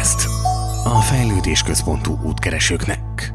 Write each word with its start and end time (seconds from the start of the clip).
Podcast. 0.00 0.26
A 0.84 1.00
fejlődés 1.00 1.62
központú 1.62 2.18
útkeresőknek. 2.24 3.32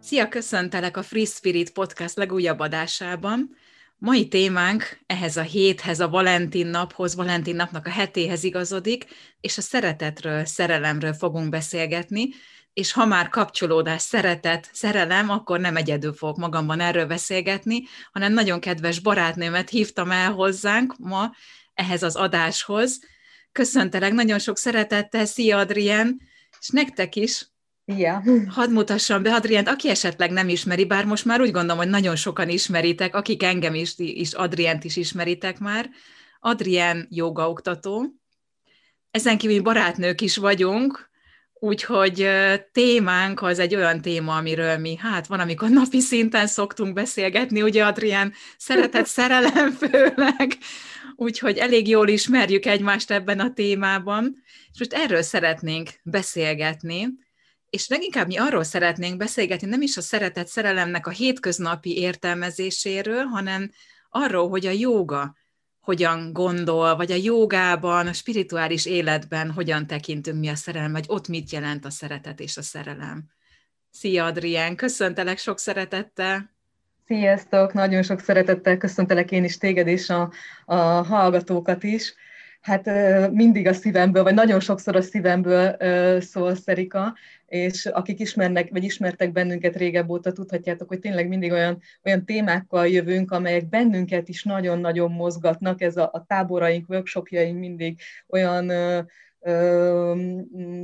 Szia, 0.00 0.28
köszöntelek 0.28 0.96
a 0.96 1.02
Free 1.02 1.24
Spirit 1.24 1.72
Podcast 1.72 2.16
legújabb 2.16 2.58
adásában. 2.58 3.56
Mai 3.98 4.28
témánk 4.28 5.00
ehhez 5.06 5.36
a 5.36 5.42
héthez, 5.42 6.00
a 6.00 6.08
Valentin 6.08 6.66
naphoz, 6.66 7.14
Valentin 7.14 7.56
napnak 7.56 7.86
a 7.86 7.90
hetéhez 7.90 8.44
igazodik, 8.44 9.06
és 9.40 9.58
a 9.58 9.60
szeretetről, 9.60 10.44
szerelemről 10.44 11.12
fogunk 11.12 11.48
beszélgetni, 11.48 12.28
és 12.72 12.92
ha 12.92 13.06
már 13.06 13.28
kapcsolódás, 13.28 14.02
szeretet, 14.02 14.70
szerelem, 14.72 15.30
akkor 15.30 15.60
nem 15.60 15.76
egyedül 15.76 16.12
fogok 16.12 16.36
magamban 16.36 16.80
erről 16.80 17.06
beszélgetni, 17.06 17.82
hanem 18.12 18.32
nagyon 18.32 18.60
kedves 18.60 19.00
barátnőmet 19.00 19.68
hívtam 19.68 20.10
el 20.10 20.32
hozzánk 20.32 20.94
ma 20.98 21.30
ehhez 21.74 22.02
az 22.02 22.16
adáshoz. 22.16 23.00
Köszöntelek 23.52 24.12
nagyon 24.12 24.38
sok 24.38 24.58
szeretettel, 24.58 25.24
szia 25.24 25.58
Adrien, 25.58 26.20
és 26.60 26.68
nektek 26.68 27.16
is 27.16 27.46
Szia! 27.94 28.22
Hadd 28.48 28.70
mutassam 28.70 29.22
be 29.22 29.34
Adrient, 29.34 29.68
aki 29.68 29.88
esetleg 29.88 30.30
nem 30.30 30.48
ismeri, 30.48 30.84
bár 30.84 31.04
most 31.04 31.24
már 31.24 31.40
úgy 31.40 31.50
gondolom, 31.50 31.76
hogy 31.76 31.88
nagyon 31.88 32.16
sokan 32.16 32.48
ismeritek, 32.48 33.14
akik 33.14 33.42
engem 33.42 33.74
is, 33.74 33.94
is 33.96 34.32
Adrient 34.32 34.84
is 34.84 34.96
ismeritek 34.96 35.58
már. 35.58 35.90
Adrien 36.40 37.06
jogaoktató. 37.10 38.06
Ezen 39.10 39.38
kívül 39.38 39.62
barátnők 39.62 40.20
is 40.20 40.36
vagyunk, 40.36 41.10
úgyhogy 41.52 42.28
témánk 42.72 43.42
az 43.42 43.58
egy 43.58 43.74
olyan 43.74 44.00
téma, 44.00 44.36
amiről 44.36 44.76
mi, 44.76 44.96
hát 44.96 45.26
van, 45.26 45.40
amikor 45.40 45.68
napi 45.68 46.00
szinten 46.00 46.46
szoktunk 46.46 46.92
beszélgetni, 46.92 47.62
ugye 47.62 47.84
Adrien, 47.84 48.32
szeretett 48.56 49.06
szerelem 49.06 49.70
főleg, 49.70 50.56
úgyhogy 51.20 51.56
elég 51.56 51.88
jól 51.88 52.08
ismerjük 52.08 52.66
egymást 52.66 53.10
ebben 53.10 53.40
a 53.40 53.52
témában, 53.52 54.42
és 54.72 54.78
most 54.78 54.92
erről 54.92 55.22
szeretnénk 55.22 55.90
beszélgetni, 56.02 57.08
és 57.70 57.88
leginkább 57.88 58.26
mi 58.26 58.36
arról 58.36 58.64
szeretnénk 58.64 59.16
beszélgetni, 59.16 59.68
nem 59.68 59.82
is 59.82 59.96
a 59.96 60.00
szeretet 60.00 60.46
szerelemnek 60.46 61.06
a 61.06 61.10
hétköznapi 61.10 61.96
értelmezéséről, 61.96 63.24
hanem 63.24 63.70
arról, 64.10 64.48
hogy 64.48 64.66
a 64.66 64.70
jóga 64.70 65.36
hogyan 65.80 66.32
gondol, 66.32 66.96
vagy 66.96 67.12
a 67.12 67.18
jogában, 67.22 68.06
a 68.06 68.12
spirituális 68.12 68.86
életben 68.86 69.50
hogyan 69.50 69.86
tekintünk 69.86 70.38
mi 70.38 70.48
a 70.48 70.54
szerelem, 70.54 70.92
vagy 70.92 71.04
ott 71.06 71.28
mit 71.28 71.50
jelent 71.50 71.84
a 71.84 71.90
szeretet 71.90 72.40
és 72.40 72.56
a 72.56 72.62
szerelem. 72.62 73.30
Szia, 73.90 74.24
Adrien! 74.24 74.76
Köszöntelek 74.76 75.38
sok 75.38 75.58
szeretettel! 75.58 76.57
Sziasztok! 77.08 77.72
Nagyon 77.72 78.02
sok 78.02 78.20
szeretettel 78.20 78.76
köszöntelek 78.76 79.30
én 79.30 79.44
is 79.44 79.58
téged 79.58 79.86
és 79.86 80.10
a, 80.10 80.32
a 80.64 80.74
hallgatókat 81.02 81.82
is 81.82 82.14
hát 82.60 82.90
mindig 83.30 83.66
a 83.66 83.72
szívemből, 83.72 84.22
vagy 84.22 84.34
nagyon 84.34 84.60
sokszor 84.60 84.96
a 84.96 85.00
szívemből 85.00 85.76
szól 86.20 86.54
Szerika, 86.54 87.14
és 87.46 87.86
akik 87.86 88.20
ismernek, 88.20 88.70
vagy 88.70 88.84
ismertek 88.84 89.32
bennünket 89.32 89.76
régebb 89.76 90.10
óta, 90.10 90.32
tudhatjátok, 90.32 90.88
hogy 90.88 90.98
tényleg 90.98 91.28
mindig 91.28 91.52
olyan, 91.52 91.82
olyan 92.04 92.24
témákkal 92.24 92.88
jövünk, 92.88 93.30
amelyek 93.30 93.68
bennünket 93.68 94.28
is 94.28 94.42
nagyon-nagyon 94.42 95.10
mozgatnak. 95.10 95.80
Ez 95.80 95.96
a, 95.96 96.10
a 96.12 96.24
táboraink, 96.26 96.88
workshopjaink 96.88 97.58
mindig 97.58 98.00
olyan 98.28 98.70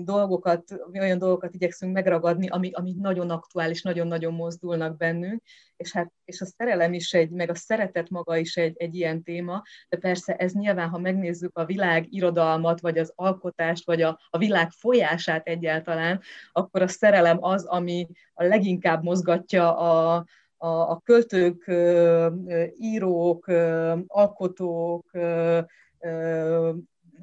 dolgokat, 0.05 0.65
olyan 1.01 1.19
dolgokat 1.19 1.55
igyekszünk 1.55 1.93
megragadni, 1.93 2.49
ami, 2.49 2.71
ami 2.73 2.95
nagyon 2.99 3.31
aktuális, 3.31 3.83
nagyon-nagyon 3.83 4.35
mozdulnak 4.35 4.97
bennünk, 4.97 5.43
és 5.77 5.93
hát 5.93 6.13
és 6.25 6.41
a 6.41 6.47
szerelem 6.47 6.93
is 6.93 7.13
egy, 7.13 7.31
meg 7.31 7.51
a 7.51 7.55
szeretet 7.55 8.11
maga 8.11 8.37
is 8.37 8.57
egy, 8.57 8.75
egy 8.77 8.95
ilyen 8.95 9.23
téma, 9.23 9.63
de 9.89 9.97
persze 9.97 10.37
ez 10.37 10.53
nyilván, 10.53 10.89
ha 10.89 10.99
megnézzük 10.99 11.59
a 11.59 11.65
világ 11.65 12.13
irodalmat, 12.13 12.81
vagy 12.81 12.99
az 12.99 13.13
alkotást, 13.15 13.87
vagy 13.87 14.03
a, 14.03 14.21
a 14.31 14.39
világ 14.39 14.71
folyását 14.71 15.47
egyáltalán, 15.47 16.21
akkor 16.53 16.83
a 16.83 16.89
szerelem 16.89 17.45
az, 17.45 17.65
ami 17.65 18.07
a 18.35 18.45
leginkább 18.45 19.03
mozgatja 19.03 19.77
a, 19.77 20.25
a, 20.57 20.91
a 20.91 21.01
költők, 21.05 21.73
írók, 22.79 23.47
alkotók, 24.07 25.11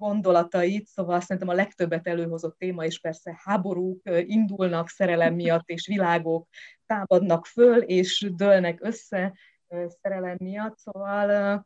gondolatait, 0.02 0.88
szóval 0.88 1.20
szerintem 1.20 1.48
a 1.48 1.54
legtöbbet 1.54 2.08
előhozott 2.08 2.58
téma, 2.58 2.86
és 2.86 3.00
persze 3.00 3.40
háborúk 3.44 4.02
indulnak 4.26 4.90
szerelem 4.90 5.34
miatt, 5.34 5.70
és 5.70 5.88
világok 5.88 6.48
támadnak 6.86 7.46
föl, 7.46 7.82
és 7.82 8.32
dőlnek 8.36 8.80
össze 8.82 9.34
szerelem 10.02 10.36
miatt, 10.40 10.78
szóval 10.78 11.66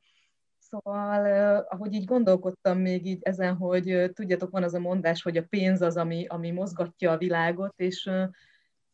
Szóval, 0.69 1.56
ahogy 1.69 1.94
így 1.94 2.06
gondolkodtam 2.06 2.78
még 2.78 3.06
így 3.06 3.19
ezen, 3.22 3.56
hogy 3.56 4.12
tudjátok, 4.13 4.52
van 4.52 4.63
az 4.63 4.73
a 4.73 4.79
mondás, 4.79 5.22
hogy 5.22 5.38
a 5.38 5.46
pénz 5.50 5.81
az, 5.81 5.97
ami, 5.97 6.25
ami 6.28 6.52
mozgatja 6.52 7.12
a 7.12 7.17
világot, 7.17 7.73
és 7.75 8.09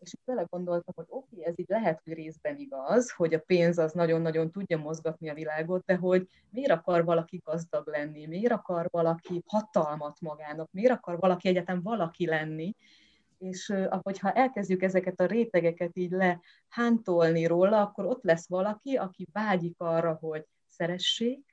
és 0.01 0.13
vele 0.25 0.45
gondoltam, 0.49 0.93
hogy 0.97 1.05
oké, 1.09 1.43
ez 1.43 1.59
így 1.59 1.69
lehet, 1.69 2.01
hogy 2.03 2.13
részben 2.13 2.57
igaz, 2.57 3.11
hogy 3.11 3.33
a 3.33 3.39
pénz 3.39 3.77
az 3.77 3.91
nagyon-nagyon 3.91 4.51
tudja 4.51 4.77
mozgatni 4.77 5.29
a 5.29 5.33
világot, 5.33 5.85
de 5.85 5.95
hogy 5.95 6.27
miért 6.49 6.71
akar 6.71 7.05
valaki 7.05 7.41
gazdag 7.43 7.87
lenni, 7.87 8.25
miért 8.25 8.51
akar 8.51 8.87
valaki 8.91 9.43
hatalmat 9.45 10.19
magának, 10.21 10.71
miért 10.71 10.91
akar 10.91 11.19
valaki 11.19 11.47
egyetem 11.47 11.81
valaki 11.81 12.25
lenni, 12.25 12.75
és 13.37 13.69
ahogyha 13.69 14.31
elkezdjük 14.31 14.81
ezeket 14.81 15.19
a 15.19 15.25
rétegeket 15.25 15.97
így 15.97 16.11
lehántolni 16.11 17.45
róla, 17.45 17.81
akkor 17.81 18.05
ott 18.05 18.23
lesz 18.23 18.47
valaki, 18.47 18.95
aki 18.95 19.27
vágyik 19.31 19.75
arra, 19.77 20.13
hogy 20.13 20.45
szeressék, 20.67 21.50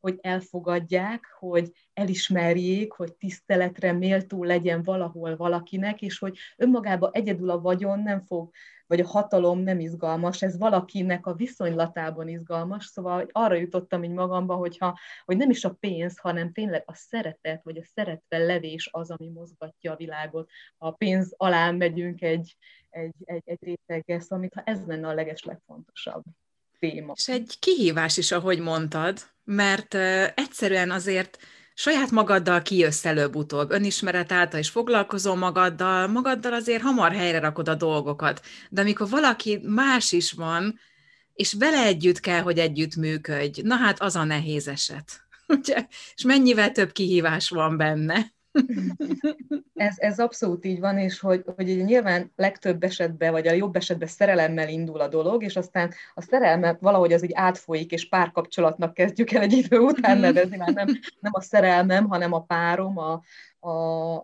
hogy 0.00 0.18
elfogadják, 0.20 1.24
hogy 1.38 1.72
elismerjék, 1.92 2.92
hogy 2.92 3.14
tiszteletre 3.14 3.92
méltó 3.92 4.44
legyen 4.44 4.82
valahol 4.82 5.36
valakinek, 5.36 6.02
és 6.02 6.18
hogy 6.18 6.38
önmagában 6.56 7.10
egyedül 7.12 7.50
a 7.50 7.60
vagyon 7.60 7.98
nem 7.98 8.20
fog, 8.20 8.50
vagy 8.88 9.00
a 9.00 9.06
hatalom 9.06 9.58
nem 9.58 9.80
izgalmas, 9.80 10.42
ez 10.42 10.58
valakinek 10.58 11.26
a 11.26 11.34
viszonylatában 11.34 12.28
izgalmas, 12.28 12.84
szóval 12.84 13.26
arra 13.32 13.54
jutottam 13.54 14.02
így 14.04 14.10
magamba, 14.10 14.54
hogyha, 14.54 14.98
hogy 15.24 15.36
nem 15.36 15.50
is 15.50 15.64
a 15.64 15.76
pénz, 15.80 16.18
hanem 16.18 16.52
tényleg 16.52 16.82
a 16.86 16.94
szeretet, 16.94 17.62
vagy 17.64 17.76
a 17.76 17.84
szeretve 17.94 18.38
levés 18.38 18.88
az, 18.92 19.10
ami 19.10 19.28
mozgatja 19.28 19.92
a 19.92 19.96
világot. 19.96 20.50
A 20.78 20.90
pénz 20.90 21.34
alá 21.36 21.70
megyünk 21.70 22.22
egy, 22.22 22.56
egy, 22.90 23.14
egy, 23.24 23.42
egy 23.44 23.58
réteggel, 23.60 24.20
szóval 24.20 24.38
mintha 24.38 24.62
ez 24.62 24.86
lenne 24.86 25.08
a 25.08 25.14
leges 25.14 25.44
legfontosabb 25.44 26.22
téma. 26.78 27.12
És 27.16 27.28
egy 27.28 27.58
kihívás 27.58 28.16
is, 28.16 28.32
ahogy 28.32 28.60
mondtad, 28.60 29.18
mert 29.50 29.94
egyszerűen 30.34 30.90
azért 30.90 31.38
saját 31.74 32.10
magaddal 32.10 32.62
kijössz 32.62 33.04
előbb-utóbb, 33.04 33.70
önismeret 33.70 34.32
által 34.32 34.60
is 34.60 34.68
foglalkozol 34.68 35.36
magaddal, 35.36 36.06
magaddal 36.06 36.52
azért 36.52 36.82
hamar 36.82 37.12
helyre 37.12 37.38
rakod 37.38 37.68
a 37.68 37.74
dolgokat. 37.74 38.46
De 38.70 38.80
amikor 38.80 39.08
valaki 39.08 39.60
más 39.62 40.12
is 40.12 40.32
van, 40.32 40.78
és 41.32 41.52
vele 41.52 41.82
együtt 41.82 42.20
kell, 42.20 42.40
hogy 42.40 42.58
együtt 42.58 42.96
működj, 42.96 43.60
na 43.62 43.76
hát 43.76 44.00
az 44.00 44.16
a 44.16 44.24
nehéz 44.24 44.68
eset. 44.68 45.20
Ugye? 45.46 45.86
És 46.14 46.22
mennyivel 46.22 46.72
több 46.72 46.92
kihívás 46.92 47.48
van 47.48 47.76
benne. 47.76 48.32
Ez, 49.74 49.94
ez 49.98 50.18
abszolút 50.18 50.64
így 50.64 50.80
van, 50.80 50.98
és 50.98 51.20
hogy, 51.20 51.44
hogy 51.56 51.84
nyilván 51.84 52.32
legtöbb 52.36 52.82
esetben, 52.82 53.32
vagy 53.32 53.46
a 53.46 53.52
jobb 53.52 53.76
esetben 53.76 54.08
szerelemmel 54.08 54.68
indul 54.68 55.00
a 55.00 55.08
dolog, 55.08 55.42
és 55.42 55.56
aztán 55.56 55.92
a 56.14 56.22
szerelmet 56.22 56.80
valahogy 56.80 57.12
az 57.12 57.24
így 57.24 57.32
átfolyik, 57.34 57.92
és 57.92 58.08
párkapcsolatnak 58.08 58.94
kezdjük 58.94 59.30
el 59.30 59.42
egy 59.42 59.52
idő 59.52 59.78
után 59.78 60.16
mhm. 60.16 60.20
nevezni, 60.26 60.56
már 60.56 60.72
nem, 60.72 60.86
nem 61.20 61.32
a 61.34 61.40
szerelmem, 61.40 62.08
hanem 62.08 62.32
a 62.32 62.42
párom, 62.42 62.98
a, 62.98 63.22
a, 63.60 63.70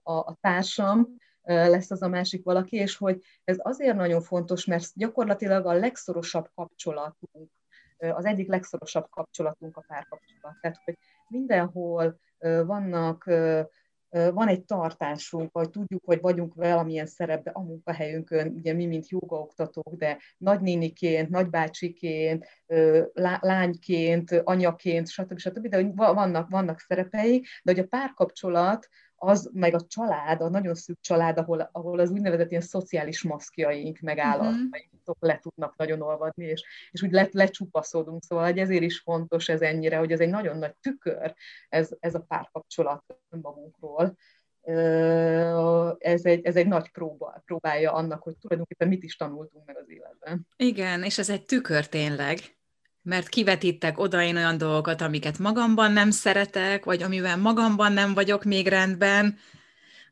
a, 0.02 0.18
a 0.18 0.36
társam, 0.40 1.22
lesz 1.44 1.90
az 1.90 2.02
a 2.02 2.08
másik 2.08 2.44
valaki, 2.44 2.76
és 2.76 2.96
hogy 2.96 3.22
ez 3.44 3.56
azért 3.62 3.96
nagyon 3.96 4.20
fontos, 4.20 4.64
mert 4.64 4.86
gyakorlatilag 4.94 5.66
a 5.66 5.72
legszorosabb 5.72 6.50
kapcsolatunk, 6.54 7.50
az 7.98 8.24
egyik 8.24 8.48
legszorosabb 8.48 9.08
kapcsolatunk 9.10 9.76
a 9.76 9.84
párkapcsolat. 9.86 10.56
Tehát, 10.60 10.80
hogy 10.84 10.98
mindenhol 11.28 12.18
vannak 12.66 13.30
van 14.14 14.48
egy 14.48 14.64
tartásunk, 14.64 15.52
vagy 15.52 15.70
tudjuk, 15.70 16.02
hogy 16.04 16.20
vagyunk 16.20 16.54
valamilyen 16.54 17.06
szerepbe 17.06 17.50
a 17.50 17.62
munkahelyünkön, 17.62 18.48
ugye 18.48 18.72
mi, 18.72 18.86
mint 18.86 19.08
jogaoktatók, 19.08 19.94
de 19.94 20.18
nagynéniként, 20.38 21.28
nagybácsiként, 21.28 22.46
lányként, 23.40 24.30
anyaként, 24.44 25.08
stb. 25.08 25.38
stb. 25.38 25.66
De 25.66 25.92
vannak, 25.94 26.50
vannak 26.50 26.80
szerepeik, 26.80 27.46
de 27.62 27.72
hogy 27.72 27.80
a 27.80 27.86
párkapcsolat 27.86 28.88
az, 29.24 29.50
meg 29.52 29.74
a 29.74 29.86
család, 29.86 30.40
a 30.40 30.48
nagyon 30.48 30.74
szűk 30.74 31.00
család, 31.00 31.38
ahol, 31.38 31.68
ahol 31.72 31.98
az 31.98 32.10
úgynevezett 32.10 32.50
ilyen 32.50 32.62
szociális 32.62 33.22
maszkjaink, 33.22 34.00
megállatjaink 34.00 34.72
uh-huh. 35.04 35.16
le 35.20 35.38
tudnak 35.38 35.76
nagyon 35.76 36.00
olvadni, 36.00 36.44
és, 36.44 36.64
és 36.90 37.02
úgy 37.02 37.12
le, 37.12 37.28
lecsupaszodunk. 37.32 38.22
Szóval 38.22 38.44
hogy 38.44 38.58
ezért 38.58 38.82
is 38.82 38.98
fontos 38.98 39.48
ez 39.48 39.60
ennyire, 39.60 39.96
hogy 39.96 40.12
ez 40.12 40.20
egy 40.20 40.28
nagyon 40.28 40.58
nagy 40.58 40.74
tükör, 40.80 41.34
ez, 41.68 41.90
ez 42.00 42.14
a 42.14 42.24
párkapcsolat 42.28 43.04
magunkról. 43.28 44.16
Ez 45.98 46.24
egy, 46.24 46.44
ez 46.44 46.56
egy 46.56 46.66
nagy 46.66 46.90
próba, 46.90 47.42
próbája 47.44 47.92
annak, 47.92 48.22
hogy 48.22 48.36
tulajdonképpen 48.36 48.88
mit 48.88 49.02
is 49.02 49.16
tanultunk 49.16 49.66
meg 49.66 49.76
az 49.76 49.90
életben. 49.90 50.46
Igen, 50.56 51.02
és 51.02 51.18
ez 51.18 51.30
egy 51.30 51.44
tükör 51.44 51.88
tényleg. 51.88 52.38
Mert 53.04 53.28
kivetítek 53.28 53.98
oda 53.98 54.22
én 54.22 54.36
olyan 54.36 54.58
dolgokat, 54.58 55.00
amiket 55.00 55.38
magamban 55.38 55.92
nem 55.92 56.10
szeretek, 56.10 56.84
vagy 56.84 57.02
amivel 57.02 57.36
magamban 57.36 57.92
nem 57.92 58.14
vagyok 58.14 58.44
még 58.44 58.66
rendben. 58.66 59.38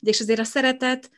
És 0.01 0.21
azért 0.21 0.41
a 0.41 0.45
szeretet, 0.45 1.11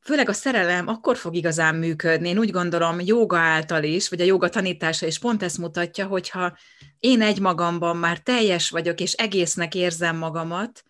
főleg 0.00 0.28
a 0.28 0.32
szerelem 0.32 0.88
akkor 0.88 1.16
fog 1.16 1.34
igazán 1.34 1.74
működni. 1.74 2.28
Én 2.28 2.38
úgy 2.38 2.50
gondolom, 2.50 3.00
joga 3.00 3.38
által 3.38 3.82
is, 3.82 4.08
vagy 4.08 4.20
a 4.20 4.24
joga 4.24 4.48
tanítása 4.48 5.06
is 5.06 5.18
pont 5.18 5.42
ezt 5.42 5.58
mutatja, 5.58 6.06
hogyha 6.06 6.56
én 6.98 7.22
egy 7.22 7.40
magamban 7.40 7.96
már 7.96 8.18
teljes 8.18 8.70
vagyok, 8.70 9.00
és 9.00 9.12
egésznek 9.12 9.74
érzem 9.74 10.16
magamat, 10.16 10.84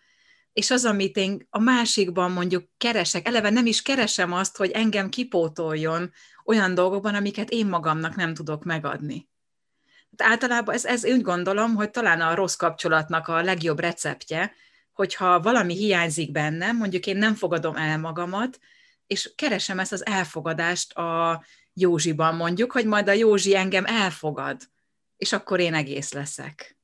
és 0.53 0.71
az, 0.71 0.85
amit 0.85 1.17
én 1.17 1.47
a 1.49 1.59
másikban 1.59 2.31
mondjuk 2.31 2.63
keresek, 2.77 3.27
eleve 3.27 3.49
nem 3.49 3.65
is 3.65 3.81
keresem 3.81 4.33
azt, 4.33 4.57
hogy 4.57 4.71
engem 4.71 5.09
kipótoljon 5.09 6.11
olyan 6.45 6.73
dolgokban, 6.73 7.15
amiket 7.15 7.49
én 7.49 7.65
magamnak 7.65 8.15
nem 8.15 8.33
tudok 8.33 8.63
megadni. 8.63 9.31
Hát 10.17 10.31
általában 10.31 10.75
ez, 10.75 10.85
ez 10.85 11.05
úgy 11.05 11.21
gondolom, 11.21 11.75
hogy 11.75 11.89
talán 11.89 12.21
a 12.21 12.35
rossz 12.35 12.55
kapcsolatnak 12.55 13.27
a 13.27 13.41
legjobb 13.41 13.79
receptje, 13.79 14.53
hogyha 14.93 15.39
valami 15.39 15.75
hiányzik 15.75 16.31
bennem, 16.31 16.77
mondjuk 16.77 17.05
én 17.05 17.17
nem 17.17 17.35
fogadom 17.35 17.75
el 17.75 17.99
magamat, 17.99 18.59
és 19.07 19.31
keresem 19.35 19.79
ezt 19.79 19.91
az 19.91 20.05
elfogadást 20.05 20.93
a 20.93 21.43
Józsiban 21.73 22.35
mondjuk, 22.35 22.71
hogy 22.71 22.85
majd 22.85 23.07
a 23.07 23.11
Józsi 23.11 23.55
engem 23.55 23.85
elfogad, 23.85 24.61
és 25.17 25.33
akkor 25.33 25.59
én 25.59 25.73
egész 25.73 26.13
leszek. 26.13 26.77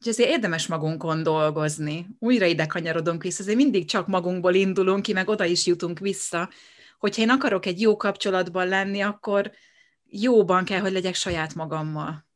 És 0.00 0.06
ezért 0.06 0.28
érdemes 0.28 0.66
magunkon 0.66 1.22
dolgozni. 1.22 2.06
Újra 2.18 2.44
ide 2.44 2.66
kanyarodunk 2.66 3.22
vissza, 3.22 3.42
azért 3.42 3.56
mindig 3.56 3.88
csak 3.88 4.06
magunkból 4.06 4.54
indulunk 4.54 5.02
ki, 5.02 5.12
meg 5.12 5.28
oda 5.28 5.44
is 5.44 5.66
jutunk 5.66 5.98
vissza. 5.98 6.50
Hogyha 6.98 7.22
én 7.22 7.30
akarok 7.30 7.66
egy 7.66 7.80
jó 7.80 7.96
kapcsolatban 7.96 8.68
lenni, 8.68 9.00
akkor 9.00 9.52
jóban 10.08 10.64
kell, 10.64 10.80
hogy 10.80 10.92
legyek 10.92 11.14
saját 11.14 11.54
magammal. 11.54 12.26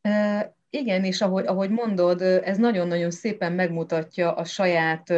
E, 0.00 0.54
igen, 0.70 1.04
és 1.04 1.20
ahogy, 1.20 1.46
ahogy 1.46 1.70
mondod, 1.70 2.22
ez 2.22 2.56
nagyon-nagyon 2.56 3.10
szépen 3.10 3.52
megmutatja 3.52 4.34
a 4.34 4.44
saját, 4.44 5.08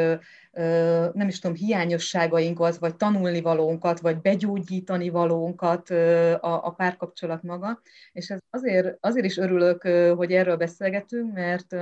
nem 1.12 1.28
is 1.28 1.38
tudom, 1.38 1.56
hiányosságainkat, 1.56 2.76
vagy 2.76 2.96
tanulnivalónkat, 2.96 4.00
vagy 4.00 4.20
begyógyítani 4.20 5.08
valónkat 5.08 5.90
a, 5.90 6.66
a 6.66 6.70
párkapcsolat 6.70 7.42
maga. 7.42 7.80
És 8.12 8.30
ez 8.30 8.38
azért, 8.50 8.96
azért 9.00 9.26
is 9.26 9.36
örülök, 9.36 9.82
hogy 10.16 10.32
erről 10.32 10.56
beszélgetünk, 10.56 11.32
mert 11.32 11.76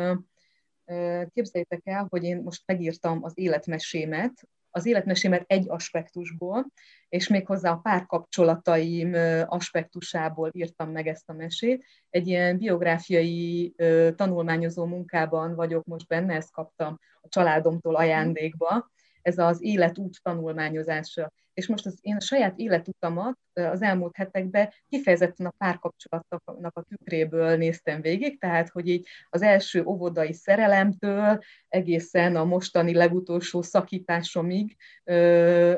képzeljétek 1.32 1.80
el, 1.84 2.06
hogy 2.10 2.24
én 2.24 2.36
most 2.42 2.62
megírtam 2.66 3.24
az 3.24 3.32
életmesémet, 3.34 4.48
az 4.70 4.86
életmesémet 4.86 5.44
egy 5.46 5.64
aspektusból, 5.68 6.66
és 7.08 7.28
méghozzá 7.28 7.70
a 7.70 7.76
párkapcsolataim 7.76 9.14
aspektusából 9.46 10.50
írtam 10.52 10.90
meg 10.90 11.06
ezt 11.06 11.28
a 11.28 11.32
mesét. 11.32 11.84
Egy 12.10 12.26
ilyen 12.26 12.58
biográfiai 12.58 13.74
tanulmányozó 14.16 14.84
munkában 14.84 15.54
vagyok 15.54 15.84
most 15.84 16.06
benne, 16.06 16.34
ezt 16.34 16.52
kaptam 16.52 16.98
a 17.20 17.28
családomtól 17.28 17.96
ajándékba. 17.96 18.90
Ez 19.22 19.38
az 19.38 19.62
életút 19.62 20.22
tanulmányozása 20.22 21.32
és 21.60 21.66
most 21.66 21.86
az 21.86 21.98
én 22.00 22.16
a 22.16 22.20
saját 22.20 22.58
életutamat 22.58 23.38
az 23.52 23.82
elmúlt 23.82 24.16
hetekben 24.16 24.72
kifejezetten 24.88 25.46
a 25.46 25.54
párkapcsolatnak 25.58 26.76
a 26.76 26.82
tükréből 26.82 27.56
néztem 27.56 28.00
végig, 28.00 28.38
tehát 28.38 28.68
hogy 28.68 28.88
így 28.88 29.06
az 29.30 29.42
első 29.42 29.84
óvodai 29.84 30.32
szerelemtől 30.32 31.38
egészen 31.68 32.36
a 32.36 32.44
mostani 32.44 32.94
legutolsó 32.94 33.62
szakításomig 33.62 34.76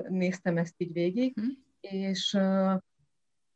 néztem 0.08 0.56
ezt 0.56 0.75
így 0.76 0.93
végig, 0.93 1.34
mm. 1.40 1.49
és 1.81 2.38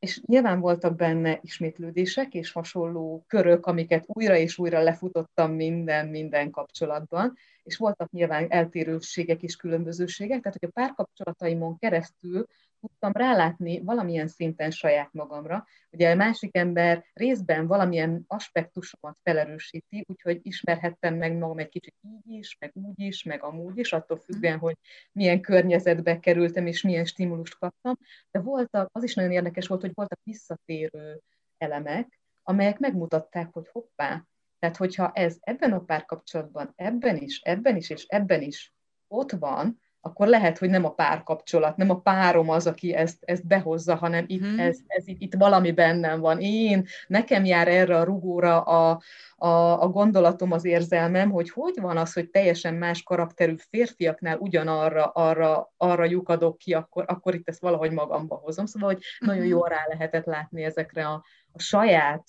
és 0.06 0.20
nyilván 0.26 0.60
voltak 0.60 0.96
benne 0.96 1.38
ismétlődések 1.42 2.34
és 2.34 2.52
hasonló 2.52 3.24
körök, 3.26 3.66
amiket 3.66 4.04
újra 4.06 4.36
és 4.36 4.58
újra 4.58 4.82
lefutottam 4.82 5.52
minden-minden 5.52 6.50
kapcsolatban, 6.50 7.34
és 7.62 7.76
voltak 7.76 8.10
nyilván 8.10 8.46
eltérőségek 8.48 9.42
és 9.42 9.56
különbözőségek, 9.56 10.40
tehát 10.40 10.58
hogy 10.60 10.68
a 10.68 10.80
párkapcsolataimon 10.80 11.78
keresztül 11.78 12.46
tudtam 12.88 13.12
rálátni 13.12 13.80
valamilyen 13.80 14.28
szinten 14.28 14.70
saját 14.70 15.12
magamra. 15.12 15.66
Ugye 15.90 16.10
a 16.10 16.14
másik 16.14 16.56
ember 16.56 17.04
részben 17.12 17.66
valamilyen 17.66 18.24
aspektusomat 18.26 19.18
felerősíti, 19.22 20.04
úgyhogy 20.08 20.40
ismerhettem 20.42 21.14
meg 21.14 21.36
magam 21.38 21.58
egy 21.58 21.68
kicsit 21.68 21.94
így 22.02 22.36
is, 22.38 22.56
meg 22.60 22.70
úgy 22.74 23.00
is, 23.00 23.22
meg 23.22 23.42
amúgy 23.42 23.78
is, 23.78 23.92
attól 23.92 24.16
függően, 24.16 24.58
hogy 24.58 24.76
milyen 25.12 25.40
környezetbe 25.40 26.18
kerültem, 26.20 26.66
és 26.66 26.82
milyen 26.82 27.04
stimulust 27.04 27.58
kaptam. 27.58 27.98
De 28.30 28.40
voltak, 28.40 28.88
az 28.92 29.02
is 29.02 29.14
nagyon 29.14 29.32
érdekes 29.32 29.66
volt, 29.66 29.80
hogy 29.80 29.94
voltak 29.94 30.20
visszatérő 30.22 31.20
elemek, 31.58 32.20
amelyek 32.42 32.78
megmutatták, 32.78 33.52
hogy 33.52 33.68
hoppá, 33.72 34.24
tehát 34.58 34.76
hogyha 34.76 35.12
ez 35.12 35.36
ebben 35.40 35.72
a 35.72 35.80
párkapcsolatban, 35.80 36.72
ebben 36.76 37.16
is, 37.16 37.40
ebben 37.40 37.76
is, 37.76 37.90
és 37.90 38.04
ebben 38.04 38.42
is 38.42 38.74
ott 39.08 39.30
van, 39.30 39.80
akkor 40.06 40.26
lehet, 40.26 40.58
hogy 40.58 40.70
nem 40.70 40.84
a 40.84 40.90
párkapcsolat, 40.90 41.76
nem 41.76 41.90
a 41.90 42.00
párom 42.00 42.50
az, 42.50 42.66
aki 42.66 42.94
ezt, 42.94 43.16
ezt 43.20 43.46
behozza, 43.46 43.94
hanem 43.94 44.24
itt, 44.26 44.40
hmm. 44.40 44.58
ez, 44.58 44.78
ez 44.86 45.08
itt, 45.08 45.20
itt 45.20 45.34
valami 45.34 45.72
bennem 45.72 46.20
van. 46.20 46.40
Én, 46.40 46.86
nekem 47.06 47.44
jár 47.44 47.68
erre 47.68 47.98
a 47.98 48.04
rugóra 48.04 48.60
a, 48.60 49.00
a, 49.36 49.82
a 49.82 49.88
gondolatom, 49.88 50.52
az 50.52 50.64
érzelmem, 50.64 51.30
hogy 51.30 51.50
hogy 51.50 51.74
van 51.80 51.96
az, 51.96 52.12
hogy 52.12 52.30
teljesen 52.30 52.74
más 52.74 53.02
karakterű 53.02 53.54
férfiaknál 53.70 54.38
ugyanarra 54.38 55.04
arra, 55.04 55.72
arra 55.76 56.04
lyukadok 56.04 56.58
ki, 56.58 56.74
akkor, 56.74 57.04
akkor 57.06 57.34
itt 57.34 57.48
ezt 57.48 57.60
valahogy 57.60 57.90
magamba 57.90 58.34
hozom. 58.34 58.66
Szóval, 58.66 58.88
hogy 58.88 59.02
hmm. 59.18 59.28
nagyon 59.28 59.46
jól 59.46 59.68
rá 59.68 59.84
lehetett 59.88 60.24
látni 60.24 60.64
ezekre 60.64 61.06
a, 61.06 61.24
a 61.52 61.58
saját 61.58 62.24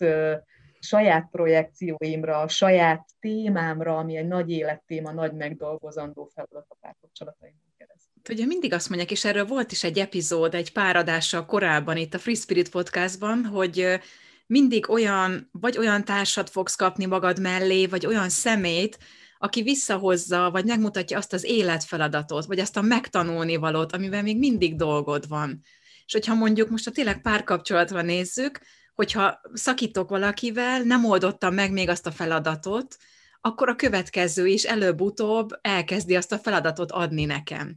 saját 0.80 1.30
projekcióimra, 1.32 2.40
a 2.40 2.48
saját 2.48 3.06
témámra, 3.20 3.98
ami 3.98 4.18
egy 4.18 4.28
nagy 4.28 4.50
élettéma, 4.50 5.12
nagy 5.12 5.34
megdolgozandó 5.34 6.26
feladat 6.26 6.66
a 6.70 6.76
párkapcsolataimban. 6.80 7.67
Ugye 8.30 8.46
mindig 8.46 8.74
azt 8.74 8.90
mondják, 8.90 9.12
és 9.12 9.26
erről 9.26 9.46
volt 9.46 9.72
is 9.72 9.84
egy 9.84 10.00
epizód, 10.00 10.56
egy 10.56 10.72
pár 10.72 10.96
adással 10.96 11.46
korábban 11.46 11.98
itt 11.98 12.14
a 12.14 12.20
Free 12.20 12.36
Spirit 12.36 12.70
podcastban, 12.70 13.46
hogy 13.46 14.00
mindig 14.48 14.90
olyan, 14.90 15.50
vagy 15.52 15.78
olyan 15.78 16.06
társat 16.06 16.50
fogsz 16.50 16.76
kapni 16.76 17.06
magad 17.06 17.40
mellé, 17.40 17.86
vagy 17.86 18.06
olyan 18.06 18.30
szemét, 18.30 18.98
aki 19.38 19.62
visszahozza, 19.62 20.50
vagy 20.52 20.66
megmutatja 20.66 21.18
azt 21.18 21.34
az 21.34 21.44
életfeladatot, 21.44 22.46
vagy 22.46 22.60
azt 22.60 22.78
a 22.78 22.82
megtanulni 22.82 23.56
valót, 23.56 23.94
amivel 23.94 24.22
még 24.22 24.38
mindig 24.38 24.76
dolgod 24.76 25.28
van. 25.28 25.62
És 26.06 26.14
hogyha 26.14 26.36
mondjuk 26.36 26.70
most 26.70 26.88
a 26.88 26.92
tényleg 26.92 27.22
párkapcsolatra 27.22 28.02
nézzük, 28.02 28.60
hogyha 28.96 29.42
szakítok 29.54 30.10
valakivel, 30.10 30.82
nem 30.82 31.06
oldottam 31.06 31.54
meg 31.54 31.72
még 31.72 31.90
azt 31.90 32.08
a 32.08 32.12
feladatot, 32.12 32.98
akkor 33.48 33.70
a 33.70 33.76
következő 33.76 34.48
is 34.48 34.64
előbb-utóbb 34.64 35.50
elkezdi 35.62 36.16
azt 36.16 36.32
a 36.32 36.38
feladatot 36.38 36.92
adni 36.92 37.26
nekem. 37.26 37.76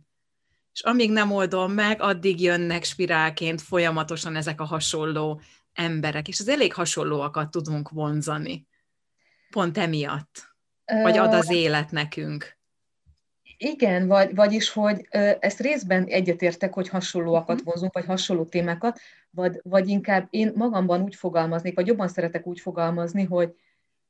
És 0.73 0.83
amíg 0.83 1.11
nem 1.11 1.33
oldom 1.33 1.73
meg, 1.73 2.01
addig 2.01 2.41
jönnek 2.41 2.85
spirálként 2.85 3.61
folyamatosan 3.61 4.37
ezek 4.37 4.61
a 4.61 4.65
hasonló 4.65 5.41
emberek, 5.73 6.29
és 6.29 6.41
az 6.41 6.49
elég 6.49 6.73
hasonlóakat 6.73 7.51
tudunk 7.51 7.89
vonzani. 7.89 8.67
Pont 9.51 9.79
emiatt. 9.79 10.49
Vagy 11.03 11.19
ad 11.19 11.35
az 11.35 11.51
élet 11.51 11.91
nekünk. 11.91 12.59
Igen, 13.57 14.07
vagy, 14.07 14.35
vagyis, 14.35 14.71
hogy 14.71 15.07
ezt 15.41 15.61
részben 15.61 16.05
egyetértek, 16.05 16.75
hogy 16.75 16.89
hasonlóakat 16.89 17.51
uh-huh. 17.51 17.65
vonzunk, 17.65 17.93
vagy 17.93 18.05
hasonló 18.05 18.45
témákat, 18.45 19.01
vagy, 19.31 19.61
vagy 19.63 19.89
inkább 19.89 20.27
én 20.31 20.53
magamban 20.55 21.03
úgy 21.03 21.15
fogalmaznék, 21.15 21.75
vagy 21.75 21.87
jobban 21.87 22.09
szeretek 22.09 22.47
úgy 22.47 22.61
fogalmazni, 22.61 23.25
hogy, 23.25 23.55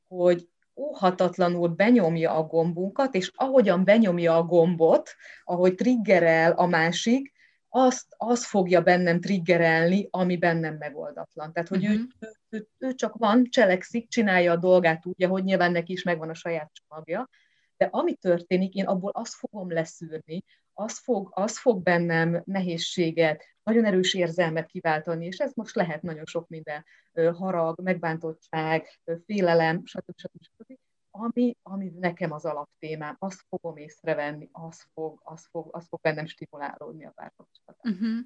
hogy 0.07 0.49
óhatatlanul 0.75 1.67
benyomja 1.67 2.35
a 2.35 2.43
gombunkat, 2.43 3.15
és 3.15 3.31
ahogyan 3.35 3.83
benyomja 3.83 4.35
a 4.37 4.43
gombot, 4.43 5.15
ahogy 5.43 5.75
triggerel 5.75 6.51
a 6.51 6.65
másik, 6.65 7.31
azt, 7.73 8.05
az 8.17 8.45
fogja 8.45 8.81
bennem 8.81 9.19
triggerelni, 9.19 10.07
ami 10.09 10.37
bennem 10.37 10.75
megoldatlan. 10.75 11.53
Tehát, 11.53 11.69
hogy 11.69 11.85
uh-huh. 11.85 12.01
ő, 12.19 12.31
ő, 12.49 12.67
ő, 12.77 12.93
csak 12.93 13.15
van, 13.15 13.47
cselekszik, 13.49 14.09
csinálja 14.09 14.51
a 14.51 14.57
dolgát 14.57 15.05
úgy, 15.05 15.23
hogy 15.23 15.43
nyilván 15.43 15.71
neki 15.71 15.93
is 15.93 16.03
megvan 16.03 16.29
a 16.29 16.33
saját 16.33 16.71
csomagja, 16.73 17.29
de 17.77 17.85
ami 17.91 18.13
történik, 18.13 18.73
én 18.73 18.85
abból 18.85 19.11
azt 19.13 19.33
fogom 19.33 19.71
leszűrni, 19.71 20.43
az 20.73 20.97
fog, 20.97 21.31
az 21.33 21.57
fog 21.59 21.83
bennem 21.83 22.41
nehézséget, 22.45 23.43
nagyon 23.63 23.85
erős 23.85 24.13
érzelmet 24.13 24.65
kiváltani, 24.65 25.25
és 25.25 25.37
ez 25.37 25.51
most 25.53 25.75
lehet 25.75 26.01
nagyon 26.01 26.25
sok 26.25 26.47
minden, 26.47 26.85
harag, 27.33 27.81
megbántottság, 27.81 28.99
félelem, 29.25 29.81
stb. 29.85 30.13
stb. 30.15 30.43
stb. 30.43 30.77
Ami, 31.13 31.57
ami 31.63 31.91
nekem 31.99 32.31
az 32.31 32.45
alaptémám, 32.45 33.15
azt 33.19 33.45
fogom 33.49 33.77
észrevenni, 33.77 34.49
az 34.51 34.85
fog, 34.93 35.21
az 35.23 35.47
fog, 35.51 35.67
az 35.71 35.87
fog 35.87 35.99
bennem 36.01 36.25
stimulálódni 36.25 37.05
a 37.05 37.11
párkapcsolatban. 37.15 37.91
Uh-huh. 37.91 38.19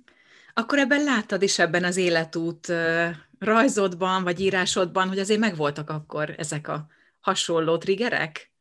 Akkor 0.53 0.79
ebben 0.79 1.03
láttad 1.03 1.41
is 1.41 1.59
ebben 1.59 1.83
az 1.83 1.97
életút 1.97 2.71
rajzodban, 3.39 4.23
vagy 4.23 4.39
írásodban, 4.39 5.07
hogy 5.07 5.19
azért 5.19 5.39
megvoltak 5.39 5.89
akkor 5.89 6.33
ezek 6.37 6.67
a 6.67 6.87
hasonló 7.19 7.77
triggerek? 7.77 8.54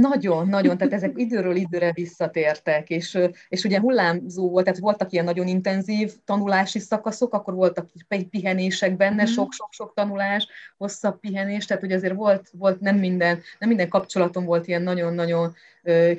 Nagyon, 0.00 0.48
nagyon, 0.48 0.78
tehát 0.78 0.92
ezek 0.92 1.12
időről 1.14 1.56
időre 1.56 1.92
visszatértek, 1.92 2.90
és, 2.90 3.18
és 3.48 3.64
ugye 3.64 3.80
hullámzó 3.80 4.50
volt, 4.50 4.64
tehát 4.64 4.80
voltak 4.80 5.12
ilyen 5.12 5.24
nagyon 5.24 5.46
intenzív 5.46 6.12
tanulási 6.24 6.78
szakaszok, 6.78 7.34
akkor 7.34 7.54
voltak 7.54 7.90
pihenések 8.30 8.96
benne, 8.96 9.22
mhm. 9.22 9.32
sok-sok-sok 9.32 9.94
tanulás, 9.94 10.46
hosszabb 10.76 11.20
pihenés, 11.20 11.64
tehát 11.64 11.82
ugye 11.82 11.94
azért 11.94 12.14
volt, 12.14 12.50
volt 12.52 12.80
nem, 12.80 12.96
minden, 12.96 13.40
nem 13.58 13.68
minden 13.68 13.88
kapcsolatom 13.88 14.44
volt 14.44 14.66
ilyen 14.66 14.82
nagyon-nagyon 14.82 15.54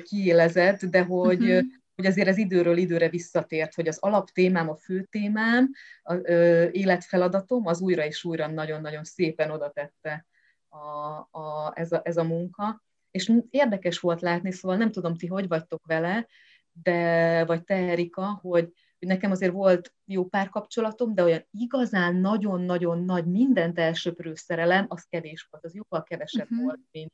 kiélezett, 0.02 0.84
de 0.84 1.02
hogy, 1.02 1.42
uh-huh. 1.42 1.64
hogy 1.96 2.06
azért 2.06 2.28
ez 2.28 2.38
időről 2.38 2.76
időre 2.76 3.08
visszatért, 3.08 3.74
hogy 3.74 3.88
az 3.88 3.98
alaptémám, 3.98 4.68
a 4.68 4.76
fő 4.76 5.02
témám, 5.10 5.70
az 6.02 6.20
életfeladatom, 6.70 7.66
az 7.66 7.80
újra 7.80 8.04
és 8.04 8.24
újra 8.24 8.46
nagyon-nagyon 8.46 9.04
szépen 9.04 9.50
oda 9.50 9.70
tette 9.70 10.26
a, 10.68 11.38
a, 11.38 11.72
ez, 11.74 11.92
a, 11.92 12.00
ez 12.04 12.16
a 12.16 12.24
munka 12.24 12.84
és 13.16 13.32
érdekes 13.50 13.98
volt 13.98 14.20
látni, 14.20 14.52
szóval 14.52 14.76
nem 14.76 14.90
tudom, 14.90 15.16
ti 15.16 15.26
hogy 15.26 15.48
vagytok 15.48 15.86
vele, 15.86 16.26
de, 16.82 17.44
vagy 17.44 17.64
te, 17.64 17.74
Erika, 17.74 18.38
hogy, 18.42 18.72
hogy 18.98 19.08
nekem 19.08 19.30
azért 19.30 19.52
volt 19.52 19.94
jó 20.04 20.24
párkapcsolatom, 20.24 21.14
de 21.14 21.22
olyan 21.22 21.46
igazán 21.50 22.16
nagyon-nagyon 22.16 23.04
nagy, 23.04 23.26
mindent 23.26 23.78
elsöprő 23.78 24.34
szerelem, 24.34 24.86
az 24.88 25.02
kevés 25.02 25.48
volt, 25.50 25.64
az 25.64 25.74
jóval 25.74 26.02
kevesebb 26.02 26.50
uh-huh. 26.50 26.64
volt, 26.64 26.80
mint, 26.90 27.12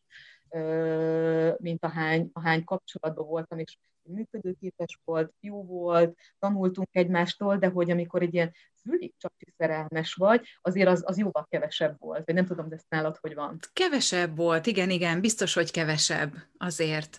mint 1.58 1.84
ahány, 1.84 2.30
ahány 2.32 2.64
kapcsolatban 2.64 3.26
voltam, 3.26 3.58
és 3.58 3.76
működőképes 4.02 4.98
volt, 5.04 5.32
jó 5.40 5.64
volt, 5.64 6.18
tanultunk 6.38 6.88
egymástól, 6.92 7.56
de 7.56 7.66
hogy 7.68 7.90
amikor 7.90 8.22
egy 8.22 8.34
ilyen 8.34 8.52
fülig 8.82 9.12
csapsi 9.18 9.46
szerelmes 9.58 10.14
vagy, 10.14 10.40
azért 10.62 10.88
az, 10.88 11.02
az 11.06 11.18
jóval 11.18 11.46
kevesebb 11.50 11.96
volt. 11.98 12.24
Vagy 12.24 12.34
nem 12.34 12.46
tudom, 12.46 12.68
de 12.68 12.74
ezt 12.74 12.86
nálad 12.88 13.16
hogy 13.20 13.34
van. 13.34 13.58
Kevesebb 13.72 14.36
volt, 14.36 14.66
igen, 14.66 14.90
igen, 14.90 15.20
biztos, 15.20 15.54
hogy 15.54 15.70
kevesebb 15.70 16.34
azért. 16.58 17.18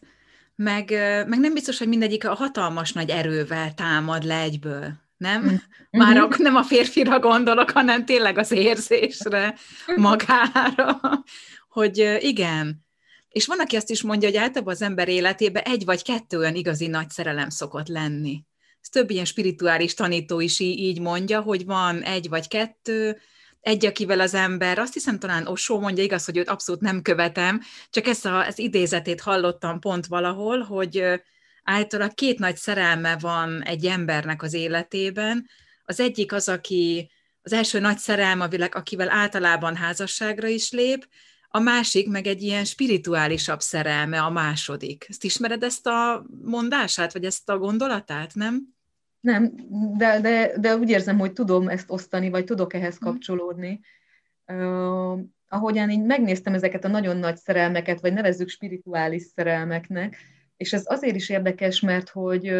Meg, 0.56 0.90
meg 1.28 1.40
nem 1.40 1.54
biztos, 1.54 1.78
hogy 1.78 1.88
mindegyik 1.88 2.28
a 2.28 2.34
hatalmas 2.34 2.94
nagy 2.94 3.10
erővel 3.10 3.74
támad 3.74 4.24
le 4.24 4.40
egyből, 4.40 4.94
nem? 5.18 5.44
Mm. 5.44 5.56
Már 5.90 6.18
mm-hmm. 6.18 6.30
nem 6.38 6.56
a 6.56 6.64
férfira 6.64 7.20
gondolok, 7.20 7.72
hanem 7.72 8.06
tényleg 8.06 8.38
az 8.38 8.52
érzésre, 8.52 9.56
magára, 9.96 11.00
hogy 11.70 12.18
igen, 12.20 12.86
és 13.34 13.46
van, 13.46 13.60
aki 13.60 13.76
azt 13.76 13.90
is 13.90 14.02
mondja, 14.02 14.28
hogy 14.28 14.38
általában 14.38 14.74
az 14.74 14.82
ember 14.82 15.08
életében 15.08 15.64
egy 15.64 15.86
vagy 15.86 16.04
kettő 16.04 16.38
olyan 16.38 16.56
igazi 16.56 16.88
nagy 16.88 17.10
szerelem 17.10 17.50
szokott 17.50 17.88
lenni. 17.88 18.44
Ez 18.82 18.90
több 18.90 19.10
ilyen 19.10 19.26
spirituális 19.26 19.94
tanító 19.94 20.40
is 20.40 20.60
így 20.60 21.00
mondja, 21.00 21.42
hogy 21.42 21.66
van 21.66 22.02
egy 22.02 22.30
vagy 22.30 22.48
kettő, 22.48 23.22
egy, 23.62 23.86
akivel 23.86 24.20
az 24.20 24.34
ember, 24.34 24.80
azt 24.80 24.94
hiszem 24.94 25.20
talán 25.20 25.48
Osó 25.48 25.80
mondja, 25.80 26.04
igaz, 26.04 26.26
hogy 26.26 26.38
őt 26.38 26.50
abszolút 26.50 26.82
nem 26.82 27.02
követem, 27.02 27.62
csak 27.90 28.08
ezt 28.08 28.26
az 28.26 28.60
idézetét 28.60 29.22
hallottam 29.22 29.80
pont 29.80 30.06
valahol, 30.06 30.60
hogy 30.60 31.04
általában 31.64 32.14
két 32.16 32.40
nagy 32.40 32.56
szerelme 32.56 33.18
van 33.18 33.64
egy 33.64 33.86
embernek 33.86 34.42
az 34.42 34.54
életében. 34.54 35.48
Az 35.86 36.00
egyik 36.00 36.34
az, 36.34 36.50
aki 36.50 37.12
az 37.42 37.54
első 37.54 37.80
nagy 37.80 37.98
szerelme, 37.98 38.70
akivel 38.72 39.10
általában 39.10 39.76
házasságra 39.76 40.48
is 40.48 40.72
lép, 40.72 41.08
a 41.56 41.60
másik 41.60 42.10
meg 42.10 42.28
egy 42.28 42.42
ilyen 42.42 42.66
spirituálisabb 42.66 43.62
szerelme, 43.62 44.22
a 44.22 44.30
második. 44.30 45.06
Ezt 45.10 45.24
ismered 45.24 45.64
ezt 45.64 45.88
a 45.88 46.26
mondását, 46.44 47.14
vagy 47.14 47.26
ezt 47.26 47.50
a 47.50 47.58
gondolatát, 47.58 48.36
nem? 48.36 48.76
Nem, 49.20 49.54
de, 49.98 50.20
de, 50.22 50.54
de 50.58 50.76
úgy 50.76 50.90
érzem, 50.90 51.20
hogy 51.20 51.34
tudom 51.34 51.68
ezt 51.68 51.92
osztani, 51.92 52.30
vagy 52.30 52.44
tudok 52.44 52.74
ehhez 52.74 52.98
hm. 52.98 53.04
kapcsolódni. 53.04 53.80
Uh, 54.48 55.20
ahogyan 55.48 55.90
így 55.90 56.04
megnéztem 56.04 56.54
ezeket 56.54 56.86
a 56.86 56.88
nagyon 56.88 57.18
nagy 57.18 57.38
szerelmeket, 57.38 58.02
vagy 58.02 58.14
nevezzük 58.14 58.50
spirituális 58.50 59.24
szerelmeknek, 59.36 60.18
és 60.58 60.74
ez 60.74 60.84
azért 60.86 61.16
is 61.16 61.30
érdekes, 61.30 61.80
mert 61.80 62.10
hogy, 62.10 62.56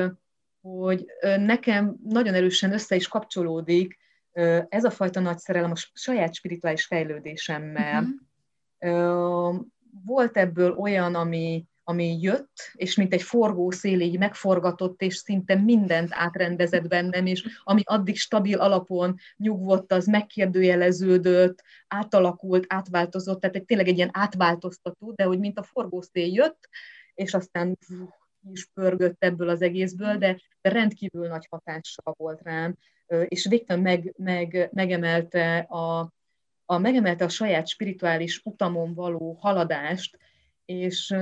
hogy 0.62 1.06
nekem 1.38 1.96
nagyon 2.04 2.34
erősen 2.34 2.74
össze 2.74 2.96
is 2.96 3.08
kapcsolódik 3.08 3.98
ez 4.70 4.84
a 4.84 4.92
fajta 4.92 5.20
nagy 5.20 5.38
szerelem 5.38 5.72
a 5.72 5.90
saját 5.94 6.34
spirituális 6.34 6.86
fejlődésemmel. 6.86 8.02
Uh-huh 8.02 8.32
volt 10.06 10.38
ebből 10.38 10.72
olyan, 10.72 11.16
ami, 11.16 11.66
ami 11.84 12.22
jött, 12.22 12.72
és 12.74 12.96
mint 12.96 13.14
egy 13.14 13.22
forgószél 13.22 14.00
így 14.00 14.18
megforgatott, 14.18 15.02
és 15.02 15.16
szinte 15.16 15.56
mindent 15.56 16.10
átrendezett 16.12 16.88
bennem, 16.88 17.26
és 17.26 17.60
ami 17.64 17.82
addig 17.86 18.18
stabil 18.18 18.60
alapon 18.60 19.16
nyugvott, 19.38 19.92
az 19.92 20.06
megkérdőjeleződött, 20.06 21.64
átalakult, 21.88 22.66
átváltozott, 22.68 23.40
tehát 23.40 23.56
egy, 23.56 23.66
tényleg 23.66 23.88
egy 23.88 23.98
ilyen 23.98 24.12
átváltoztató, 24.14 25.12
de 25.12 25.24
hogy 25.24 25.40
mint 25.40 25.60
a 25.60 25.64
forgószél 25.64 26.34
jött, 26.34 26.70
és 27.14 27.34
aztán 27.34 27.78
is 28.52 28.70
pörgött 28.74 29.24
ebből 29.24 29.50
az 29.50 29.62
egészből, 29.62 30.18
de, 30.18 30.40
de 30.62 30.70
rendkívül 30.70 31.28
nagy 31.28 31.48
hatással 31.50 32.14
volt 32.18 32.42
rám, 32.42 32.76
és 33.28 33.48
végtelen 33.48 33.82
meg, 33.82 34.14
meg, 34.18 34.70
megemelte 34.72 35.58
a, 35.58 36.14
a, 36.66 36.78
megemelte 36.78 37.26
a 37.26 37.30
saját 37.30 37.68
spirituális 37.68 38.42
utamon 38.44 38.94
való 38.94 39.38
haladást, 39.42 40.18
és, 40.66 41.16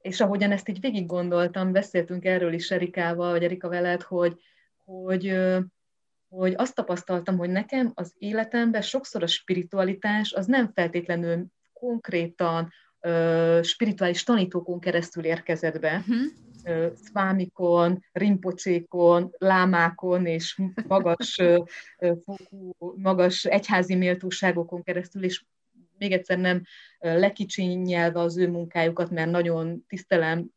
és 0.00 0.20
ahogyan 0.20 0.52
ezt 0.52 0.68
így 0.68 0.80
végig 0.80 1.06
gondoltam, 1.06 1.72
beszéltünk 1.72 2.24
erről 2.24 2.52
is 2.52 2.70
Erikával, 2.70 3.30
vagy 3.30 3.44
Erika 3.44 3.68
veled, 3.68 4.02
hogy, 4.02 4.40
hogy, 4.84 5.36
hogy 6.28 6.54
azt 6.56 6.74
tapasztaltam, 6.74 7.36
hogy 7.36 7.50
nekem 7.50 7.92
az 7.94 8.14
életemben 8.18 8.82
sokszor 8.82 9.22
a 9.22 9.26
spiritualitás 9.26 10.32
az 10.32 10.46
nem 10.46 10.72
feltétlenül 10.74 11.46
konkrétan 11.72 12.72
spirituális 13.62 14.22
tanítókon 14.22 14.80
keresztül 14.80 15.24
érkezett 15.24 15.80
be, 15.80 15.96
uh-huh 15.96 16.45
szvámikon, 16.94 18.04
rimpocsékon, 18.12 19.34
lámákon 19.38 20.26
és 20.26 20.60
magas, 20.86 21.42
fokú, 22.24 22.74
magas 22.96 23.44
egyházi 23.44 23.94
méltóságokon 23.94 24.82
keresztül, 24.82 25.24
és 25.24 25.44
még 25.98 26.12
egyszer 26.12 26.38
nem 26.38 26.62
lekicsinyelve 26.98 28.20
az 28.20 28.38
ő 28.38 28.48
munkájukat, 28.48 29.10
mert 29.10 29.30
nagyon 29.30 29.84
tisztelem 29.88 30.50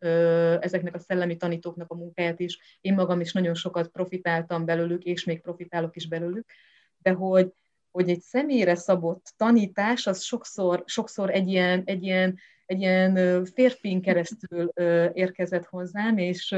ezeknek 0.60 0.96
a 0.96 1.00
szellemi 1.00 1.38
tanítóknak 1.38 1.92
a 1.92 1.96
munkáját 1.96 2.40
is. 2.40 2.78
Én 2.82 2.94
magam 2.94 3.20
is 3.20 3.34
nagyon 3.34 3.54
sokat 3.54 3.88
profitáltam 3.88 4.66
belőlük, 4.66 5.04
és 5.04 5.24
még 5.24 5.42
profitálok 5.42 5.96
is 5.96 6.08
belőlük, 6.08 6.50
de 6.98 7.12
hogy, 7.12 7.52
hogy 7.92 8.10
egy 8.10 8.22
személyre 8.22 8.76
szabott 8.76 9.34
tanítás, 9.38 10.08
az 10.08 10.22
sokszor, 10.22 10.84
sokszor 10.86 11.30
egy 11.30 11.48
ilyen, 11.48 11.82
egy 11.86 12.04
ilyen 12.04 12.40
egy 12.70 12.80
ilyen 12.80 13.46
férfin 13.46 14.02
keresztül 14.02 14.72
érkezett 15.14 15.66
hozzám, 15.66 16.18
és, 16.18 16.56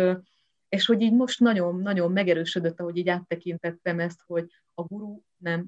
és 0.69 0.85
hogy 0.85 1.01
így 1.01 1.13
most 1.13 1.39
nagyon-nagyon 1.39 2.11
megerősödött, 2.11 2.79
ahogy 2.79 2.97
így 2.97 3.09
áttekintettem 3.09 3.99
ezt, 3.99 4.21
hogy 4.25 4.51
a 4.73 4.81
guru 4.81 5.21
nem 5.37 5.65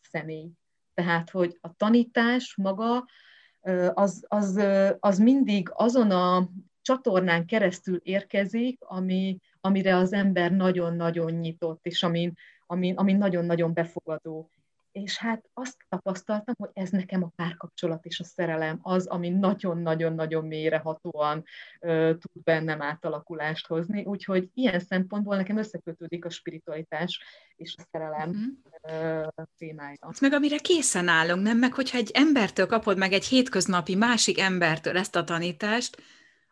személy. 0.00 0.50
Tehát, 0.94 1.30
hogy 1.30 1.58
a 1.60 1.74
tanítás 1.76 2.54
maga 2.56 3.04
az, 3.92 4.24
az, 4.28 4.60
az 4.98 5.18
mindig 5.18 5.68
azon 5.72 6.10
a 6.10 6.48
csatornán 6.82 7.46
keresztül 7.46 8.00
érkezik, 8.02 8.78
ami, 8.80 9.38
amire 9.60 9.96
az 9.96 10.12
ember 10.12 10.52
nagyon-nagyon 10.52 11.32
nyitott, 11.32 11.86
és 11.86 12.02
amin, 12.02 12.32
amin, 12.66 12.94
amin 12.96 13.16
nagyon-nagyon 13.16 13.72
befogadó 13.72 14.50
és 14.92 15.16
hát 15.16 15.44
azt 15.54 15.76
tapasztaltam, 15.88 16.54
hogy 16.58 16.70
ez 16.72 16.90
nekem 16.90 17.22
a 17.22 17.32
párkapcsolat 17.36 18.04
és 18.04 18.20
a 18.20 18.24
szerelem 18.24 18.78
az, 18.82 19.06
ami 19.06 19.28
nagyon-nagyon-nagyon 19.28 20.46
mélyrehatóan 20.46 21.44
uh, 21.80 22.10
tud 22.10 22.42
bennem 22.44 22.82
átalakulást 22.82 23.66
hozni, 23.66 24.04
úgyhogy 24.04 24.50
ilyen 24.54 24.80
szempontból 24.80 25.36
nekem 25.36 25.56
összekötődik 25.56 26.24
a 26.24 26.30
spiritualitás 26.30 27.20
és 27.56 27.74
a 27.78 27.82
szerelem 27.90 28.28
uh-huh. 28.28 29.26
uh, 29.36 29.44
témája. 29.58 29.98
Meg 30.20 30.32
amire 30.32 30.58
készen 30.58 31.08
állunk, 31.08 31.42
nem? 31.42 31.58
Meg 31.58 31.72
hogyha 31.72 31.98
egy 31.98 32.10
embertől 32.14 32.66
kapod 32.66 32.98
meg 32.98 33.12
egy 33.12 33.24
hétköznapi 33.24 33.94
másik 33.94 34.40
embertől 34.40 34.96
ezt 34.98 35.16
a 35.16 35.24
tanítást, 35.24 36.02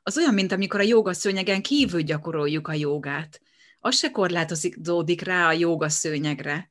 az 0.02 0.18
olyan, 0.18 0.34
mint 0.34 0.52
amikor 0.52 0.80
a 0.80 0.82
jogaszőnyegen 0.82 1.62
kívül 1.62 2.00
gyakoroljuk 2.00 2.68
a 2.68 2.72
jogát. 2.72 3.40
Az 3.80 3.96
se 3.96 4.10
korlátozódik 4.10 5.22
rá 5.22 5.46
a 5.46 5.52
jogaszőnyegre 5.52 6.70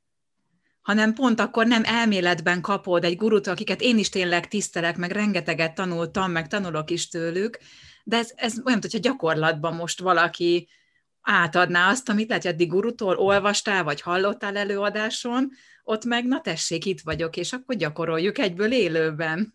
hanem 0.90 1.14
pont 1.14 1.40
akkor 1.40 1.68
nem 1.68 1.84
elméletben 1.86 2.62
kapod 2.62 3.04
egy 3.04 3.16
gurut, 3.16 3.48
akiket 3.48 3.82
én 3.82 3.98
is 3.98 4.10
tényleg 4.10 4.48
tisztelek, 4.48 4.98
meg 4.98 5.12
rengeteget 5.12 5.76
tanultam, 5.76 6.32
meg 6.32 6.48
tanulok 6.48 6.92
is 6.92 7.08
tőlük, 7.08 7.58
de 8.04 8.18
ez, 8.18 8.32
ez 8.36 8.62
olyan, 8.66 8.80
hogyha 8.82 8.98
gyakorlatban 8.98 9.76
most 9.76 10.00
valaki 10.00 10.68
átadná 11.22 11.90
azt, 11.90 12.10
amit 12.10 12.28
lehet, 12.28 12.44
hogy 12.44 12.54
addig 12.54 12.70
gurutól 12.70 13.18
olvastál, 13.18 13.84
vagy 13.84 14.02
hallottál 14.02 14.58
előadáson, 14.58 15.52
ott 15.84 16.06
meg, 16.06 16.26
na 16.26 16.42
tessék, 16.42 16.86
itt 16.86 17.02
vagyok, 17.02 17.38
és 17.38 17.54
akkor 17.54 17.76
gyakoroljuk 17.76 18.38
egyből 18.38 18.72
élőben. 18.72 19.52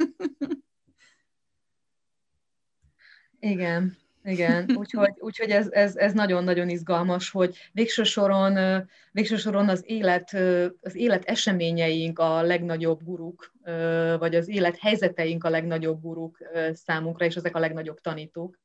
Igen. 3.41 3.97
Igen, 4.27 4.71
úgyhogy, 4.77 5.13
úgyhogy 5.19 5.51
ez, 5.51 5.69
ez, 5.71 5.97
ez 5.97 6.13
nagyon-nagyon 6.13 6.69
izgalmas, 6.69 7.31
hogy 7.31 7.57
végső 7.73 8.03
soron, 8.03 8.85
végső 9.13 9.37
soron 9.37 9.69
az, 9.69 9.83
élet, 9.87 10.33
az 10.81 10.95
élet 10.95 11.25
eseményeink 11.25 12.19
a 12.19 12.43
legnagyobb 12.43 13.03
guruk, 13.03 13.53
vagy 14.19 14.35
az 14.35 14.49
élet 14.49 14.79
helyzeteink 14.79 15.45
a 15.45 15.51
legnagyobb 15.51 16.01
guruk 16.01 16.39
számunkra, 16.73 17.25
és 17.25 17.37
ezek 17.37 17.57
a 17.57 17.59
legnagyobb 17.59 18.01
tanítók. 18.01 18.59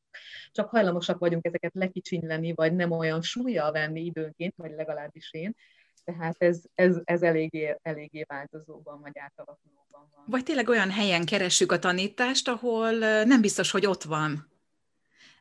Csak 0.52 0.70
hajlamosak 0.70 1.20
vagyunk 1.20 1.46
ezeket 1.46 1.72
lekicsinyleni, 1.74 2.54
vagy 2.54 2.76
nem 2.76 2.92
olyan 2.92 3.22
súlya 3.22 3.72
venni 3.72 4.02
időnként, 4.06 4.54
vagy 4.58 4.72
legalábbis 4.72 5.34
én. 5.34 5.56
Tehát 6.04 6.36
ez, 6.38 6.62
ez, 6.76 6.96
ez 7.04 7.22
eléggé, 7.22 7.76
eléggé 7.82 8.24
változóban, 8.28 9.02
vagy 9.02 9.18
átalakulóban 9.20 10.10
van. 10.16 10.24
Vagy 10.26 10.44
tényleg 10.44 10.70
olyan 10.70 10.92
helyen 10.92 11.26
keressük 11.26 11.72
a 11.72 11.80
tanítást, 11.80 12.48
ahol 12.48 12.92
nem 13.24 13.42
biztos, 13.42 13.72
hogy 13.72 13.86
ott 13.86 14.04
van 14.04 14.58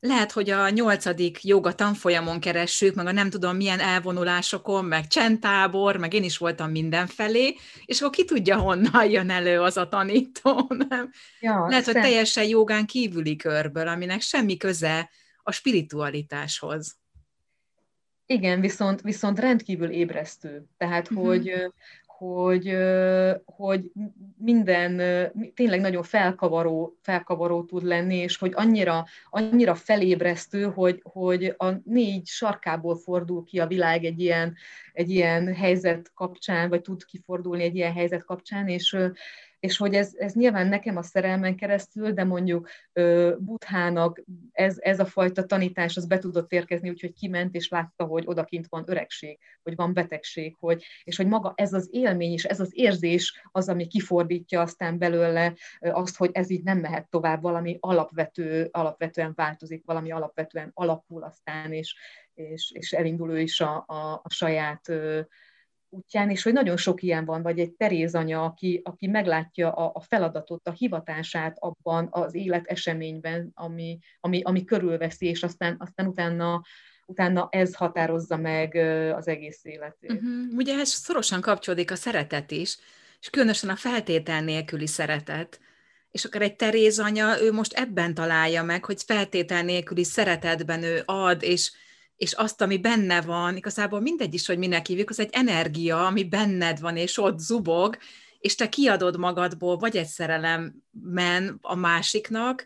lehet, 0.01 0.33
hogy 0.33 0.51
a 0.51 0.69
nyolcadik 0.69 1.45
joga 1.45 1.75
tanfolyamon 1.75 2.41
keressük, 2.41 2.95
meg 2.95 3.07
a 3.07 3.13
nem 3.13 3.31
tudom 3.31 3.57
milyen 3.57 3.81
elvonulásokon, 3.81 4.85
meg 4.85 5.07
csendtábor, 5.07 5.97
meg 5.97 6.15
én 6.15 6.23
is 6.23 6.39
voltam 6.39 6.71
mindenfelé, 6.71 7.57
és 7.85 8.01
akkor 8.01 8.15
ki 8.15 8.25
tudja, 8.25 8.57
honnan 8.57 9.11
jön 9.11 9.31
elő 9.31 9.61
az 9.61 9.77
a 9.77 9.89
tanító, 9.89 10.67
nem? 10.89 11.11
Ja, 11.41 11.67
lehet, 11.69 11.85
hogy 11.85 11.95
teljesen 11.95 12.45
jogán 12.45 12.87
kívüli 12.87 13.37
körből, 13.37 13.89
aminek 13.89 14.21
semmi 14.21 14.57
köze 14.57 15.11
a 15.43 15.53
spiritualitáshoz. 15.53 16.97
Igen, 18.27 18.61
viszont, 18.61 19.01
viszont 19.01 19.39
rendkívül 19.39 19.91
ébresztő. 19.91 20.65
Tehát, 20.77 21.11
uh-huh. 21.11 21.27
hogy, 21.27 21.73
hogy, 22.19 22.77
hogy 23.45 23.93
minden 24.37 24.97
tényleg 25.55 25.81
nagyon 25.81 26.03
felkavaró, 26.03 26.97
felkavaró 27.03 27.65
tud 27.65 27.83
lenni, 27.83 28.17
és 28.17 28.37
hogy 28.37 28.53
annyira, 28.55 29.05
annyira 29.31 29.75
felébresztő, 29.75 30.63
hogy, 30.63 31.01
hogy 31.03 31.55
a 31.57 31.71
négy 31.85 32.27
sarkából 32.27 32.97
fordul 32.97 33.45
ki 33.45 33.59
a 33.59 33.67
világ 33.67 34.05
egy 34.05 34.21
ilyen, 34.21 34.57
egy 34.93 35.11
ilyen 35.11 35.55
helyzet 35.55 36.13
kapcsán, 36.15 36.69
vagy 36.69 36.81
tud 36.81 37.05
kifordulni 37.05 37.63
egy 37.63 37.75
ilyen 37.75 37.93
helyzet 37.93 38.25
kapcsán, 38.25 38.69
és, 38.69 38.97
és 39.61 39.77
hogy 39.77 39.95
ez, 39.95 40.15
ez 40.19 40.33
nyilván 40.33 40.67
nekem 40.67 40.97
a 40.97 41.03
szerelmen 41.03 41.57
keresztül, 41.57 42.13
de 42.13 42.25
mondjuk 42.25 42.69
Buthának 43.39 44.23
ez, 44.53 44.77
ez 44.79 45.01
a 45.01 45.05
fajta 45.05 45.45
tanítás 45.45 45.97
az 45.97 46.07
be 46.07 46.19
tudott 46.19 46.53
érkezni, 46.53 46.89
úgyhogy 46.89 47.13
kiment 47.13 47.55
és 47.55 47.69
látta, 47.69 48.05
hogy 48.05 48.23
odakint 48.27 48.67
van 48.69 48.85
öregség, 48.87 49.39
hogy 49.63 49.75
van 49.75 49.93
betegség, 49.93 50.57
hogy, 50.59 50.85
és 51.05 51.17
hogy 51.17 51.27
maga 51.27 51.53
ez 51.57 51.73
az 51.73 51.89
élmény 51.91 52.33
és 52.33 52.45
ez 52.45 52.61
az 52.61 52.71
érzés 52.73 53.43
az, 53.53 53.69
ami 53.69 53.87
kifordítja 53.87 54.61
aztán 54.61 54.99
belőle 54.99 55.55
azt, 55.81 56.17
hogy 56.17 56.31
ez 56.33 56.51
így 56.51 56.63
nem 56.63 56.79
mehet 56.79 57.09
tovább, 57.11 57.43
valami 57.43 57.77
alapvető, 57.81 58.69
alapvetően 58.71 59.33
változik, 59.35 59.85
valami 59.85 60.11
alapvetően 60.11 60.71
alakul 60.75 61.23
aztán, 61.23 61.73
és, 61.73 61.95
és, 62.35 62.73
és 62.75 62.93
elindul 62.93 63.31
ő 63.31 63.41
is 63.41 63.61
a, 63.61 63.85
a, 63.87 64.13
a 64.13 64.29
saját 64.29 64.93
útján, 65.91 66.31
és 66.31 66.43
hogy 66.43 66.53
nagyon 66.53 66.77
sok 66.77 67.03
ilyen 67.03 67.25
van, 67.25 67.43
vagy 67.43 67.59
egy 67.59 67.73
Teréz 67.73 68.15
anya, 68.15 68.45
aki, 68.45 68.81
aki 68.85 69.07
meglátja 69.07 69.73
a, 69.73 69.91
a 69.95 70.01
feladatot, 70.01 70.69
a 70.69 70.73
hivatását 70.73 71.57
abban 71.59 72.09
az 72.11 72.35
élet 72.35 72.67
eseményben, 72.67 73.51
ami, 73.55 73.99
ami, 74.21 74.43
ami 74.43 74.65
körülveszi, 74.65 75.27
és 75.27 75.43
aztán, 75.43 75.77
aztán 75.79 76.07
utána, 76.07 76.63
utána 77.07 77.49
ez 77.51 77.75
határozza 77.75 78.37
meg 78.37 78.75
az 79.15 79.29
egész 79.29 79.65
életét. 79.65 80.13
Uh-huh. 80.13 80.57
Ugye 80.57 80.79
ez 80.79 80.89
szorosan 80.89 81.41
kapcsolódik 81.41 81.91
a 81.91 81.97
szeretet 81.97 82.51
is, 82.51 82.79
és 83.21 83.31
különösen 83.31 83.71
a 83.71 83.77
feltétel 83.77 84.43
nélküli 84.43 84.87
szeretet. 84.87 85.61
És 86.11 86.25
akár 86.25 86.43
egy 86.43 86.57
Teréz 86.57 86.99
anya, 86.99 87.43
ő 87.43 87.53
most 87.53 87.73
ebben 87.73 88.15
találja 88.15 88.63
meg, 88.63 88.85
hogy 88.85 89.03
feltétel 89.07 89.63
nélküli 89.63 90.05
szeretetben 90.05 90.83
ő 90.83 91.03
ad, 91.05 91.43
és, 91.43 91.73
és 92.19 92.33
azt, 92.33 92.61
ami 92.61 92.79
benne 92.79 93.21
van, 93.21 93.57
igazából 93.57 94.01
mindegy 94.01 94.35
is, 94.35 94.47
hogy 94.47 94.59
minek 94.59 94.87
hívjuk, 94.87 95.11
az 95.11 95.21
egy 95.21 95.29
energia, 95.33 96.07
ami 96.07 96.25
benned 96.25 96.81
van, 96.81 96.97
és 96.97 97.19
ott 97.19 97.39
zubog, 97.39 97.99
és 98.39 98.55
te 98.55 98.69
kiadod 98.69 99.19
magadból, 99.19 99.77
vagy 99.77 99.97
egy 99.97 100.07
szerelemben 100.07 101.59
a 101.61 101.75
másiknak, 101.75 102.65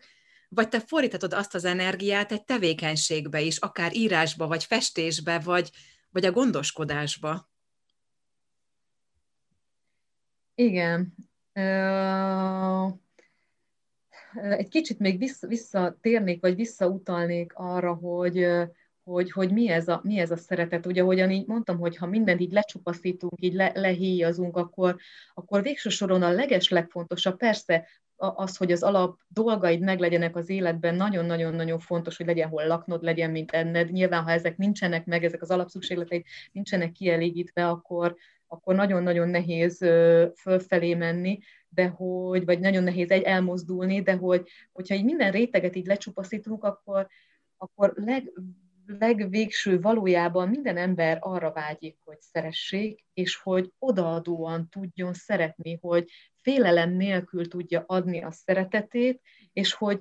vagy 0.49 0.69
te 0.69 0.79
fordítatod 0.79 1.33
azt 1.33 1.55
az 1.55 1.65
energiát 1.65 2.31
egy 2.31 2.43
tevékenységbe 2.43 3.41
is, 3.41 3.57
akár 3.57 3.95
írásba, 3.95 4.47
vagy 4.47 4.63
festésbe, 4.63 5.39
vagy, 5.39 5.71
vagy 6.09 6.25
a 6.25 6.31
gondoskodásba. 6.31 7.49
Igen. 10.55 11.15
Egy 14.33 14.67
kicsit 14.69 14.99
még 14.99 15.29
visszatérnék, 15.47 16.41
vagy 16.41 16.55
visszautalnék 16.55 17.51
arra, 17.55 17.93
hogy 17.93 18.47
hogy, 19.03 19.31
hogy 19.31 19.51
mi, 19.51 19.69
ez 19.69 19.87
a, 19.87 20.01
mi 20.03 20.19
ez 20.19 20.31
a 20.31 20.37
szeretet. 20.37 20.85
Ugye, 20.85 21.01
ahogyan 21.01 21.31
így 21.31 21.47
mondtam, 21.47 21.77
hogy 21.77 21.97
ha 21.97 22.05
mindent 22.05 22.39
így 22.41 22.51
lecsupaszítunk, 22.51 23.41
így 23.41 23.53
le, 23.53 23.71
lehíjazunk, 23.75 24.57
akkor, 24.57 24.95
akkor 25.33 25.61
végső 25.61 25.89
soron 25.89 26.21
a 26.21 26.31
leges 26.31 26.69
legfontosabb, 26.69 27.37
persze 27.37 27.87
az, 28.15 28.57
hogy 28.57 28.71
az 28.71 28.83
alap 28.83 29.19
dolgaid 29.27 29.81
meglegyenek 29.81 30.35
az 30.35 30.49
életben, 30.49 30.95
nagyon-nagyon-nagyon 30.95 31.79
fontos, 31.79 32.17
hogy 32.17 32.25
legyen 32.25 32.49
hol 32.49 32.67
laknod, 32.67 33.03
legyen 33.03 33.31
mint 33.31 33.51
enned. 33.51 33.91
Nyilván, 33.91 34.23
ha 34.23 34.31
ezek 34.31 34.57
nincsenek 34.57 35.05
meg, 35.05 35.23
ezek 35.23 35.41
az 35.41 35.51
alapszükségleteid 35.51 36.23
nincsenek 36.51 36.91
kielégítve, 36.91 37.67
akkor, 37.67 38.15
akkor 38.47 38.75
nagyon-nagyon 38.75 39.29
nehéz 39.29 39.77
fölfelé 40.35 40.93
menni, 40.93 41.39
de 41.69 41.87
hogy, 41.87 42.45
vagy 42.45 42.59
nagyon 42.59 42.83
nehéz 42.83 43.09
egy 43.09 43.23
elmozdulni, 43.23 44.01
de 44.01 44.13
hogy, 44.13 44.49
hogyha 44.71 44.95
így 44.95 45.03
minden 45.03 45.31
réteget 45.31 45.75
így 45.75 45.85
lecsupaszítunk, 45.85 46.63
akkor, 46.63 47.07
akkor 47.57 47.93
leg, 47.95 48.31
legvégső 48.85 49.79
valójában 49.79 50.49
minden 50.49 50.77
ember 50.77 51.17
arra 51.21 51.51
vágyik, 51.51 51.97
hogy 52.03 52.19
szeressék, 52.19 53.05
és 53.13 53.35
hogy 53.35 53.71
odaadóan 53.79 54.69
tudjon 54.69 55.13
szeretni, 55.13 55.77
hogy 55.81 56.09
félelem 56.41 56.89
nélkül 56.89 57.47
tudja 57.47 57.83
adni 57.87 58.23
a 58.23 58.31
szeretetét, 58.31 59.21
és 59.53 59.73
hogy 59.73 59.99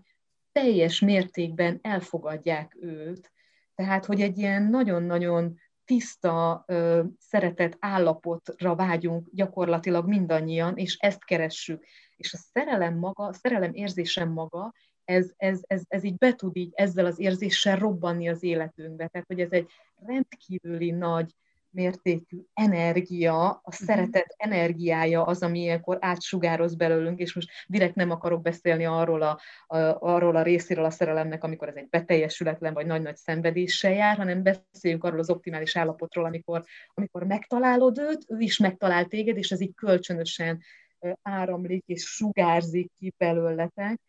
teljes 0.52 1.00
mértékben 1.00 1.78
elfogadják 1.82 2.76
őt. 2.80 3.32
Tehát, 3.74 4.04
hogy 4.04 4.20
egy 4.20 4.38
ilyen 4.38 4.62
nagyon-nagyon 4.62 5.58
tiszta 5.84 6.64
ö, 6.66 7.02
szeretet 7.18 7.76
állapotra 7.80 8.74
vágyunk 8.74 9.28
gyakorlatilag 9.32 10.08
mindannyian, 10.08 10.76
és 10.76 10.96
ezt 10.96 11.24
keressük. 11.24 11.84
És 12.16 12.32
a 12.32 12.36
szerelem 12.36 12.98
maga, 12.98 13.24
a 13.24 13.32
szerelem 13.32 13.74
érzésem 13.74 14.32
maga 14.32 14.72
ez, 15.12 15.32
ez, 15.36 15.60
ez, 15.66 15.82
ez 15.88 16.04
így 16.04 16.16
be 16.16 16.34
tud 16.34 16.56
így 16.56 16.72
ezzel 16.74 17.06
az 17.06 17.18
érzéssel 17.18 17.76
robbanni 17.76 18.28
az 18.28 18.42
életünkbe. 18.42 19.06
Tehát, 19.06 19.26
hogy 19.26 19.40
ez 19.40 19.52
egy 19.52 19.68
rendkívüli 20.06 20.90
nagy 20.90 21.34
mértékű 21.72 22.38
energia, 22.54 23.48
a 23.50 23.62
mhm. 23.64 23.84
szeretet 23.84 24.34
energiája 24.36 25.24
az, 25.24 25.42
ami 25.42 25.60
ilyenkor 25.60 25.98
átsugároz 26.00 26.74
belőlünk, 26.74 27.18
és 27.18 27.34
most 27.34 27.50
direkt 27.66 27.94
nem 27.94 28.10
akarok 28.10 28.42
beszélni 28.42 28.84
arról 28.84 29.22
a, 29.22 29.40
a, 29.66 29.76
arról 30.00 30.36
a 30.36 30.42
részéről 30.42 30.84
a 30.84 30.90
szerelemnek, 30.90 31.44
amikor 31.44 31.68
ez 31.68 31.74
egy 31.74 31.88
beteljesületlen 31.88 32.74
vagy 32.74 32.86
nagy-nagy 32.86 33.16
szenvedéssel 33.16 33.92
jár, 33.92 34.16
hanem 34.16 34.42
beszéljünk 34.42 35.04
arról 35.04 35.18
az 35.18 35.30
optimális 35.30 35.76
állapotról, 35.76 36.24
amikor, 36.24 36.64
amikor 36.94 37.22
megtalálod 37.24 37.98
őt, 37.98 38.24
ő 38.28 38.38
is 38.38 38.58
megtalál 38.58 39.04
téged, 39.04 39.36
és 39.36 39.50
ez 39.50 39.60
így 39.60 39.74
kölcsönösen 39.74 40.62
áramlik 41.22 41.84
és 41.86 42.02
sugárzik 42.02 42.90
ki 42.98 43.14
belőletek, 43.16 44.00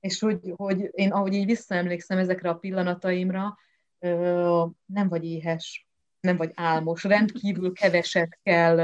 és 0.00 0.18
hogy, 0.20 0.52
hogy 0.56 0.88
én 0.90 1.10
ahogy 1.10 1.32
így 1.32 1.46
visszaemlékszem 1.46 2.18
ezekre 2.18 2.48
a 2.48 2.54
pillanataimra, 2.54 3.56
nem 4.86 5.08
vagy 5.08 5.24
éhes, 5.24 5.88
nem 6.20 6.36
vagy 6.36 6.50
álmos, 6.54 7.04
rendkívül 7.04 7.72
keveset 7.72 8.38
kell 8.42 8.78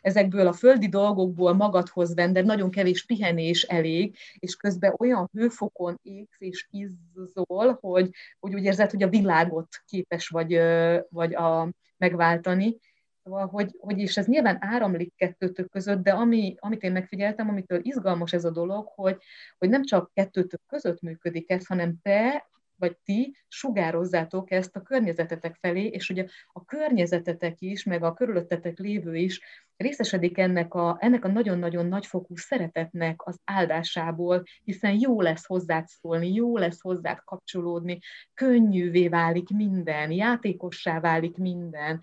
ezekből 0.00 0.46
a 0.46 0.52
földi 0.52 0.88
dolgokból 0.88 1.52
magadhoz 1.52 2.14
venni, 2.14 2.32
de 2.32 2.42
nagyon 2.42 2.70
kevés 2.70 3.04
pihenés 3.04 3.62
elég, 3.62 4.16
és 4.38 4.56
közben 4.56 4.94
olyan 4.98 5.28
hőfokon 5.32 5.98
égsz 6.02 6.36
és 6.38 6.68
izzol, 6.70 7.78
hogy, 7.80 8.10
hogy 8.40 8.54
úgy 8.54 8.64
érzed, 8.64 8.90
hogy 8.90 9.02
a 9.02 9.08
világot 9.08 9.68
képes 9.86 10.28
vagy, 10.28 10.60
vagy 11.08 11.34
a, 11.34 11.68
megváltani, 11.96 12.76
Szóval, 13.24 13.46
hogy, 13.46 13.76
hogy 13.78 13.98
és 13.98 14.16
ez 14.16 14.26
nyilván 14.26 14.56
áramlik 14.60 15.14
kettőtök 15.16 15.70
között, 15.70 16.02
de 16.02 16.12
ami, 16.12 16.54
amit 16.58 16.82
én 16.82 16.92
megfigyeltem, 16.92 17.48
amitől 17.48 17.80
izgalmas 17.82 18.32
ez 18.32 18.44
a 18.44 18.50
dolog, 18.50 18.86
hogy, 18.94 19.16
hogy 19.58 19.68
nem 19.68 19.84
csak 19.84 20.12
kettőtök 20.12 20.60
között 20.66 21.00
működik 21.00 21.50
ez, 21.50 21.66
hanem 21.66 21.94
te 22.02 22.48
vagy 22.76 22.96
ti 22.96 23.36
sugározzátok 23.48 24.50
ezt 24.50 24.76
a 24.76 24.82
környezetetek 24.82 25.56
felé, 25.60 25.86
és 25.86 26.10
ugye 26.10 26.26
a 26.52 26.64
környezetetek 26.64 27.60
is, 27.60 27.84
meg 27.84 28.02
a 28.02 28.14
körülöttetek 28.14 28.78
lévő 28.78 29.16
is 29.16 29.40
részesedik 29.76 30.38
ennek 30.38 30.74
a, 30.74 30.96
ennek 31.00 31.24
a 31.24 31.28
nagyon-nagyon 31.28 31.86
nagyfokú 31.86 32.36
szeretetnek 32.36 33.26
az 33.26 33.40
áldásából, 33.44 34.42
hiszen 34.64 34.98
jó 35.00 35.20
lesz 35.20 35.46
hozzád 35.46 35.86
szólni, 35.86 36.32
jó 36.32 36.56
lesz 36.56 36.80
hozzád 36.80 37.18
kapcsolódni, 37.24 37.98
könnyűvé 38.34 39.08
válik 39.08 39.48
minden, 39.48 40.10
játékossá 40.10 41.00
válik 41.00 41.36
minden, 41.36 42.00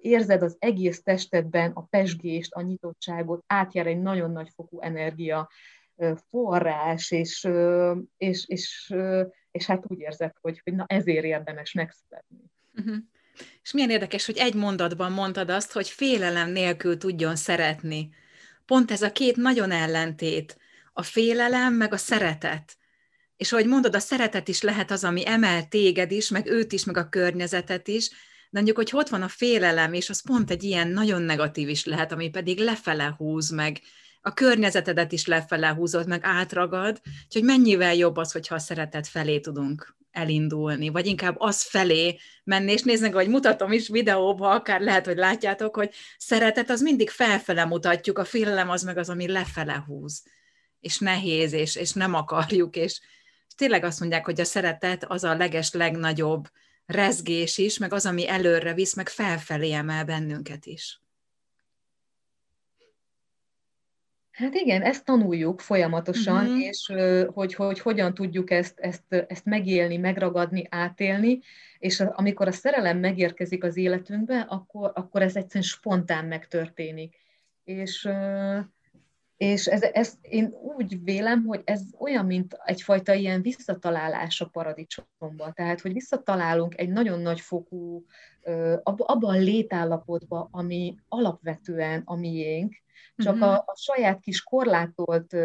érzed 0.00 0.42
az 0.42 0.56
egész 0.58 1.02
testedben 1.02 1.70
a 1.70 1.82
pesgést, 1.82 2.52
a 2.52 2.60
nyitottságot, 2.60 3.44
átjár 3.46 3.86
egy 3.86 4.00
nagyon 4.00 4.30
nagy 4.30 4.48
fokú 4.54 4.80
energia 4.80 5.48
forrás, 6.30 7.10
és, 7.10 7.48
és, 8.16 8.44
és 8.46 8.94
és 9.58 9.66
hát 9.66 9.84
úgy 9.86 10.00
érzed, 10.00 10.32
hogy, 10.40 10.60
hogy 10.64 10.74
na 10.74 10.84
ezért 10.88 11.24
érdemes 11.24 11.72
megszületni. 11.72 12.38
Uh-huh. 12.74 12.96
És 13.62 13.72
milyen 13.72 13.90
érdekes, 13.90 14.26
hogy 14.26 14.36
egy 14.36 14.54
mondatban 14.54 15.12
mondtad 15.12 15.50
azt, 15.50 15.72
hogy 15.72 15.88
félelem 15.88 16.50
nélkül 16.50 16.98
tudjon 16.98 17.36
szeretni. 17.36 18.14
Pont 18.66 18.90
ez 18.90 19.02
a 19.02 19.12
két 19.12 19.36
nagyon 19.36 19.70
ellentét, 19.70 20.58
a 20.92 21.02
félelem 21.02 21.74
meg 21.74 21.92
a 21.92 21.96
szeretet. 21.96 22.76
És 23.36 23.52
ahogy 23.52 23.66
mondod, 23.66 23.94
a 23.94 23.98
szeretet 23.98 24.48
is 24.48 24.62
lehet 24.62 24.90
az, 24.90 25.04
ami 25.04 25.26
emel 25.26 25.68
téged 25.68 26.10
is, 26.10 26.28
meg 26.28 26.46
őt 26.46 26.72
is, 26.72 26.84
meg 26.84 26.96
a 26.96 27.08
környezetet 27.08 27.88
is, 27.88 28.10
de 28.50 28.58
mondjuk, 28.60 28.76
hogy 28.76 28.90
ott 28.92 29.08
van 29.08 29.22
a 29.22 29.28
félelem, 29.28 29.92
és 29.92 30.10
az 30.10 30.22
pont 30.22 30.50
egy 30.50 30.62
ilyen 30.62 30.88
nagyon 30.88 31.22
negatív 31.22 31.68
is 31.68 31.84
lehet, 31.84 32.12
ami 32.12 32.30
pedig 32.30 32.58
lefele 32.58 33.14
húz 33.18 33.50
meg, 33.50 33.80
a 34.20 34.32
környezetedet 34.32 35.12
is 35.12 35.26
lefele 35.26 35.68
húzod, 35.68 36.08
meg 36.08 36.20
átragad, 36.22 37.00
úgyhogy 37.24 37.42
mennyivel 37.42 37.94
jobb 37.94 38.16
az, 38.16 38.32
hogyha 38.32 38.54
a 38.54 38.58
szeretet 38.58 39.06
felé 39.06 39.40
tudunk 39.40 39.96
elindulni, 40.10 40.88
vagy 40.88 41.06
inkább 41.06 41.34
az 41.38 41.62
felé 41.62 42.18
menni, 42.44 42.72
és 42.72 42.82
néznek, 42.82 43.14
hogy 43.14 43.28
mutatom 43.28 43.72
is 43.72 43.88
videóba, 43.88 44.50
akár 44.50 44.80
lehet, 44.80 45.06
hogy 45.06 45.16
látjátok, 45.16 45.76
hogy 45.76 45.90
szeretet 46.18 46.70
az 46.70 46.80
mindig 46.80 47.10
felfele 47.10 47.64
mutatjuk, 47.64 48.18
a 48.18 48.24
félelem 48.24 48.70
az 48.70 48.82
meg 48.82 48.98
az, 48.98 49.08
ami 49.08 49.28
lefele 49.28 49.84
húz, 49.86 50.22
és 50.80 50.98
nehéz, 50.98 51.52
és, 51.52 51.76
és 51.76 51.92
nem 51.92 52.14
akarjuk, 52.14 52.76
és 52.76 53.00
tényleg 53.56 53.84
azt 53.84 54.00
mondják, 54.00 54.24
hogy 54.24 54.40
a 54.40 54.44
szeretet 54.44 55.04
az 55.04 55.24
a 55.24 55.34
leges 55.34 55.72
legnagyobb 55.72 56.48
rezgés 56.88 57.58
is, 57.58 57.78
meg 57.78 57.92
az, 57.92 58.06
ami 58.06 58.28
előre 58.28 58.74
visz, 58.74 58.94
meg 58.94 59.08
felfelé 59.08 59.72
emel 59.72 60.04
bennünket 60.04 60.66
is. 60.66 61.00
Hát 64.30 64.54
igen, 64.54 64.82
ezt 64.82 65.04
tanuljuk 65.04 65.60
folyamatosan, 65.60 66.44
uh-huh. 66.44 66.60
és 66.60 66.92
hogy, 67.32 67.54
hogy 67.54 67.80
hogyan 67.80 68.14
tudjuk 68.14 68.50
ezt, 68.50 68.78
ezt, 68.78 69.02
ezt 69.28 69.44
megélni, 69.44 69.96
megragadni, 69.96 70.66
átélni, 70.70 71.40
és 71.78 72.00
amikor 72.00 72.46
a 72.46 72.52
szerelem 72.52 72.98
megérkezik 72.98 73.64
az 73.64 73.76
életünkbe, 73.76 74.40
akkor, 74.40 74.92
akkor 74.94 75.22
ez 75.22 75.36
egyszerűen 75.36 75.64
spontán 75.64 76.24
megtörténik. 76.24 77.16
És, 77.64 78.08
és 79.38 79.66
ez, 79.66 79.82
ez, 79.82 80.14
én 80.20 80.54
úgy 80.76 81.04
vélem, 81.04 81.44
hogy 81.44 81.60
ez 81.64 81.82
olyan, 81.98 82.26
mint 82.26 82.58
egyfajta 82.64 83.14
ilyen 83.14 83.42
visszatalálás 83.42 84.40
a 84.40 84.46
paradicsomba. 84.46 85.52
Tehát, 85.52 85.80
hogy 85.80 85.92
visszatalálunk 85.92 86.78
egy 86.78 86.88
nagyon 86.88 87.20
nagy 87.20 87.40
fokú, 87.40 88.04
abban 88.82 89.34
a 89.34 89.38
létállapotba, 89.38 90.48
ami 90.50 90.96
alapvetően 91.08 92.02
a 92.04 92.16
miénk, 92.16 92.74
csak 93.16 93.34
uh-huh. 93.34 93.48
a, 93.48 93.54
a 93.54 93.76
saját 93.76 94.20
kis 94.20 94.42
korlátolt 94.42 95.32
ö, 95.32 95.38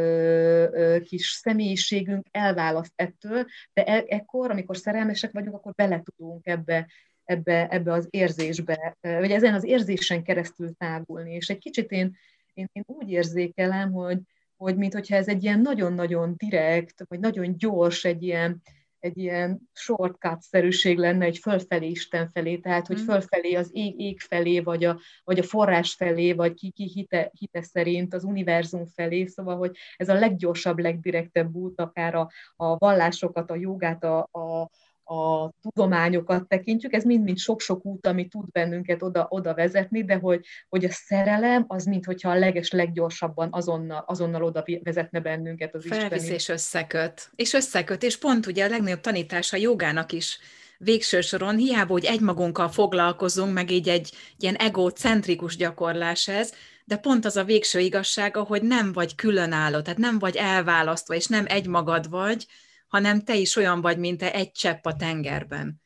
ö, 0.72 1.00
kis 1.00 1.30
személyiségünk 1.30 2.26
elválaszt 2.32 2.94
ettől, 2.96 3.46
de 3.74 3.84
e, 3.84 4.04
ekkor, 4.08 4.52
amikor 4.52 4.78
szerelmesek 4.78 5.32
vagyunk, 5.32 5.56
akkor 5.56 5.74
bele 5.74 6.02
tudunk 6.04 6.48
ebbe, 6.48 6.88
ebbe, 7.24 7.68
ebbe 7.68 7.92
az 7.92 8.08
érzésbe, 8.10 8.98
vagy 9.02 9.32
ezen 9.32 9.54
az 9.54 9.64
érzésen 9.64 10.24
keresztül 10.24 10.74
tágulni. 10.78 11.34
És 11.34 11.50
egy 11.50 11.58
kicsit 11.58 11.92
én, 11.92 12.18
én, 12.54 12.70
én 12.72 12.84
úgy 12.86 13.10
érzékelem, 13.10 13.92
hogy, 13.92 14.20
hogy 14.56 14.78
mintha 14.78 15.16
ez 15.16 15.28
egy 15.28 15.44
ilyen 15.44 15.60
nagyon-nagyon 15.60 16.34
direkt, 16.38 17.04
vagy 17.08 17.20
nagyon 17.20 17.58
gyors, 17.58 18.06
egy 18.06 18.24
ilyen, 18.24 18.62
egy 19.00 19.18
ilyen 19.18 19.70
shortcut-szerűség 19.74 20.98
lenne 20.98 21.26
egy 21.26 21.38
fölfelé 21.38 21.88
Isten 21.88 22.30
felé, 22.30 22.58
tehát 22.58 22.88
hogy 22.88 23.02
mm. 23.02 23.06
fölfelé 23.06 23.54
az 23.54 23.70
ég, 23.74 24.00
ég 24.00 24.20
felé, 24.20 24.60
vagy 24.60 24.84
a, 24.84 25.00
vagy 25.24 25.40
a 25.40 25.44
forrás 25.44 25.94
felé, 25.94 26.34
vagy 26.34 26.54
ki, 26.54 26.72
ki 26.72 26.84
hite, 26.94 27.32
hite 27.40 27.62
szerint 27.62 28.14
az 28.14 28.24
univerzum 28.24 28.86
felé, 28.86 29.26
szóval, 29.26 29.58
hogy 29.58 29.78
ez 29.96 30.10
a 30.10 30.14
leggyorsabb, 30.14 30.80
legdirektebb 30.80 31.56
út, 31.56 31.80
akár 31.80 32.16
a, 32.16 32.30
a 32.56 32.78
vallásokat, 32.78 33.52
a 33.52 33.56
jogát, 33.56 34.04
a, 34.04 34.30
a, 34.32 34.70
a 35.04 35.50
tudományokat 35.62 36.48
tekintjük, 36.48 36.94
ez 36.94 37.04
mind-mind 37.04 37.38
sok-sok 37.38 37.86
út, 37.86 38.08
ami 38.08 38.28
tud 38.28 38.52
bennünket 38.52 39.04
oda, 39.04 39.28
oda 39.30 39.54
vezetni, 39.54 40.04
de 40.04 40.16
hogy, 40.16 40.46
hogy 40.70 40.86
a 40.86 40.92
szerelem 40.92 41.66
az, 41.68 41.86
mintha 41.86 42.30
a 42.30 42.36
leges, 42.36 42.72
leggyorsabban 42.72 43.48
azonnal, 43.52 44.04
azonnal 44.08 44.44
oda 44.44 44.66
vezetne 44.84 45.20
bennünket 45.20 45.76
az 45.76 45.86
Felvisz 45.88 46.18
Isteni. 46.18 46.36
és 46.36 46.50
összeköt. 46.50 47.30
És 47.36 47.54
összeköt, 47.54 48.04
és 48.04 48.18
pont 48.18 48.46
ugye 48.46 48.66
a 48.66 48.70
legnagyobb 48.70 49.02
tanítása 49.02 49.58
a 49.58 49.60
jogának 49.60 50.12
is 50.12 50.40
végső 50.78 51.22
soron, 51.22 51.56
hiába, 51.56 51.92
hogy 51.92 52.06
egymagunkkal 52.06 52.70
foglalkozunk, 52.70 53.54
meg 53.54 53.72
így 53.72 53.90
egy 53.90 54.14
ilyen 54.38 54.56
egocentrikus 54.56 55.56
gyakorlás 55.56 56.28
ez, 56.28 56.54
de 56.86 56.98
pont 56.98 57.26
az 57.26 57.36
a 57.36 57.44
végső 57.44 57.80
igazsága, 57.80 58.44
hogy 58.44 58.62
nem 58.64 58.94
vagy 58.94 59.16
különálló, 59.16 59.82
tehát 59.82 60.00
nem 60.00 60.20
vagy 60.20 60.36
elválasztva, 60.36 61.16
és 61.16 61.28
nem 61.28 61.46
egymagad 61.48 62.10
vagy, 62.10 62.46
hanem 62.94 63.24
te 63.24 63.36
is 63.36 63.56
olyan 63.56 63.82
vagy, 63.82 63.98
mint 63.98 64.18
te 64.18 64.34
egy 64.34 64.52
csepp 64.52 64.86
a 64.86 64.96
tengerben. 64.96 65.82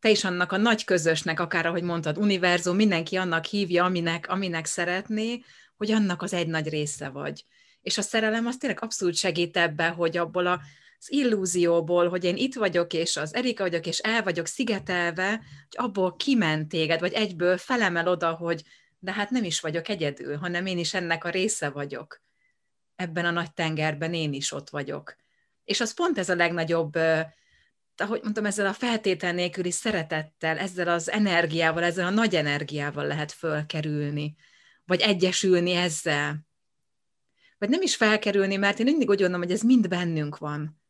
Te 0.00 0.10
is 0.10 0.24
annak 0.24 0.52
a 0.52 0.56
nagy 0.56 0.84
közösnek, 0.84 1.40
akár 1.40 1.66
ahogy 1.66 1.82
mondtad, 1.82 2.18
univerzum, 2.18 2.76
mindenki 2.76 3.16
annak 3.16 3.44
hívja, 3.44 3.84
aminek, 3.84 4.28
aminek 4.28 4.66
szeretné, 4.66 5.42
hogy 5.76 5.90
annak 5.90 6.22
az 6.22 6.32
egy 6.32 6.46
nagy 6.46 6.68
része 6.68 7.08
vagy. 7.08 7.44
És 7.80 7.98
a 7.98 8.02
szerelem 8.02 8.46
az 8.46 8.56
tényleg 8.56 8.82
abszolút 8.82 9.14
segít 9.14 9.56
ebbe, 9.56 9.88
hogy 9.88 10.16
abból 10.16 10.46
a, 10.46 10.60
az 10.98 11.12
illúzióból, 11.12 12.08
hogy 12.08 12.24
én 12.24 12.36
itt 12.36 12.54
vagyok, 12.54 12.92
és 12.92 13.16
az 13.16 13.34
Erika 13.34 13.62
vagyok, 13.62 13.86
és 13.86 13.98
el 13.98 14.22
vagyok 14.22 14.46
szigetelve, 14.46 15.28
hogy 15.28 15.84
abból 15.84 16.16
kiment 16.16 16.68
téged, 16.68 17.00
vagy 17.00 17.12
egyből 17.12 17.58
felemel 17.58 18.08
oda, 18.08 18.32
hogy 18.32 18.62
de 18.98 19.12
hát 19.12 19.30
nem 19.30 19.44
is 19.44 19.60
vagyok 19.60 19.88
egyedül, 19.88 20.36
hanem 20.36 20.66
én 20.66 20.78
is 20.78 20.94
ennek 20.94 21.24
a 21.24 21.30
része 21.30 21.70
vagyok. 21.70 22.22
Ebben 22.96 23.24
a 23.24 23.30
nagy 23.30 23.52
tengerben 23.52 24.14
én 24.14 24.32
is 24.32 24.52
ott 24.52 24.70
vagyok. 24.70 25.22
És 25.64 25.80
az 25.80 25.94
pont 25.94 26.18
ez 26.18 26.28
a 26.28 26.34
legnagyobb, 26.34 26.94
ahogy 27.96 28.20
mondtam, 28.22 28.46
ezzel 28.46 28.66
a 28.66 28.72
feltétel 28.72 29.32
nélküli 29.32 29.70
szeretettel, 29.70 30.58
ezzel 30.58 30.88
az 30.88 31.10
energiával, 31.10 31.82
ezzel 31.82 32.06
a 32.06 32.10
nagy 32.10 32.34
energiával 32.34 33.06
lehet 33.06 33.32
fölkerülni, 33.32 34.34
vagy 34.84 35.00
egyesülni 35.00 35.72
ezzel. 35.72 36.46
Vagy 37.58 37.68
nem 37.68 37.82
is 37.82 37.96
felkerülni, 37.96 38.56
mert 38.56 38.78
én 38.78 38.84
mindig 38.84 39.08
úgy 39.08 39.18
gondolom, 39.18 39.42
hogy 39.42 39.52
ez 39.52 39.62
mind 39.62 39.88
bennünk 39.88 40.38
van. 40.38 40.82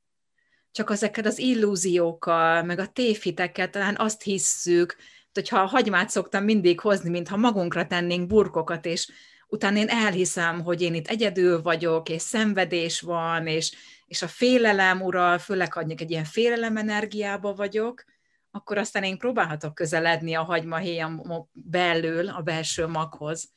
Csak 0.71 0.91
ezekkel 0.91 1.25
az 1.25 1.39
illúziókkal, 1.39 2.63
meg 2.63 2.79
a 2.79 2.87
tévhitekkel 2.87 3.71
talán 3.71 3.97
azt 3.99 4.23
hisszük, 4.23 4.97
hogyha 5.33 5.61
a 5.61 5.67
hagymát 5.67 6.11
szoktam 6.11 6.45
mindig 6.45 6.81
hozni, 6.81 7.11
mintha 7.11 7.37
magunkra 7.37 7.87
tennénk 7.87 8.27
burkokat, 8.27 8.87
és 8.87 9.09
utána 9.49 9.79
én 9.79 9.89
elhiszem, 9.89 10.63
hogy 10.63 10.83
én 10.83 10.95
itt 10.95 11.09
egyedül 11.09 11.63
vagyok, 11.63 12.09
és 12.09 12.23
szenvedés 12.23 13.01
van, 13.01 13.47
és, 13.47 13.73
és 14.07 14.23
a 14.23 14.29
félelem 14.29 15.03
ural, 15.03 15.39
főleg 15.39 15.73
ha 15.73 15.81
egy 15.81 16.11
ilyen 16.11 16.25
félelem 16.25 16.77
energiába 16.77 17.55
vagyok, 17.55 18.05
akkor 18.51 18.79
aztán 18.79 19.05
én 19.05 19.19
próbálhatok 19.19 19.75
közeledni 19.75 20.35
a 20.35 20.43
hagymahéjam 20.43 21.23
belül, 21.53 22.29
a 22.29 22.41
belső 22.41 22.87
maghoz, 22.87 23.53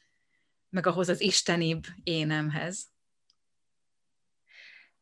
meg 0.70 0.88
ahhoz 0.88 1.10
az 1.10 1.22
istenibb 1.22 1.84
énemhez. 2.04 2.86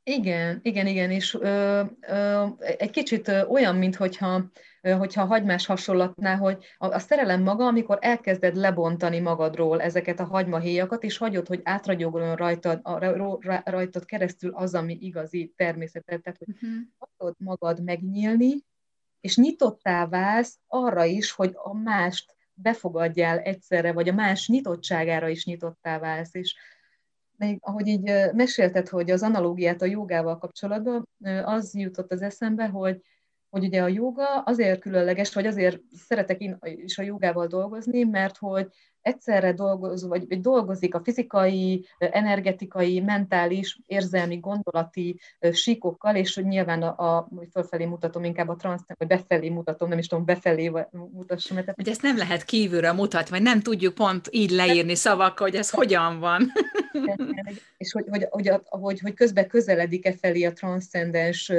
Igen, 0.04 0.60
igen, 0.64 0.88
igen, 0.88 1.12
és 1.12 1.34
ö, 1.34 1.84
ö, 2.00 2.46
egy 2.58 2.90
kicsit 2.90 3.28
olyan, 3.28 3.76
mintha 3.76 4.50
hogyha 4.94 5.22
a 5.22 5.26
hagymás 5.26 5.66
hasonlatnál, 5.66 6.38
hogy 6.38 6.66
a, 6.78 7.00
szerelem 7.00 7.42
maga, 7.42 7.66
amikor 7.66 7.98
elkezded 8.02 8.56
lebontani 8.56 9.20
magadról 9.20 9.82
ezeket 9.82 10.20
a 10.20 10.26
hagymahéjakat, 10.26 11.04
és 11.04 11.18
hagyod, 11.18 11.48
hogy 11.48 11.62
átragyogoljon 11.64 12.36
rajtad, 12.36 12.82
rajtad 13.64 14.06
keresztül 14.06 14.52
az, 14.54 14.74
ami 14.74 14.98
igazi 15.02 15.54
természetet, 15.56 16.22
tehát 16.22 16.38
hogy 16.38 16.48
uh-huh. 16.50 16.70
hagyod 16.98 17.36
magad 17.38 17.84
megnyílni, 17.84 18.64
és 19.22 19.38
nyitottá 19.38 20.08
válsz 20.08 20.60
arra 20.68 21.04
is, 21.04 21.32
hogy 21.32 21.52
a 21.54 21.74
mást 21.74 22.36
befogadjál 22.54 23.40
egyszerre, 23.40 23.92
vagy 23.92 24.10
a 24.10 24.14
más 24.14 24.48
nyitottságára 24.48 25.28
is 25.28 25.46
nyitottá 25.46 26.00
válsz, 26.00 26.34
és 26.34 26.56
még 27.38 27.58
ahogy 27.62 27.88
így 27.88 28.12
mesélted, 28.34 28.88
hogy 28.88 29.12
az 29.12 29.24
analógiát 29.24 29.82
a 29.82 29.86
jogával 29.86 30.38
kapcsolatban, 30.38 31.08
az 31.44 31.76
jutott 31.76 32.12
az 32.12 32.22
eszembe, 32.22 32.68
hogy 32.68 33.02
hogy 33.56 33.64
ugye 33.64 33.82
a 33.82 33.88
joga 33.88 34.42
azért 34.46 34.80
különleges, 34.80 35.34
vagy 35.34 35.46
azért 35.46 35.80
szeretek 36.08 36.42
én 36.42 36.58
is 36.62 36.98
a 36.98 37.04
jogával 37.04 37.48
dolgozni, 37.48 38.04
mert 38.04 38.38
hogy 38.38 38.68
egyszerre 39.02 39.54
dolgoz, 39.54 40.08
vagy, 40.08 40.28
vagy 40.28 40.42
dolgozik 40.42 40.96
a 40.96 41.02
fizikai, 41.04 41.86
energetikai, 41.98 43.00
mentális, 43.00 43.80
érzelmi, 43.86 44.38
gondolati 44.38 45.20
síkokkal, 45.52 46.16
és 46.16 46.36
hogy 46.36 46.46
nyilván 46.46 46.82
a, 46.82 47.18
a 47.18 47.30
fölfelé 47.52 47.86
mutatom 47.86 48.24
inkább 48.24 48.50
a 48.50 48.56
transz, 48.56 48.82
vagy 48.98 49.08
befelé 49.08 49.50
mutatom, 49.50 49.90
nem 49.90 49.98
is 49.98 50.08
tudom, 50.08 50.26
befelé 50.26 50.72
mutassam. 50.92 51.58
Tehát... 51.58 51.76
Hogy 51.76 51.90
ezt 51.90 52.02
nem 52.02 52.18
lehet 52.18 52.44
kívülről 52.44 52.94
mutatni, 52.94 53.30
vagy 53.30 53.42
nem 53.42 53.62
tudjuk 53.62 53.94
pont 53.94 54.28
így 54.32 54.52
leírni 54.52 54.96
szavakkal, 54.96 55.48
hogy 55.48 55.58
ez 55.58 55.70
hogyan 55.70 56.20
van. 56.20 56.52
és 57.78 57.92
hogy, 57.92 58.06
hogy, 58.10 58.28
hogy, 58.30 58.52
hogy, 58.64 59.00
hogy 59.00 59.14
közben 59.14 59.48
közeledik-e 59.48 60.14
felé 60.14 60.44
a 60.44 60.54
transzcendens 60.54 61.52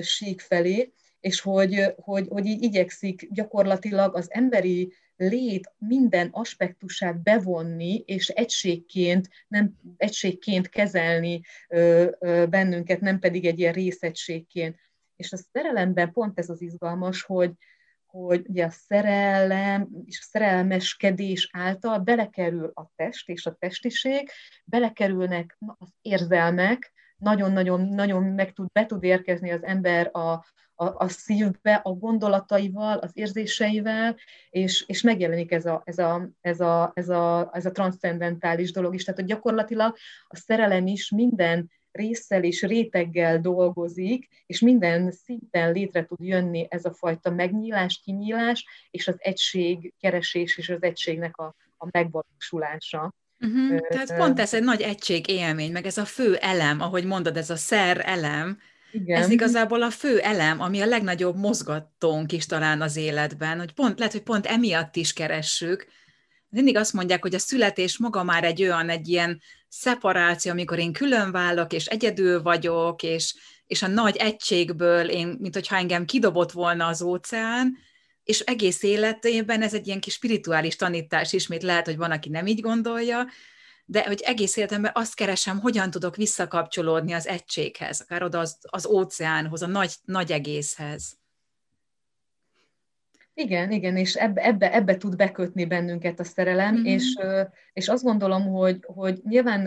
sík 0.00 0.40
felé, 0.40 0.92
és 1.20 1.40
hogy, 1.40 1.94
hogy, 1.96 2.26
hogy 2.28 2.46
így 2.46 2.62
igyekszik 2.62 3.28
gyakorlatilag 3.32 4.16
az 4.16 4.26
emberi 4.30 4.92
lét 5.16 5.72
minden 5.78 6.28
aspektusát 6.32 7.22
bevonni, 7.22 8.02
és 8.06 8.28
egységként, 8.28 9.28
nem, 9.48 9.74
egységként 9.96 10.68
kezelni 10.68 11.40
ö, 11.68 12.10
ö, 12.18 12.46
bennünket, 12.46 13.00
nem 13.00 13.18
pedig 13.18 13.44
egy 13.46 13.58
ilyen 13.58 13.72
részegységként. 13.72 14.78
És 15.16 15.32
a 15.32 15.36
szerelemben 15.36 16.12
pont 16.12 16.38
ez 16.38 16.48
az 16.48 16.62
izgalmas, 16.62 17.22
hogy, 17.22 17.52
hogy 18.06 18.44
ugye 18.48 18.64
a 18.64 18.70
szerelem 18.70 19.88
és 20.04 20.18
a 20.20 20.26
szerelmeskedés 20.30 21.48
által 21.52 21.98
belekerül 21.98 22.70
a 22.74 22.90
test 22.96 23.28
és 23.28 23.46
a 23.46 23.54
testiség, 23.54 24.30
belekerülnek 24.64 25.56
az 25.78 25.88
érzelmek, 26.00 26.92
nagyon-nagyon-nagyon 27.18 28.22
meg 28.22 28.52
tud, 28.52 28.72
be 28.72 28.86
tud 28.86 29.02
érkezni 29.02 29.50
az 29.50 29.64
ember 29.64 30.10
a, 30.12 30.44
a, 30.74 31.04
a 31.04 31.08
szívbe, 31.08 31.74
a 31.74 31.90
gondolataival, 31.90 32.98
az 32.98 33.10
érzéseivel, 33.14 34.16
és, 34.50 34.84
és 34.86 35.02
megjelenik 35.02 35.52
ez 35.52 35.66
a, 35.66 35.82
ez, 35.84 35.98
a, 35.98 36.28
ez, 36.40 36.60
a, 36.60 36.90
ez, 36.94 37.08
a, 37.08 37.50
ez 37.52 37.66
a 37.66 37.72
transzcendentális 37.72 38.72
dolog 38.72 38.94
is. 38.94 39.04
Tehát 39.04 39.20
hogy 39.20 39.28
gyakorlatilag 39.28 39.96
a 40.28 40.36
szerelem 40.36 40.86
is 40.86 41.10
minden 41.10 41.70
résszel 41.92 42.44
és 42.44 42.62
réteggel 42.62 43.40
dolgozik, 43.40 44.28
és 44.46 44.60
minden 44.60 45.10
szinten 45.10 45.72
létre 45.72 46.04
tud 46.04 46.20
jönni 46.20 46.66
ez 46.70 46.84
a 46.84 46.92
fajta 46.92 47.30
megnyílás, 47.30 48.00
kinyílás, 48.04 48.66
és 48.90 49.08
az 49.08 49.16
egység 49.18 49.94
keresés 50.00 50.58
és 50.58 50.68
az 50.68 50.82
egységnek 50.82 51.36
a, 51.36 51.54
a 51.76 51.88
megvalósulása. 51.90 53.14
Uh-huh. 53.40 53.88
Tehát 53.88 54.16
pont 54.16 54.40
ez 54.40 54.54
egy 54.54 54.62
nagy 54.62 54.80
egység 54.80 55.28
élmény, 55.28 55.72
meg 55.72 55.86
ez 55.86 55.98
a 55.98 56.04
fő 56.04 56.36
elem, 56.36 56.80
ahogy 56.80 57.04
mondod, 57.04 57.36
ez 57.36 57.50
a 57.50 57.56
szer 57.56 58.02
elem, 58.04 58.58
igen. 58.90 59.22
Ez 59.22 59.30
igazából 59.30 59.82
a 59.82 59.90
fő 59.90 60.18
elem, 60.18 60.60
ami 60.60 60.80
a 60.80 60.86
legnagyobb 60.86 61.36
mozgatónk 61.36 62.32
is 62.32 62.46
talán 62.46 62.82
az 62.82 62.96
életben, 62.96 63.58
hogy 63.58 63.72
pont, 63.72 63.98
lehet, 63.98 64.12
hogy 64.12 64.22
pont 64.22 64.46
emiatt 64.46 64.96
is 64.96 65.12
keressük. 65.12 65.86
Mindig 66.48 66.76
azt 66.76 66.92
mondják, 66.92 67.22
hogy 67.22 67.34
a 67.34 67.38
születés 67.38 67.98
maga 67.98 68.22
már 68.22 68.44
egy 68.44 68.62
olyan, 68.62 68.88
egy 68.88 69.08
ilyen 69.08 69.40
szeparáció, 69.68 70.50
amikor 70.50 70.78
én 70.78 70.92
külön 70.92 71.32
válok, 71.32 71.72
és 71.72 71.86
egyedül 71.86 72.42
vagyok, 72.42 73.02
és, 73.02 73.34
és 73.66 73.82
a 73.82 73.86
nagy 73.86 74.16
egységből 74.16 75.08
én, 75.08 75.36
mint 75.40 75.54
hogyha 75.54 75.76
engem 75.76 76.04
kidobott 76.04 76.52
volna 76.52 76.86
az 76.86 77.02
óceán, 77.02 77.76
és 78.28 78.40
egész 78.40 78.82
életében 78.82 79.62
ez 79.62 79.74
egy 79.74 79.86
ilyen 79.86 80.00
kis 80.00 80.12
spirituális 80.12 80.76
tanítás 80.76 81.32
ismét 81.32 81.62
lehet, 81.62 81.84
hogy 81.84 81.96
van, 81.96 82.10
aki 82.10 82.28
nem 82.28 82.46
így 82.46 82.60
gondolja, 82.60 83.26
de 83.84 84.04
hogy 84.06 84.20
egész 84.24 84.56
életemben 84.56 84.90
azt 84.94 85.14
keresem, 85.14 85.58
hogyan 85.60 85.90
tudok 85.90 86.16
visszakapcsolódni 86.16 87.12
az 87.12 87.26
egységhez, 87.26 88.00
akár 88.00 88.22
oda 88.22 88.38
az, 88.38 88.58
az 88.60 88.86
óceánhoz, 88.86 89.62
a 89.62 89.66
nagy, 89.66 89.94
nagy 90.04 90.32
egészhez. 90.32 91.18
Igen, 93.34 93.70
igen, 93.70 93.96
és 93.96 94.14
ebbe, 94.14 94.44
ebbe, 94.44 94.72
ebbe 94.72 94.96
tud 94.96 95.16
bekötni 95.16 95.64
bennünket 95.64 96.20
a 96.20 96.24
szerelem, 96.24 96.74
mm-hmm. 96.74 96.84
és, 96.84 97.14
és 97.72 97.88
azt 97.88 98.02
gondolom, 98.02 98.46
hogy, 98.46 98.78
hogy 98.86 99.20
nyilván 99.24 99.66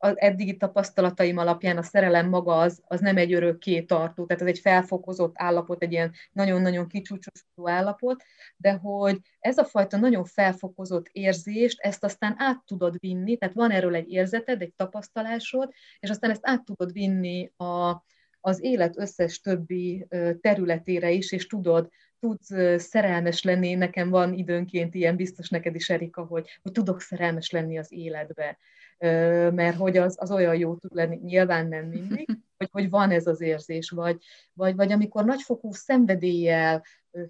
az 0.00 0.20
eddigi 0.20 0.56
tapasztalataim 0.56 1.38
alapján 1.38 1.76
a 1.76 1.82
szerelem 1.82 2.28
maga 2.28 2.60
az, 2.60 2.82
az 2.86 3.00
nem 3.00 3.16
egy 3.16 3.32
örökké 3.32 3.82
tartó, 3.82 4.26
tehát 4.26 4.42
ez 4.42 4.48
egy 4.48 4.58
felfokozott 4.58 5.32
állapot, 5.34 5.82
egy 5.82 5.92
ilyen 5.92 6.12
nagyon-nagyon 6.32 6.88
kicsúcsosodó 6.88 7.68
állapot, 7.68 8.22
de 8.56 8.72
hogy 8.72 9.18
ez 9.38 9.58
a 9.58 9.64
fajta 9.64 9.96
nagyon 9.96 10.24
felfokozott 10.24 11.08
érzést, 11.12 11.80
ezt 11.80 12.04
aztán 12.04 12.34
át 12.36 12.62
tudod 12.66 12.96
vinni, 12.98 13.36
tehát 13.36 13.54
van 13.54 13.70
erről 13.70 13.94
egy 13.94 14.10
érzeted, 14.10 14.62
egy 14.62 14.72
tapasztalásod, 14.76 15.72
és 16.00 16.10
aztán 16.10 16.30
ezt 16.30 16.46
át 16.48 16.64
tudod 16.64 16.92
vinni 16.92 17.52
a, 17.56 18.02
az 18.40 18.62
élet 18.62 18.98
összes 18.98 19.40
többi 19.40 20.06
területére 20.40 21.10
is, 21.10 21.32
és 21.32 21.46
tudod, 21.46 21.88
tudsz 22.20 22.50
szerelmes 22.76 23.42
lenni, 23.42 23.74
nekem 23.74 24.10
van 24.10 24.34
időnként 24.34 24.94
ilyen, 24.94 25.16
biztos 25.16 25.48
neked 25.48 25.74
is, 25.74 25.90
Erika, 25.90 26.24
hogy, 26.24 26.58
hogy 26.62 26.72
tudok 26.72 27.00
szerelmes 27.00 27.50
lenni 27.50 27.78
az 27.78 27.92
életbe 27.92 28.58
mert 28.98 29.76
hogy 29.76 29.96
az, 29.96 30.16
az 30.20 30.30
olyan 30.30 30.56
jó 30.56 30.76
tud 30.76 30.94
lenni, 30.94 31.16
nyilván 31.16 31.66
nem 31.68 31.86
mindig, 31.86 32.26
hogy, 32.56 32.68
hogy 32.70 32.90
van 32.90 33.10
ez 33.10 33.26
az 33.26 33.40
érzés, 33.40 33.90
vagy, 33.90 34.22
vagy, 34.52 34.76
vagy 34.76 34.92
amikor 34.92 35.24
nagyfokú 35.24 35.72
szenvedéllyel, 35.72 36.84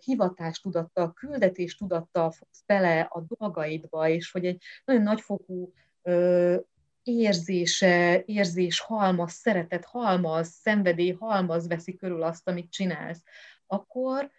hivatástudattal, 0.05 1.13
küldetéstudattal 1.13 2.31
fogsz 2.31 2.63
bele 2.67 3.01
a 3.01 3.21
dolgaidba, 3.21 4.09
és 4.09 4.31
hogy 4.31 4.45
egy 4.47 4.63
nagyon 4.85 5.03
nagyfokú 5.03 5.73
érzése, 7.03 8.23
érzés 8.25 8.81
halmaz, 8.81 9.33
szeretet 9.33 9.85
halmaz, 9.85 10.49
szenvedély 10.49 11.13
halmaz 11.13 11.69
veszi 11.69 11.97
körül 11.97 12.23
azt, 12.23 12.49
amit 12.49 12.71
csinálsz, 12.71 13.23
akkor 13.67 14.31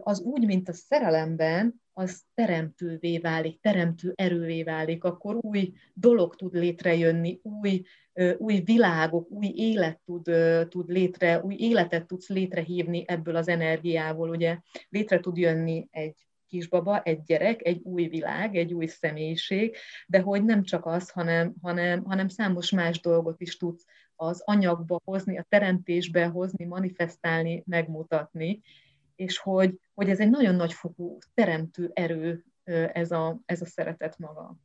az 0.00 0.20
úgy, 0.20 0.46
mint 0.46 0.68
a 0.68 0.72
szerelemben, 0.72 1.82
az 1.98 2.22
teremtővé 2.34 3.18
válik, 3.18 3.60
teremtő 3.60 4.12
erővé 4.14 4.62
válik, 4.62 5.04
akkor 5.04 5.36
új 5.40 5.72
dolog 5.94 6.34
tud 6.36 6.54
létrejönni, 6.54 7.40
új, 7.42 7.82
új 8.36 8.60
világok, 8.60 9.30
új 9.30 9.52
élet 9.54 10.00
tud, 10.04 10.30
tud 10.68 10.88
létre, 10.88 11.40
új 11.40 11.54
életet 11.58 12.06
tudsz 12.06 12.28
létrehívni 12.28 13.04
ebből 13.06 13.36
az 13.36 13.48
energiából, 13.48 14.28
ugye 14.28 14.58
létre 14.88 15.20
tud 15.20 15.36
jönni 15.36 15.88
egy 15.90 16.26
kisbaba, 16.46 17.02
egy 17.02 17.22
gyerek, 17.22 17.66
egy 17.66 17.80
új 17.82 18.06
világ, 18.06 18.56
egy 18.56 18.74
új 18.74 18.86
személyiség, 18.86 19.76
de 20.06 20.20
hogy 20.20 20.44
nem 20.44 20.62
csak 20.62 20.86
az, 20.86 21.10
hanem, 21.10 21.54
hanem, 21.62 22.04
hanem 22.04 22.28
számos 22.28 22.70
más 22.70 23.00
dolgot 23.00 23.40
is 23.40 23.56
tudsz 23.56 23.84
az 24.16 24.42
anyagba 24.44 25.00
hozni, 25.04 25.38
a 25.38 25.46
teremtésbe 25.48 26.26
hozni, 26.26 26.64
manifestálni, 26.64 27.62
megmutatni, 27.66 28.60
és 29.16 29.38
hogy, 29.38 29.80
hogy 29.94 30.08
ez 30.08 30.18
egy 30.18 30.30
nagyon 30.30 30.54
nagy 30.54 30.72
fokú 30.72 31.18
teremtő 31.34 31.90
erő 31.94 32.44
ez 32.92 33.10
a, 33.10 33.40
ez 33.46 33.60
a 33.60 33.66
szeretet 33.66 34.18
maga. 34.18 34.56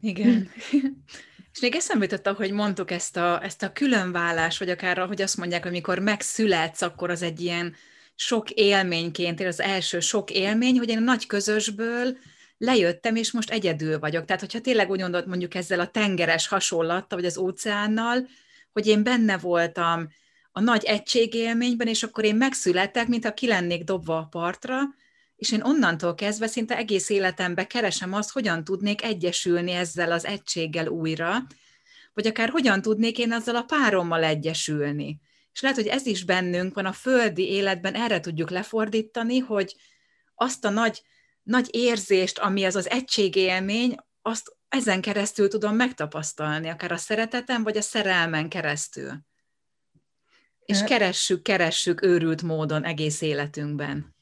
Igen. 0.00 0.48
És 1.52 1.60
még 1.60 1.74
eszembe 1.74 2.06
jutott, 2.10 2.36
hogy 2.36 2.52
mondtuk 2.52 2.90
ezt 2.90 3.16
a, 3.16 3.44
ezt 3.44 3.62
a 3.62 3.72
különvállás, 3.72 4.58
vagy 4.58 4.70
akár, 4.70 4.98
hogy 4.98 5.22
azt 5.22 5.36
mondják, 5.36 5.66
amikor 5.66 5.98
megszületsz, 5.98 6.82
akkor 6.82 7.10
az 7.10 7.22
egy 7.22 7.40
ilyen 7.40 7.74
sok 8.14 8.50
élményként, 8.50 9.40
az 9.40 9.60
első 9.60 10.00
sok 10.00 10.30
élmény, 10.30 10.78
hogy 10.78 10.88
én 10.88 10.96
a 10.96 11.00
nagy 11.00 11.26
közösből 11.26 12.16
lejöttem, 12.58 13.16
és 13.16 13.32
most 13.32 13.50
egyedül 13.50 13.98
vagyok. 13.98 14.24
Tehát, 14.24 14.40
hogyha 14.40 14.60
tényleg 14.60 14.90
úgy 14.90 15.00
gondolod 15.00 15.28
mondjuk 15.28 15.54
ezzel 15.54 15.80
a 15.80 15.88
tengeres 15.88 16.48
hasonlattal, 16.48 17.18
vagy 17.18 17.26
az 17.26 17.38
óceánnal, 17.38 18.26
hogy 18.72 18.86
én 18.86 19.02
benne 19.02 19.38
voltam 19.38 20.08
a 20.52 20.60
nagy 20.60 20.84
egységélményben, 20.84 21.86
és 21.86 22.02
akkor 22.02 22.24
én 22.24 22.36
megszületek, 22.36 23.08
mintha 23.08 23.34
ki 23.34 23.46
lennék 23.46 23.84
dobva 23.84 24.16
a 24.16 24.26
partra, 24.30 24.80
és 25.36 25.52
én 25.52 25.62
onnantól 25.62 26.14
kezdve 26.14 26.46
szinte 26.46 26.76
egész 26.76 27.08
életemben 27.08 27.66
keresem 27.66 28.12
azt, 28.12 28.30
hogyan 28.30 28.64
tudnék 28.64 29.02
egyesülni 29.02 29.70
ezzel 29.70 30.12
az 30.12 30.24
egységgel 30.24 30.86
újra, 30.86 31.46
vagy 32.14 32.26
akár 32.26 32.48
hogyan 32.48 32.82
tudnék 32.82 33.18
én 33.18 33.32
azzal 33.32 33.56
a 33.56 33.62
párommal 33.62 34.24
egyesülni. 34.24 35.20
És 35.52 35.60
lehet, 35.60 35.76
hogy 35.76 35.86
ez 35.86 36.06
is 36.06 36.24
bennünk 36.24 36.74
van 36.74 36.86
a 36.86 36.92
földi 36.92 37.48
életben, 37.48 37.94
erre 37.94 38.20
tudjuk 38.20 38.50
lefordítani, 38.50 39.38
hogy 39.38 39.76
azt 40.34 40.64
a 40.64 40.70
nagy, 40.70 41.02
nagy 41.42 41.68
érzést, 41.70 42.38
ami 42.38 42.64
az 42.64 42.76
az 42.76 42.90
egységélmény, 42.90 43.96
azt 44.22 44.56
ezen 44.68 45.00
keresztül 45.00 45.48
tudom 45.48 45.74
megtapasztalni, 45.74 46.68
akár 46.68 46.92
a 46.92 46.96
szeretetem, 46.96 47.62
vagy 47.62 47.76
a 47.76 47.82
szerelmen 47.82 48.48
keresztül. 48.48 49.30
És 50.66 50.82
keressük, 50.82 51.42
keressük 51.42 52.02
őrült 52.02 52.42
módon 52.42 52.84
egész 52.84 53.20
életünkben. 53.20 54.14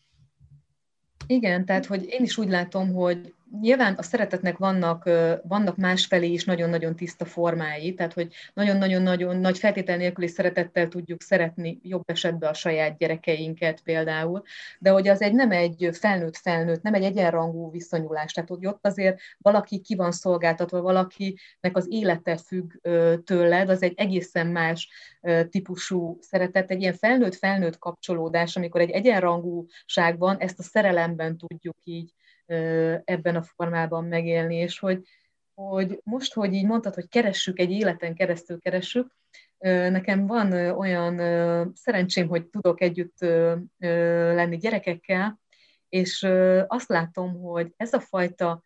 Igen, 1.27 1.65
tehát 1.65 1.87
hogy 1.87 2.07
én 2.09 2.23
is 2.23 2.39
úgy 2.39 2.49
látom, 2.49 2.93
hogy 2.93 3.35
nyilván 3.61 3.95
a 3.95 4.03
szeretetnek 4.03 4.57
vannak, 4.57 5.05
vannak 5.43 5.77
másfelé 5.77 6.33
is 6.33 6.45
nagyon-nagyon 6.45 6.97
tiszta 6.97 7.25
formái, 7.25 7.95
tehát 7.95 8.13
hogy 8.13 8.33
nagyon-nagyon-nagyon 8.55 9.37
nagy 9.37 9.59
feltétel 9.59 9.97
nélküli 9.97 10.27
szeretettel 10.27 10.89
tudjuk 10.89 11.23
szeretni 11.23 11.79
jobb 11.83 12.11
esetben 12.11 12.51
a 12.51 12.55
saját 12.55 12.97
gyerekeinket 12.97 13.81
például, 13.81 14.43
de 14.79 14.91
hogy 14.91 15.09
az 15.09 15.23
egy 15.23 15.35
nem 15.35 15.51
egy 15.51 15.89
felnőtt-felnőtt, 15.93 16.83
nem 16.83 16.95
egy 16.95 17.03
egyenrangú 17.03 17.71
viszonyulás, 17.71 18.33
tehát 18.33 18.49
hogy 18.49 18.67
ott 18.67 18.87
azért 18.87 19.21
valaki 19.39 19.81
ki 19.81 19.95
van 19.95 20.13
szolgáltatva, 20.13 20.81
valakinek 20.81 21.71
az 21.73 21.87
élete 21.91 22.37
függ 22.37 22.73
tőled, 23.25 23.69
az 23.69 23.83
egy 23.83 23.95
egészen 23.97 24.47
más 24.47 24.89
típusú 25.51 26.19
szeretet, 26.21 26.71
egy 26.71 26.81
ilyen 26.81 26.95
felnőtt-felnőtt 26.95 27.79
kapcsolódás, 27.79 28.57
amikor 28.57 28.81
egy 28.81 28.91
egyenrangúságban 28.91 30.37
ezt 30.39 30.59
a 30.59 30.63
szerelemben 30.63 31.37
tudjuk 31.37 31.77
így 31.85 32.13
ebben 33.05 33.37
a 33.37 33.43
formában 33.43 34.05
megélni, 34.05 34.57
és 34.57 34.79
hogy, 34.79 35.03
hogy 35.55 36.01
most, 36.05 36.35
hogy 36.35 36.55
így 36.55 36.67
mondtad, 36.67 36.95
hogy 36.95 37.09
keressük, 37.09 37.59
egy 37.59 37.71
életen 37.71 38.15
keresztül 38.15 38.59
keressük, 38.59 39.13
nekem 39.59 40.27
van 40.27 40.53
olyan 40.53 41.17
szerencsém, 41.75 42.29
hogy 42.29 42.47
tudok 42.47 42.81
együtt 42.81 43.19
lenni 43.79 44.57
gyerekekkel, 44.57 45.41
és 45.89 46.27
azt 46.67 46.89
látom, 46.89 47.41
hogy 47.41 47.73
ez 47.77 47.93
a 47.93 48.01
fajta 48.01 48.63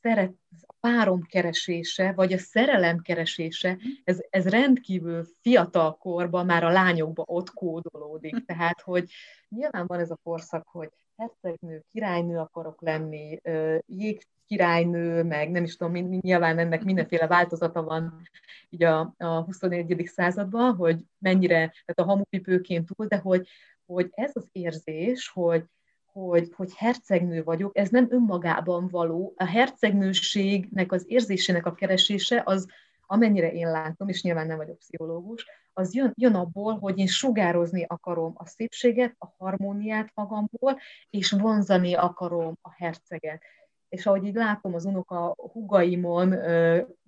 szeret, 0.00 0.32
a 0.66 0.74
párom 0.80 1.22
keresése, 1.22 2.12
vagy 2.12 2.32
a 2.32 2.38
szerelem 2.38 2.98
keresése, 2.98 3.78
ez, 4.04 4.18
ez 4.30 4.48
rendkívül 4.48 5.26
fiatal 5.40 5.96
korban 5.96 6.46
már 6.46 6.64
a 6.64 6.70
lányokba 6.70 7.24
ott 7.26 7.50
kódolódik. 7.50 8.44
Tehát, 8.44 8.80
hogy 8.80 9.10
nyilván 9.48 9.86
van 9.86 10.00
ez 10.00 10.10
a 10.10 10.18
korszak, 10.22 10.68
hogy 10.68 10.88
hercegnő, 11.20 11.84
királynő 11.92 12.38
akarok 12.38 12.80
lenni, 12.82 13.40
jég 13.86 14.26
királynő, 14.46 15.22
meg 15.22 15.50
nem 15.50 15.64
is 15.64 15.76
tudom, 15.76 15.92
nyilván 16.20 16.58
ennek 16.58 16.84
mindenféle 16.84 17.26
változata 17.26 17.82
van 17.82 18.20
így 18.68 18.82
a, 18.82 19.14
a 19.18 19.26
21. 19.26 20.10
században, 20.14 20.74
hogy 20.74 21.04
mennyire, 21.18 21.56
tehát 21.56 21.94
a 21.94 22.04
hamupipőként 22.04 22.90
túl, 22.94 23.06
de 23.06 23.16
hogy, 23.16 23.48
hogy 23.86 24.10
ez 24.10 24.30
az 24.34 24.48
érzés, 24.52 25.28
hogy, 25.28 25.64
hogy, 26.12 26.52
hogy 26.56 26.74
hercegnő 26.74 27.42
vagyok, 27.42 27.78
ez 27.78 27.88
nem 27.88 28.06
önmagában 28.10 28.88
való. 28.88 29.32
A 29.36 29.44
hercegnőségnek 29.44 30.92
az 30.92 31.04
érzésének 31.06 31.66
a 31.66 31.74
keresése 31.74 32.42
az, 32.44 32.66
amennyire 33.06 33.52
én 33.52 33.70
látom, 33.70 34.08
és 34.08 34.22
nyilván 34.22 34.46
nem 34.46 34.56
vagyok 34.56 34.78
pszichológus, 34.78 35.46
az 35.80 35.94
jön, 35.94 36.12
jön 36.16 36.34
abból, 36.34 36.78
hogy 36.78 36.98
én 36.98 37.06
sugározni 37.06 37.84
akarom 37.88 38.32
a 38.36 38.46
szépséget, 38.46 39.14
a 39.18 39.26
harmóniát 39.38 40.10
magamból, 40.14 40.78
és 41.10 41.30
vonzani 41.30 41.94
akarom 41.94 42.58
a 42.60 42.72
herceget. 42.72 43.42
És 43.88 44.06
ahogy 44.06 44.24
így 44.24 44.34
látom 44.34 44.74
az 44.74 44.84
unoka 44.84 45.34
hugaimon, 45.52 46.34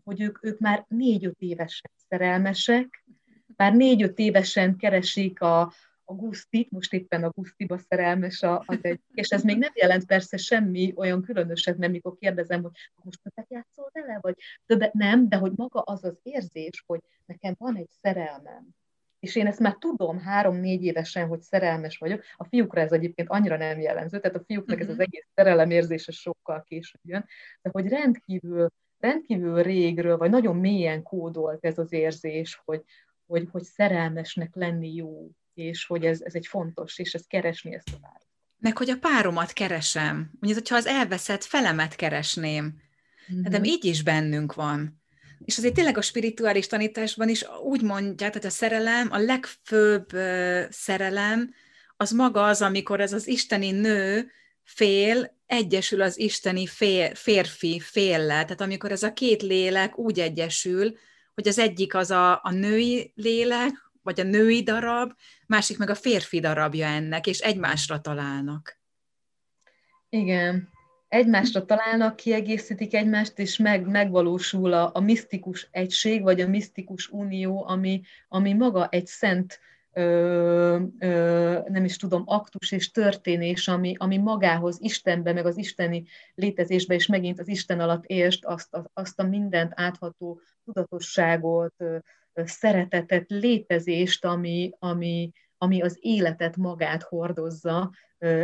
hogy 0.05 0.21
ők, 0.21 0.45
ők 0.45 0.59
már 0.59 0.85
négy-öt 0.89 1.39
évesen 1.39 1.91
szerelmesek, 2.09 3.05
már 3.57 3.75
négy-öt 3.75 4.19
évesen 4.19 4.77
keresik 4.77 5.41
a, 5.41 5.73
a 6.13 6.17
Gusztit, 6.17 6.71
most 6.71 6.93
éppen 6.93 7.25
a 7.25 7.31
Gusztiba 7.31 7.79
szerelmes 7.79 8.43
az 8.43 8.79
egy, 8.81 9.01
és 9.15 9.29
ez 9.29 9.43
még 9.43 9.59
nem 9.59 9.73
jelent 9.75 10.07
persze 10.07 10.37
semmi 10.37 10.93
olyan 10.97 11.23
különöset, 11.23 11.77
mert 11.77 11.93
mikor 11.93 12.17
kérdezem, 12.19 12.63
hogy 12.63 12.73
most 13.03 13.23
többet 13.23 13.51
játszol 13.51 13.91
vele, 13.93 14.19
vagy 14.21 14.35
többet 14.67 14.93
nem, 14.93 15.29
de 15.29 15.37
hogy 15.37 15.53
maga 15.57 15.81
az 15.81 16.05
az 16.05 16.19
érzés, 16.23 16.83
hogy 16.87 17.01
nekem 17.27 17.55
van 17.59 17.77
egy 17.77 17.91
szerelmem, 17.91 18.69
és 19.21 19.37
én 19.37 19.47
ezt 19.47 19.59
már 19.59 19.77
tudom 19.79 20.19
három-négy 20.19 20.85
évesen, 20.85 21.27
hogy 21.29 21.41
szerelmes 21.41 21.99
vagyok. 21.99 22.23
A 22.37 22.45
fiúkra 22.45 22.81
ez 22.81 22.93
egyébként 22.93 23.29
annyira 23.29 23.57
nem 23.57 23.81
jellemző, 23.81 24.21
tehát 24.21 24.37
a 24.37 24.45
fiúknak 24.47 24.81
ez 24.81 24.89
az 24.89 24.95
mhm. 24.95 25.03
egész 25.03 25.27
szerelemérzése 25.35 26.13
sokkal 26.13 26.63
később 26.63 27.01
jön, 27.05 27.25
de 27.63 27.71
hogy 27.73 27.89
rendkívül, 27.89 28.69
rendkívül 28.99 29.63
régről, 29.63 30.17
vagy 30.17 30.31
nagyon 30.31 30.57
mélyen 30.57 31.03
kódolt 31.03 31.65
ez 31.65 31.79
az 31.79 31.93
érzés, 31.93 32.63
hogy, 32.65 32.83
hogy, 33.27 33.49
hogy 33.51 33.63
szerelmesnek 33.63 34.55
lenni 34.55 34.95
jó, 34.95 35.31
és 35.55 35.87
hogy 35.87 36.05
ez, 36.05 36.21
ez 36.21 36.35
egy 36.35 36.47
fontos, 36.47 36.99
és 36.99 37.15
ez 37.15 37.23
keresni 37.27 37.75
ezt 37.75 37.89
a 37.95 37.99
párt. 38.01 38.27
Meg 38.59 38.77
hogy 38.77 38.91
a 38.91 38.99
páromat 38.99 39.53
keresem. 39.53 40.31
Ugye, 40.41 40.55
hogyha 40.55 40.77
az 40.77 40.87
elveszett 40.87 41.45
felemet 41.45 41.97
keresném. 41.97 42.75
Mm-hmm. 43.33 43.53
Hát 43.53 43.67
így 43.67 43.85
is 43.85 44.03
bennünk 44.03 44.55
van. 44.55 45.03
És 45.45 45.59
azért 45.59 45.75
tényleg 45.75 45.99
a 45.99 46.03
spirituális 46.03 46.67
tanításban 46.67 47.29
is 47.29 47.45
úgy 47.65 47.83
mondják, 47.83 48.33
hogy 48.33 48.47
a 48.47 48.51
szerelem, 48.51 49.09
a 49.11 49.19
legfőbb 49.19 50.09
szerelem, 50.71 51.55
az 51.97 52.11
maga 52.11 52.45
az, 52.45 52.63
amikor 52.63 53.01
ez 53.01 53.13
az 53.13 53.27
isteni 53.27 53.71
nő 53.71 54.31
fél 54.63 55.41
egyesül 55.47 56.03
az 56.03 56.19
isteni 56.19 56.67
fér, 56.67 57.17
férfi 57.17 57.81
féllel. 57.81 58.45
Tehát 58.45 58.61
amikor 58.61 58.93
ez 58.93 59.03
a 59.03 59.13
két 59.13 59.43
lélek 59.43 59.99
úgy 59.99 60.21
egyesül, 60.21 60.97
hogy 61.35 61.49
az 61.49 61.59
egyik 61.59 61.95
az 61.95 62.11
a, 62.11 62.41
a 62.43 62.51
női 62.51 63.13
lélek, 63.15 63.92
vagy 64.03 64.21
a 64.21 64.25
női 64.25 64.63
darab, 64.63 65.13
másik 65.47 65.79
meg 65.79 65.91
a 65.91 65.95
férfi 65.95 66.41
darabja 66.41 66.87
ennek, 66.87 67.27
és 67.27 67.39
egymásra 67.39 68.01
találnak. 68.01 68.81
Igen, 70.09 70.69
egymásra 71.09 71.65
találnak, 71.65 72.17
kiegészítik 72.17 72.95
egymást, 72.95 73.39
és 73.39 73.57
meg, 73.57 73.87
megvalósul 73.87 74.73
a, 74.73 74.91
a 74.95 75.01
misztikus 75.01 75.69
egység, 75.71 76.23
vagy 76.23 76.41
a 76.41 76.49
misztikus 76.49 77.09
unió, 77.09 77.65
ami, 77.67 78.03
ami 78.29 78.53
maga 78.53 78.89
egy 78.89 79.07
szent, 79.07 79.59
ö, 79.93 80.81
ö, 80.99 81.59
nem 81.69 81.85
is 81.85 81.97
tudom, 81.97 82.23
aktus 82.27 82.73
és 82.73 82.91
történés, 82.91 83.69
ami, 83.69 83.95
ami 83.99 84.17
magához, 84.17 84.79
Istenbe, 84.81 85.33
meg 85.33 85.47
az 85.47 85.57
isteni 85.57 86.05
létezésbe, 86.35 86.95
és 86.95 87.07
megint 87.07 87.41
az 87.41 87.49
Isten 87.49 87.81
alatt 87.81 88.05
érst 88.05 88.45
azt, 88.45 88.69
azt 88.93 89.21
a 89.21 89.23
mindent 89.23 89.73
átható 89.75 90.41
tudatosságot, 90.65 91.75
szeretetet, 92.35 93.25
létezést, 93.29 94.25
ami, 94.25 94.71
ami, 94.79 95.31
ami 95.59 95.83
az 95.83 95.99
életet 96.01 96.57
magát 96.57 97.03
hordozza, 97.03 97.91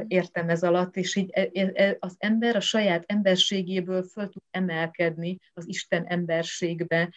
értem 0.07 0.49
ez 0.49 0.63
alatt, 0.63 0.97
és 0.97 1.17
így 1.17 1.31
e, 1.33 1.49
e, 1.53 1.71
e, 1.75 1.97
az 1.99 2.15
ember 2.19 2.57
a 2.57 2.61
saját 2.61 3.05
emberségéből 3.07 4.03
föl 4.03 4.29
tud 4.29 4.43
emelkedni 4.51 5.39
az 5.55 5.69
Isten 5.69 6.05
emberségbe, 6.07 7.13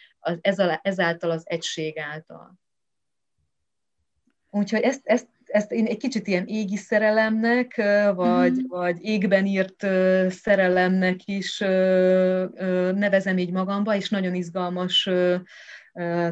ezáltal 0.82 1.32
az 1.32 1.44
egység 1.46 1.98
által. 1.98 2.60
Úgyhogy 4.50 4.82
ezt, 4.82 5.02
ezt, 5.04 5.28
ezt 5.46 5.72
én 5.72 5.86
egy 5.86 5.98
kicsit 5.98 6.28
ilyen 6.28 6.46
égi 6.46 6.78
szerelemnek, 6.78 7.76
vagy, 8.16 8.54
mm. 8.54 8.68
vagy 8.68 9.04
égben 9.04 9.46
írt 9.46 9.86
szerelemnek 10.30 11.26
is 11.26 11.60
nevezem 12.96 13.38
így 13.38 13.52
magamba, 13.52 13.96
és 13.96 14.10
nagyon 14.10 14.34
izgalmas 14.34 15.10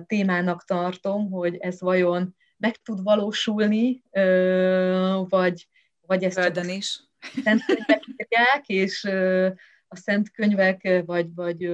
témának 0.06 0.64
tartom, 0.64 1.32
hogy 1.32 1.56
ez 1.56 1.82
vajon 1.82 2.36
meg 2.58 2.76
tud 2.76 3.04
valósulni, 3.04 4.04
vagy, 5.30 5.68
vagy 6.02 6.24
ez 6.24 6.34
Földön 6.34 6.64
csak 6.64 6.74
is. 6.76 7.04
szent 7.44 7.66
könyvek 7.66 8.02
írják, 8.08 8.68
és 8.68 9.04
a 9.88 9.96
szent 9.96 10.32
könyvek, 10.32 11.04
vagy, 11.06 11.34
vagy, 11.34 11.68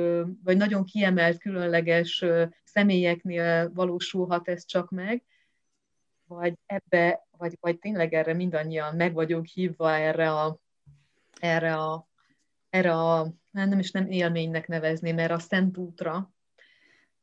vagy 0.43 0.57
nagyon 0.57 0.83
kiemelt, 0.83 1.37
különleges 1.37 2.25
személyeknél 2.63 3.71
valósulhat 3.73 4.47
ez 4.47 4.65
csak 4.65 4.89
meg, 4.89 5.23
vagy 6.27 6.53
ebbe, 6.65 7.27
vagy, 7.37 7.57
vagy 7.59 7.79
tényleg 7.79 8.13
erre 8.13 8.33
mindannyian 8.33 8.95
meg 8.95 9.13
vagyunk 9.13 9.45
hívva 9.45 9.95
erre 9.95 10.31
a, 10.31 10.59
erre 11.39 11.75
a, 11.75 12.07
erre 12.69 12.93
a 12.93 13.33
hát 13.53 13.69
nem 13.69 13.79
is 13.79 13.91
nem 13.91 14.07
élménynek 14.07 14.67
nevezni, 14.67 15.11
mert 15.11 15.31
a 15.31 15.39
szent 15.39 15.77
útra, 15.77 16.33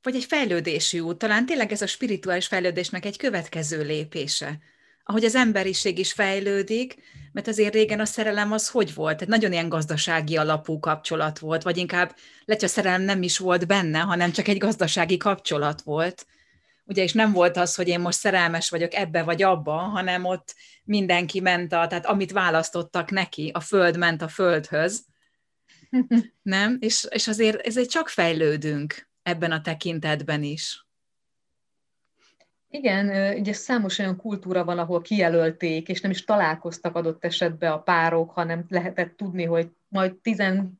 vagy 0.02 0.14
egy 0.14 0.24
fejlődési 0.24 1.00
út, 1.00 1.18
talán 1.18 1.46
tényleg 1.46 1.72
ez 1.72 1.82
a 1.82 1.86
spirituális 1.86 2.46
fejlődésnek 2.46 3.04
egy 3.04 3.16
következő 3.16 3.82
lépése. 3.82 4.58
Ahogy 5.04 5.24
az 5.24 5.34
emberiség 5.34 5.98
is 5.98 6.12
fejlődik, 6.12 6.94
mert 7.32 7.48
azért 7.48 7.74
régen 7.74 8.00
a 8.00 8.04
szerelem 8.04 8.52
az 8.52 8.68
hogy 8.68 8.94
volt? 8.94 9.22
Egy 9.22 9.28
nagyon 9.28 9.52
ilyen 9.52 9.68
gazdasági 9.68 10.36
alapú 10.36 10.78
kapcsolat 10.78 11.38
volt, 11.38 11.62
vagy 11.62 11.76
inkább 11.76 12.16
lehet, 12.44 12.62
a 12.62 12.66
szerelem 12.66 13.02
nem 13.02 13.22
is 13.22 13.38
volt 13.38 13.66
benne, 13.66 13.98
hanem 13.98 14.32
csak 14.32 14.48
egy 14.48 14.58
gazdasági 14.58 15.16
kapcsolat 15.16 15.82
volt. 15.82 16.26
Ugye, 16.84 17.02
és 17.02 17.12
nem 17.12 17.32
volt 17.32 17.56
az, 17.56 17.74
hogy 17.74 17.88
én 17.88 18.00
most 18.00 18.18
szerelmes 18.18 18.70
vagyok 18.70 18.94
ebbe 18.94 19.22
vagy 19.22 19.42
abba, 19.42 19.76
hanem 19.76 20.24
ott 20.24 20.54
mindenki 20.84 21.40
ment, 21.40 21.72
a, 21.72 21.86
tehát 21.86 22.06
amit 22.06 22.32
választottak 22.32 23.10
neki, 23.10 23.50
a 23.54 23.60
föld 23.60 23.96
ment 23.96 24.22
a 24.22 24.28
földhöz. 24.28 25.04
Nem? 26.42 26.76
És, 26.80 27.06
és 27.10 27.28
azért 27.28 27.66
ezért 27.66 27.90
csak 27.90 28.08
fejlődünk 28.08 29.10
ebben 29.22 29.52
a 29.52 29.60
tekintetben 29.60 30.42
is. 30.42 30.86
Igen, 32.74 33.36
ugye 33.38 33.52
számos 33.52 33.98
olyan 33.98 34.16
kultúra 34.16 34.64
van, 34.64 34.78
ahol 34.78 35.00
kijelölték, 35.00 35.88
és 35.88 36.00
nem 36.00 36.10
is 36.10 36.24
találkoztak 36.24 36.96
adott 36.96 37.24
esetben 37.24 37.72
a 37.72 37.82
párok, 37.82 38.30
hanem 38.30 38.64
lehetett 38.68 39.16
tudni, 39.16 39.44
hogy 39.44 39.70
majd 39.88 40.14
12 40.14 40.74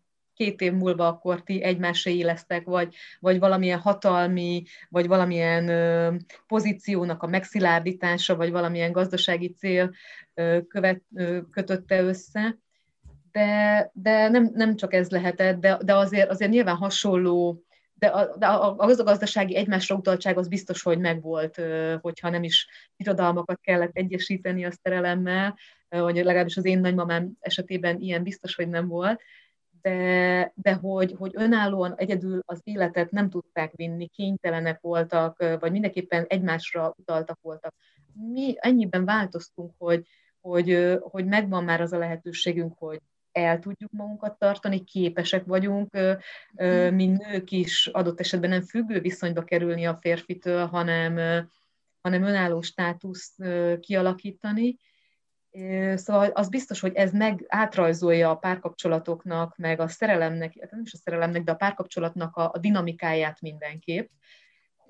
év 0.59 0.73
múlva 0.73 1.07
akkor 1.07 1.43
ti 1.43 1.63
egymáséi 1.63 2.23
lesztek, 2.23 2.65
vagy, 2.65 2.95
vagy 3.21 3.39
valamilyen 3.39 3.79
hatalmi, 3.79 4.63
vagy 4.89 5.07
valamilyen 5.07 5.69
ö, 5.69 6.15
pozíciónak 6.47 7.23
a 7.23 7.27
megszilárdítása, 7.27 8.37
vagy 8.37 8.51
valamilyen 8.51 8.93
gazdasági 8.93 9.55
cél 9.55 9.95
ö, 10.35 10.59
követ, 10.69 11.03
ö, 11.15 11.39
kötötte 11.51 12.03
össze. 12.03 12.59
De, 13.33 13.91
de 13.95 14.29
nem, 14.29 14.51
nem 14.55 14.77
csak 14.77 14.95
ez 14.95 15.11
lehetett, 15.11 15.61
de, 15.61 15.79
de 15.83 15.95
azért, 15.95 16.31
azért 16.31 16.51
nyilván 16.51 16.77
hasonló 16.77 17.65
de 18.03 18.09
a, 18.09 18.37
de 18.37 18.47
a, 18.47 18.75
a 18.79 18.95
gazdasági 18.95 19.57
egymásra 19.57 19.97
utaltság 19.97 20.39
az 20.39 20.49
biztos, 20.49 20.83
hogy 20.83 20.99
megvolt, 20.99 21.61
hogyha 22.01 22.31
nem 22.31 22.43
is 22.43 22.69
irodalmakat 22.97 23.61
kellett 23.61 23.97
egyesíteni 23.97 24.65
a 24.65 24.71
szerelemmel, 24.83 25.59
vagy 25.89 26.15
legalábbis 26.15 26.57
az 26.57 26.65
én 26.65 26.81
nagymamám 26.81 27.31
esetében 27.41 28.01
ilyen 28.01 28.23
biztos, 28.23 28.55
hogy 28.55 28.69
nem 28.69 28.89
volt, 28.89 29.23
de, 29.83 30.53
de 30.55 30.73
hogy, 30.73 31.15
hogy 31.19 31.33
önállóan 31.35 31.95
egyedül 31.97 32.43
az 32.47 32.61
életet 32.63 33.11
nem 33.11 33.31
tudták 33.31 33.73
vinni, 33.75 34.09
kénytelenek 34.09 34.81
voltak, 34.81 35.39
vagy 35.59 35.73
mindenképpen 35.73 36.25
egymásra 36.29 36.95
utaltak 36.97 37.39
voltak. 37.41 37.75
Mi 38.33 38.55
ennyiben 38.57 39.05
változtunk, 39.05 39.73
hogy, 39.79 40.07
hogy, 40.41 40.99
hogy 41.01 41.27
megvan 41.27 41.65
már 41.65 41.81
az 41.81 41.93
a 41.93 41.99
lehetőségünk, 41.99 42.79
hogy 42.79 43.01
el 43.33 43.59
tudjuk 43.59 43.91
magunkat 43.93 44.39
tartani, 44.39 44.85
képesek 44.85 45.45
vagyunk, 45.45 45.93
mhm. 46.53 46.95
mi 46.95 47.07
nők 47.07 47.51
is 47.51 47.87
adott 47.87 48.21
esetben 48.21 48.51
nem 48.51 48.63
függő 48.63 49.01
viszonyba 49.01 49.43
kerülni 49.45 49.87
a 49.87 49.97
férfitől, 49.97 50.67
hanem, 50.67 51.47
hanem 52.01 52.23
önálló 52.23 52.61
státusz 52.61 53.37
kialakítani. 53.81 54.77
Szóval 55.95 56.29
az 56.29 56.49
biztos, 56.49 56.81
hogy 56.81 56.95
ez 56.95 57.13
meg 57.13 57.45
átrajzolja 57.49 58.31
a 58.31 58.37
párkapcsolatoknak, 58.37 59.57
meg 59.57 59.81
a 59.81 59.89
szerelemnek, 59.89 60.55
hát 60.61 60.71
nem 60.71 60.83
is 60.85 60.93
a 60.93 60.97
szerelemnek, 60.97 61.43
de 61.43 61.53
a 61.53 61.57
párkapcsolatnak 61.57 62.37
a, 62.37 62.51
a 62.55 62.59
dinamikáját 62.59 63.41
mindenképp, 63.41 64.11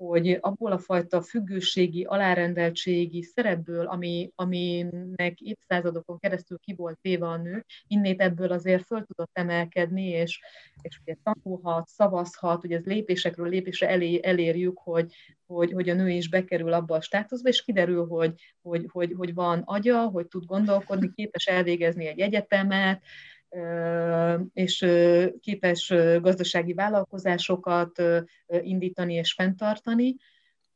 hogy 0.07 0.37
abból 0.41 0.71
a 0.71 0.77
fajta 0.77 1.21
függőségi, 1.21 2.03
alárendeltségi 2.03 3.21
szerepből, 3.21 3.85
ami, 3.85 4.31
aminek 4.35 5.39
évszázadokon 5.39 6.19
keresztül 6.19 6.57
ki 6.57 6.73
volt 6.73 6.99
téve 7.01 7.27
a 7.27 7.37
nő, 7.37 7.65
innét 7.87 8.21
ebből 8.21 8.51
azért 8.51 8.85
föl 8.85 9.03
tudott 9.03 9.31
emelkedni, 9.33 10.07
és, 10.07 10.39
és 10.81 10.99
ugye 11.01 11.15
tanulhat, 11.23 11.87
szavazhat, 11.87 12.63
ugye 12.63 12.77
ez 12.77 12.85
lépésekről 12.85 13.49
lépésre 13.49 13.89
elé, 13.89 14.19
elérjük, 14.23 14.79
hogy, 14.79 15.13
hogy, 15.45 15.71
hogy 15.71 15.89
a 15.89 15.93
nő 15.93 16.09
is 16.09 16.29
bekerül 16.29 16.73
abba 16.73 16.95
a 16.95 17.01
státuszba, 17.01 17.49
és 17.49 17.63
kiderül, 17.63 18.07
hogy, 18.07 18.33
hogy, 18.61 18.85
hogy, 18.91 19.13
hogy 19.17 19.33
van 19.33 19.61
agya, 19.65 20.05
hogy 20.05 20.27
tud 20.27 20.45
gondolkodni, 20.45 21.11
képes 21.15 21.45
elvégezni 21.45 22.05
egy 22.05 22.19
egyetemet, 22.19 23.03
és 24.53 24.85
képes 25.39 25.93
gazdasági 26.21 26.73
vállalkozásokat 26.73 28.01
indítani 28.47 29.13
és 29.13 29.33
fenntartani. 29.33 30.15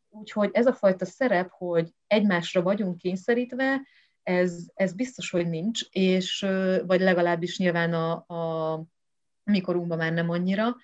Úgyhogy 0.09 0.49
ez 0.53 0.65
a 0.65 0.73
fajta 0.73 1.05
szerep, 1.05 1.49
hogy 1.49 1.93
egymásra 2.07 2.61
vagyunk 2.61 2.97
kényszerítve, 2.97 3.81
ez, 4.23 4.65
ez 4.73 4.93
biztos, 4.93 5.29
hogy 5.29 5.49
nincs, 5.49 5.81
és 5.89 6.45
vagy 6.85 7.01
legalábbis 7.01 7.57
nyilván 7.57 7.93
a, 7.93 8.11
a 8.27 8.83
mikorunkban 9.43 9.97
már 9.97 10.13
nem 10.13 10.29
annyira, 10.29 10.75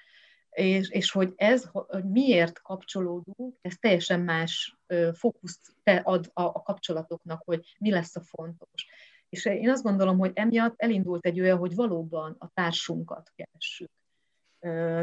és, 0.49 0.89
és 0.89 1.11
hogy 1.11 1.33
ez, 1.35 1.69
hogy 1.71 2.03
miért 2.03 2.61
kapcsolódunk, 2.61 3.55
ez 3.61 3.75
teljesen 3.79 4.19
más 4.19 4.77
fókuszt 5.13 5.75
ad 6.03 6.29
a, 6.33 6.41
a 6.41 6.61
kapcsolatoknak, 6.61 7.41
hogy 7.45 7.75
mi 7.79 7.91
lesz 7.91 8.15
a 8.15 8.21
fontos. 8.21 8.85
És 9.33 9.45
én 9.45 9.69
azt 9.69 9.83
gondolom, 9.83 10.17
hogy 10.17 10.31
emiatt 10.33 10.73
elindult 10.77 11.25
egy 11.25 11.39
olyan, 11.39 11.57
hogy 11.57 11.75
valóban 11.75 12.35
a 12.39 12.49
társunkat 12.53 13.31
keressük. 13.35 13.89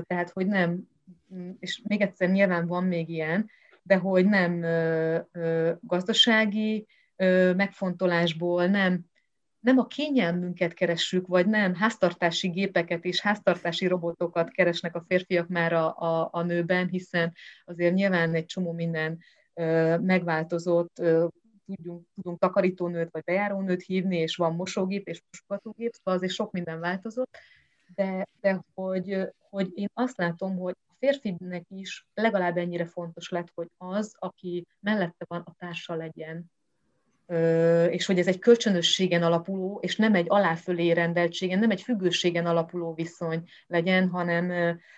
Tehát, 0.07 0.31
hogy 0.31 0.47
nem, 0.47 0.89
és 1.59 1.83
még 1.85 2.01
egyszer 2.01 2.31
nyilván 2.31 2.67
van 2.67 2.85
még 2.85 3.09
ilyen, 3.09 3.51
de 3.83 3.97
hogy 3.97 4.27
nem 4.27 4.61
gazdasági 5.81 6.87
megfontolásból, 7.57 8.67
nem, 8.67 9.05
nem 9.61 9.79
a 9.79 9.87
kényelmünket 9.87 10.75
keressük, 10.75 11.27
vagy 11.27 11.47
nem 11.47 11.75
háztartási 11.75 12.49
gépeket 12.49 13.05
és 13.05 13.21
háztartási 13.21 13.87
robotokat 13.87 14.51
keresnek 14.51 14.97
a 14.97 15.05
férfiak 15.09 15.49
már 15.49 15.73
a, 15.73 15.97
a, 15.97 16.29
a 16.33 16.43
nőben, 16.43 16.89
hiszen 16.89 17.33
azért 17.65 17.95
nyilván 17.95 18.35
egy 18.35 18.47
csomó 18.47 18.73
minden 18.73 19.19
megváltozott, 20.01 21.03
tudjunk, 21.75 22.07
tudunk 22.15 22.39
takarítónőt 22.39 23.11
vagy 23.11 23.23
bejárónőt 23.25 23.83
hívni, 23.83 24.17
és 24.17 24.37
van 24.37 24.55
mosógép 24.55 25.09
és 25.09 25.23
mosogatógép, 25.31 25.93
szóval 25.93 26.15
azért 26.15 26.33
sok 26.33 26.53
minden 26.53 26.81
változott, 26.81 27.37
de, 27.95 28.27
de 28.41 28.65
hogy, 28.75 29.29
hogy 29.51 29.71
én 29.75 29.89
azt 29.95 30.17
látom, 30.17 30.57
hogy 30.57 30.77
a 30.89 30.95
férfinek 30.99 31.65
is 31.69 32.07
legalább 32.15 32.57
ennyire 32.57 32.85
fontos 32.85 33.29
lett, 33.29 33.51
hogy 33.55 33.69
az, 33.77 34.15
aki 34.19 34.67
mellette 34.81 35.25
van, 35.29 35.41
a 35.41 35.55
társa 35.59 35.95
legyen, 35.95 36.51
és 37.91 38.07
hogy 38.07 38.19
ez 38.19 38.27
egy 38.27 38.39
kölcsönösségen 38.39 39.23
alapuló, 39.23 39.79
és 39.83 39.97
nem 39.97 40.15
egy 40.15 40.27
aláfölé 40.29 40.91
rendeltségen, 40.91 41.59
nem 41.59 41.71
egy 41.71 41.83
függőségen 41.83 42.47
alapuló 42.47 42.95
viszony 42.95 43.49
legyen, 43.67 44.09
hanem, 44.09 44.49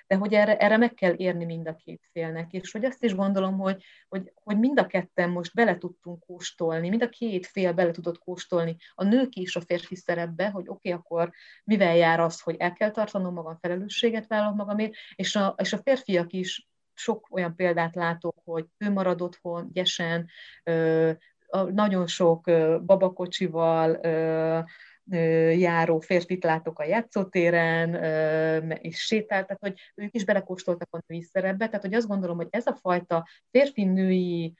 de 0.07 0.16
hogy 0.16 0.35
erre, 0.35 0.57
erre 0.57 0.76
meg 0.76 0.95
kell 0.95 1.14
érni 1.16 1.45
mind 1.45 1.68
a 1.68 1.74
két 1.74 2.09
félnek, 2.12 2.53
és 2.53 2.72
hogy 2.72 2.85
azt 2.85 3.05
is 3.05 3.14
gondolom, 3.14 3.59
hogy, 3.59 3.85
hogy, 4.09 4.33
hogy 4.35 4.59
mind 4.59 4.78
a 4.78 4.87
ketten 4.87 5.30
most 5.30 5.55
bele 5.55 5.78
tudtunk 5.78 6.24
kóstolni, 6.26 6.89
mind 6.89 7.03
a 7.03 7.09
két 7.09 7.47
fél 7.47 7.72
bele 7.72 7.91
tudott 7.91 8.18
kóstolni, 8.18 8.76
a 8.95 9.05
nők 9.05 9.35
is 9.35 9.57
a 9.57 9.61
férfi 9.61 9.97
szerepbe, 9.97 10.49
hogy 10.49 10.68
oké, 10.68 10.93
okay, 10.93 10.93
akkor 10.93 11.33
mivel 11.64 11.97
jár 11.97 12.20
az, 12.20 12.41
hogy 12.41 12.57
el 12.59 12.72
kell 12.72 12.91
tartanom 12.91 13.35
magam, 13.35 13.59
felelősséget 13.61 14.26
vállalok 14.26 14.57
magamért, 14.57 14.95
és 15.14 15.37
a, 15.37 15.55
és 15.59 15.72
a 15.72 15.78
férfiak 15.78 16.33
is 16.33 16.66
sok 16.95 17.26
olyan 17.30 17.55
példát 17.57 17.95
látok, 17.95 18.37
hogy 18.45 18.66
ő 18.78 18.91
marad 18.91 19.22
otthon, 19.22 19.70
gyesen, 19.72 20.28
nagyon 21.73 22.07
sok 22.07 22.45
babakocsival 22.87 24.01
járó 25.57 25.99
férfit 26.01 26.45
látok 26.45 26.79
a 26.79 26.85
játszótéren, 26.85 27.95
és 28.81 28.99
sétált, 28.99 29.47
tehát 29.47 29.63
hogy 29.63 29.79
ők 29.95 30.15
is 30.15 30.25
belekóstoltak 30.25 30.89
a 30.91 31.03
női 31.07 31.23
szerepbe, 31.23 31.67
tehát 31.67 31.85
hogy 31.85 31.95
azt 31.95 32.07
gondolom, 32.07 32.37
hogy 32.37 32.49
ez 32.51 32.67
a 32.67 32.79
fajta 32.81 33.29
férfi-női 33.51 34.55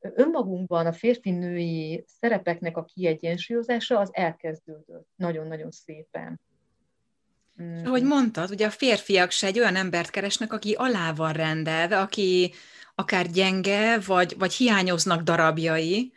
önmagunkban 0.00 0.86
a 0.86 0.92
férfi-női 0.92 2.04
szerepeknek 2.06 2.76
a 2.76 2.84
kiegyensúlyozása 2.84 3.98
az 3.98 4.10
elkezdődött 4.12 5.08
nagyon-nagyon 5.16 5.70
szépen. 5.70 6.40
Mm. 7.62 7.84
Ahogy 7.84 8.02
mondtad, 8.02 8.50
ugye 8.50 8.66
a 8.66 8.70
férfiak 8.70 9.30
se 9.30 9.46
egy 9.46 9.58
olyan 9.58 9.76
embert 9.76 10.10
keresnek, 10.10 10.52
aki 10.52 10.72
alá 10.72 11.12
van 11.12 11.32
rendelve, 11.32 12.00
aki 12.00 12.52
akár 12.94 13.26
gyenge, 13.26 13.98
vagy, 14.06 14.34
vagy 14.38 14.52
hiányoznak 14.52 15.22
darabjai, 15.22 16.12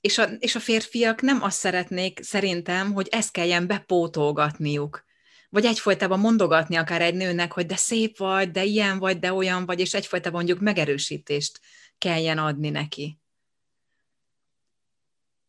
és 0.00 0.18
a, 0.18 0.24
és 0.24 0.54
a 0.54 0.60
férfiak 0.60 1.20
nem 1.20 1.42
azt 1.42 1.58
szeretnék 1.58 2.20
szerintem, 2.22 2.92
hogy 2.92 3.08
ezt 3.10 3.30
kelljen 3.30 3.66
bepótolgatniuk. 3.66 5.04
Vagy 5.48 5.64
egyfolytában 5.64 6.18
mondogatni 6.18 6.76
akár 6.76 7.02
egy 7.02 7.14
nőnek, 7.14 7.52
hogy 7.52 7.66
de 7.66 7.76
szép 7.76 8.18
vagy, 8.18 8.50
de 8.50 8.64
ilyen 8.64 8.98
vagy, 8.98 9.18
de 9.18 9.32
olyan 9.32 9.66
vagy, 9.66 9.80
és 9.80 9.94
egyfolytában 9.94 10.38
mondjuk 10.38 10.60
megerősítést 10.60 11.60
kelljen 11.98 12.38
adni 12.38 12.70
neki. 12.70 13.18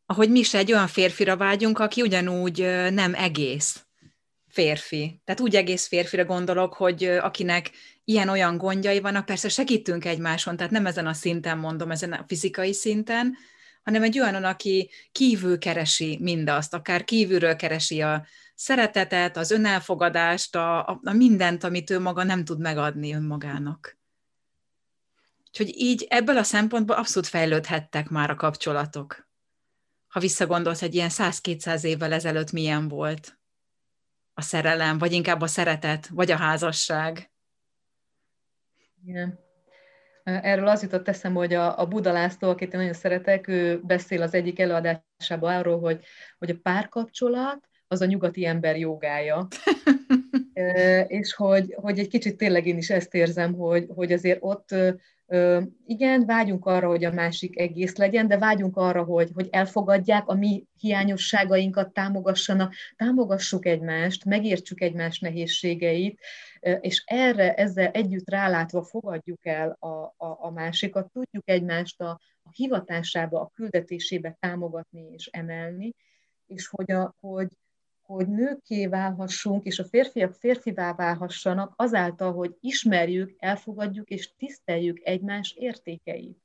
Ahogy 0.05 0.29
mi 0.29 0.39
is 0.39 0.53
egy 0.53 0.71
olyan 0.71 0.87
férfira 0.87 1.37
vágyunk, 1.37 1.79
aki 1.79 2.01
ugyanúgy 2.01 2.59
nem 2.91 3.13
egész 3.13 3.85
férfi. 4.47 5.21
Tehát 5.25 5.41
úgy 5.41 5.55
egész 5.55 5.87
férfira 5.87 6.25
gondolok, 6.25 6.73
hogy 6.73 7.03
akinek 7.03 7.71
ilyen-olyan 8.03 8.57
gondjai 8.57 8.99
vannak, 8.99 9.25
persze 9.25 9.49
segítünk 9.49 10.05
egymáson, 10.05 10.55
tehát 10.57 10.71
nem 10.71 10.85
ezen 10.85 11.07
a 11.07 11.13
szinten 11.13 11.57
mondom, 11.57 11.91
ezen 11.91 12.13
a 12.13 12.25
fizikai 12.27 12.73
szinten, 12.73 13.37
hanem 13.83 14.03
egy 14.03 14.19
olyan, 14.19 14.43
aki 14.43 14.89
kívül 15.11 15.57
keresi 15.57 16.17
mindazt, 16.21 16.73
akár 16.73 17.03
kívülről 17.03 17.55
keresi 17.55 18.01
a 18.01 18.25
szeretetet, 18.55 19.37
az 19.37 19.51
önelfogadást, 19.51 20.55
a, 20.55 20.87
a 20.87 21.13
mindent, 21.13 21.63
amit 21.63 21.89
ő 21.89 21.99
maga 21.99 22.23
nem 22.23 22.45
tud 22.45 22.59
megadni 22.59 23.13
önmagának. 23.13 23.99
Úgyhogy 25.47 25.81
így 25.81 26.05
ebből 26.09 26.37
a 26.37 26.43
szempontból 26.43 26.95
abszolút 26.95 27.29
fejlődhettek 27.29 28.09
már 28.09 28.29
a 28.29 28.35
kapcsolatok. 28.35 29.29
Ha 30.07 30.19
visszagondolsz, 30.19 30.81
egy 30.81 30.95
ilyen 30.95 31.09
100-200 31.11 31.83
évvel 31.83 32.13
ezelőtt 32.13 32.51
milyen 32.51 32.87
volt 32.87 33.39
a 34.33 34.41
szerelem, 34.41 34.97
vagy 34.97 35.11
inkább 35.11 35.41
a 35.41 35.47
szeretet, 35.47 36.07
vagy 36.07 36.31
a 36.31 36.37
házasság. 36.37 37.31
Igen. 39.05 39.39
Erről 40.23 40.67
az 40.67 40.81
jutott 40.81 41.07
eszembe, 41.07 41.39
hogy 41.39 41.53
a, 41.53 41.79
a 41.79 41.85
Buda 41.85 42.11
László, 42.11 42.49
akit 42.49 42.73
én 42.73 42.79
nagyon 42.79 42.93
szeretek, 42.93 43.47
ő 43.47 43.79
beszél 43.83 44.21
az 44.21 44.33
egyik 44.33 44.59
előadásában 44.59 45.55
arról, 45.55 45.79
hogy, 45.79 46.03
hogy 46.39 46.49
a 46.49 46.59
párkapcsolat 46.63 47.69
az 47.87 48.01
a 48.01 48.05
nyugati 48.05 48.45
ember 48.45 48.77
jogája. 48.77 49.47
e, 50.53 51.01
és 51.01 51.33
hogy, 51.33 51.75
hogy 51.81 51.99
egy 51.99 52.07
kicsit 52.07 52.37
tényleg 52.37 52.67
én 52.67 52.77
is 52.77 52.89
ezt 52.89 53.13
érzem, 53.13 53.53
hogy, 53.53 53.85
hogy 53.95 54.11
azért 54.11 54.39
ott 54.41 54.75
igen, 55.85 56.25
vágyunk 56.25 56.65
arra, 56.65 56.87
hogy 56.87 57.05
a 57.05 57.11
másik 57.11 57.59
egész 57.59 57.95
legyen, 57.95 58.27
de 58.27 58.37
vágyunk 58.37 58.77
arra, 58.77 59.03
hogy, 59.03 59.29
hogy 59.33 59.47
elfogadják 59.51 60.27
a 60.27 60.33
mi 60.33 60.65
hiányosságainkat, 60.79 61.93
támogassanak, 61.93 62.73
támogassuk 62.95 63.65
egymást, 63.65 64.25
megértsük 64.25 64.81
egymás 64.81 65.19
nehézségeit, 65.19 66.19
és 66.61 67.03
erre, 67.05 67.53
ezzel 67.53 67.87
együtt 67.87 68.29
rálátva 68.29 68.83
fogadjuk 68.83 69.45
el 69.45 69.77
a, 69.79 69.87
a, 70.03 70.13
a 70.17 70.51
másikat, 70.51 71.11
tudjuk 71.11 71.49
egymást 71.49 72.01
a, 72.01 72.19
a 72.43 72.49
hivatásába, 72.51 73.41
a 73.41 73.51
küldetésébe 73.53 74.37
támogatni 74.39 75.11
és 75.11 75.25
emelni, 75.25 75.95
és 76.45 76.67
hogy, 76.67 76.91
a, 76.91 77.15
hogy, 77.19 77.47
hogy 78.01 78.27
nőké 78.27 78.87
válhassunk, 78.87 79.65
és 79.65 79.79
a 79.79 79.85
férfiak 79.85 80.33
férfivá 80.33 80.93
válhassanak 80.93 81.73
azáltal, 81.75 82.33
hogy 82.33 82.55
ismerjük, 82.59 83.35
elfogadjuk 83.39 84.09
és 84.09 84.33
tiszteljük 84.37 84.99
egymás 85.03 85.53
értékeit. 85.57 86.37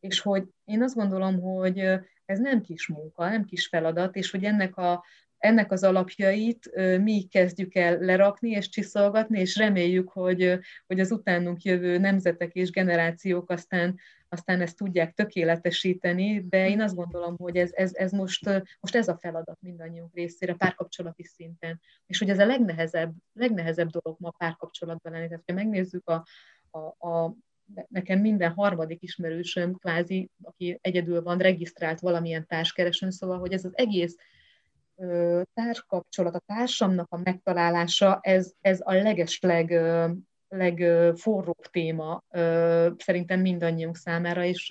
És 0.00 0.20
hogy 0.20 0.48
én 0.64 0.82
azt 0.82 0.94
gondolom, 0.94 1.40
hogy 1.40 1.78
ez 2.24 2.38
nem 2.38 2.60
kis 2.60 2.86
munka, 2.86 3.28
nem 3.28 3.44
kis 3.44 3.66
feladat, 3.66 4.16
és 4.16 4.30
hogy 4.30 4.44
ennek 4.44 4.76
a 4.76 5.04
ennek 5.38 5.72
az 5.72 5.84
alapjait 5.84 6.70
mi 7.00 7.26
kezdjük 7.30 7.74
el 7.74 7.98
lerakni 7.98 8.50
és 8.50 8.68
csiszolgatni, 8.68 9.40
és 9.40 9.56
reméljük, 9.56 10.08
hogy, 10.08 10.58
hogy 10.86 11.00
az 11.00 11.10
utánunk 11.10 11.62
jövő 11.62 11.98
nemzetek 11.98 12.52
és 12.52 12.70
generációk 12.70 13.50
aztán, 13.50 13.98
aztán 14.28 14.60
ezt 14.60 14.76
tudják 14.76 15.14
tökéletesíteni, 15.14 16.46
de 16.48 16.68
én 16.68 16.80
azt 16.80 16.94
gondolom, 16.94 17.36
hogy 17.36 17.56
ez, 17.56 17.70
ez, 17.72 17.94
ez 17.94 18.12
most, 18.12 18.62
most 18.80 18.94
ez 18.94 19.08
a 19.08 19.18
feladat 19.18 19.58
mindannyiunk 19.60 20.14
részére, 20.14 20.54
párkapcsolati 20.54 21.24
szinten. 21.24 21.80
És 22.06 22.18
hogy 22.18 22.30
ez 22.30 22.38
a 22.38 22.46
legnehezebb, 22.46 23.12
legnehezebb 23.32 23.88
dolog 23.88 24.20
ma 24.20 24.30
párkapcsolatban 24.38 25.12
lenni. 25.12 25.28
Tehát, 25.28 25.42
ha 25.46 25.52
megnézzük 25.52 26.08
a, 26.08 26.24
a, 26.70 27.08
a 27.08 27.34
nekem 27.88 28.20
minden 28.20 28.52
harmadik 28.52 29.02
ismerősöm, 29.02 29.74
kvázi, 29.74 30.30
aki 30.42 30.78
egyedül 30.80 31.22
van, 31.22 31.38
regisztrált 31.38 32.00
valamilyen 32.00 32.46
társkeresőn, 32.46 33.10
szóval, 33.10 33.38
hogy 33.38 33.52
ez 33.52 33.64
az 33.64 33.76
egész 33.76 34.16
társkapcsolat, 35.54 36.34
a 36.34 36.42
társamnak 36.46 37.06
a 37.10 37.20
megtalálása, 37.24 38.18
ez, 38.22 38.52
ez 38.60 38.80
a 38.84 38.92
legesleg 38.92 39.70
legforróbb 40.48 41.66
téma 41.70 42.22
szerintem 42.96 43.40
mindannyiunk 43.40 43.96
számára, 43.96 44.44
és 44.44 44.70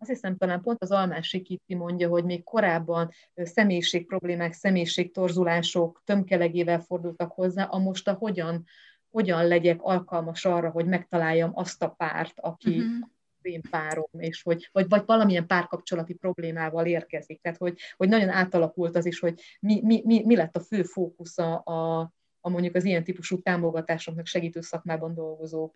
azt 0.00 0.10
hiszem 0.10 0.36
talán 0.36 0.60
pont 0.60 0.82
az 0.82 0.90
Almási 0.90 1.42
Kitti 1.42 1.74
mondja, 1.74 2.08
hogy 2.08 2.24
még 2.24 2.44
korábban 2.44 3.10
személyiség 3.34 4.06
problémák, 4.06 4.52
személyiségtorzulások 4.52 6.02
tömkelegével 6.04 6.80
fordultak 6.80 7.32
hozzá, 7.32 7.64
a 7.64 7.78
most 7.78 8.08
a 8.08 8.12
hogyan, 8.12 8.64
hogyan 9.10 9.46
legyek 9.46 9.82
alkalmas 9.82 10.44
arra, 10.44 10.70
hogy 10.70 10.86
megtaláljam 10.86 11.50
azt 11.54 11.82
a 11.82 11.88
párt, 11.88 12.40
aki 12.40 12.78
uh-huh. 12.78 13.08
Én 13.42 13.62
párom, 13.70 14.08
és 14.18 14.42
hogy, 14.42 14.68
vagy, 14.72 14.88
vagy 14.88 15.02
valamilyen 15.06 15.46
párkapcsolati 15.46 16.14
problémával 16.14 16.86
érkezik. 16.86 17.40
Tehát, 17.40 17.58
hogy, 17.58 17.78
hogy 17.96 18.08
nagyon 18.08 18.28
átalakult 18.28 18.96
az 18.96 19.06
is, 19.06 19.18
hogy 19.18 19.40
mi, 19.60 19.80
mi, 19.84 20.02
mi, 20.04 20.22
mi 20.24 20.36
lett 20.36 20.56
a 20.56 20.60
fő 20.60 20.82
fókusza 20.82 21.56
a, 21.56 22.00
a 22.40 22.48
mondjuk 22.48 22.74
az 22.74 22.84
ilyen 22.84 23.04
típusú 23.04 23.42
támogatásoknak 23.42 24.26
segítő 24.26 24.60
szakmában 24.60 25.14
dolgozó 25.14 25.72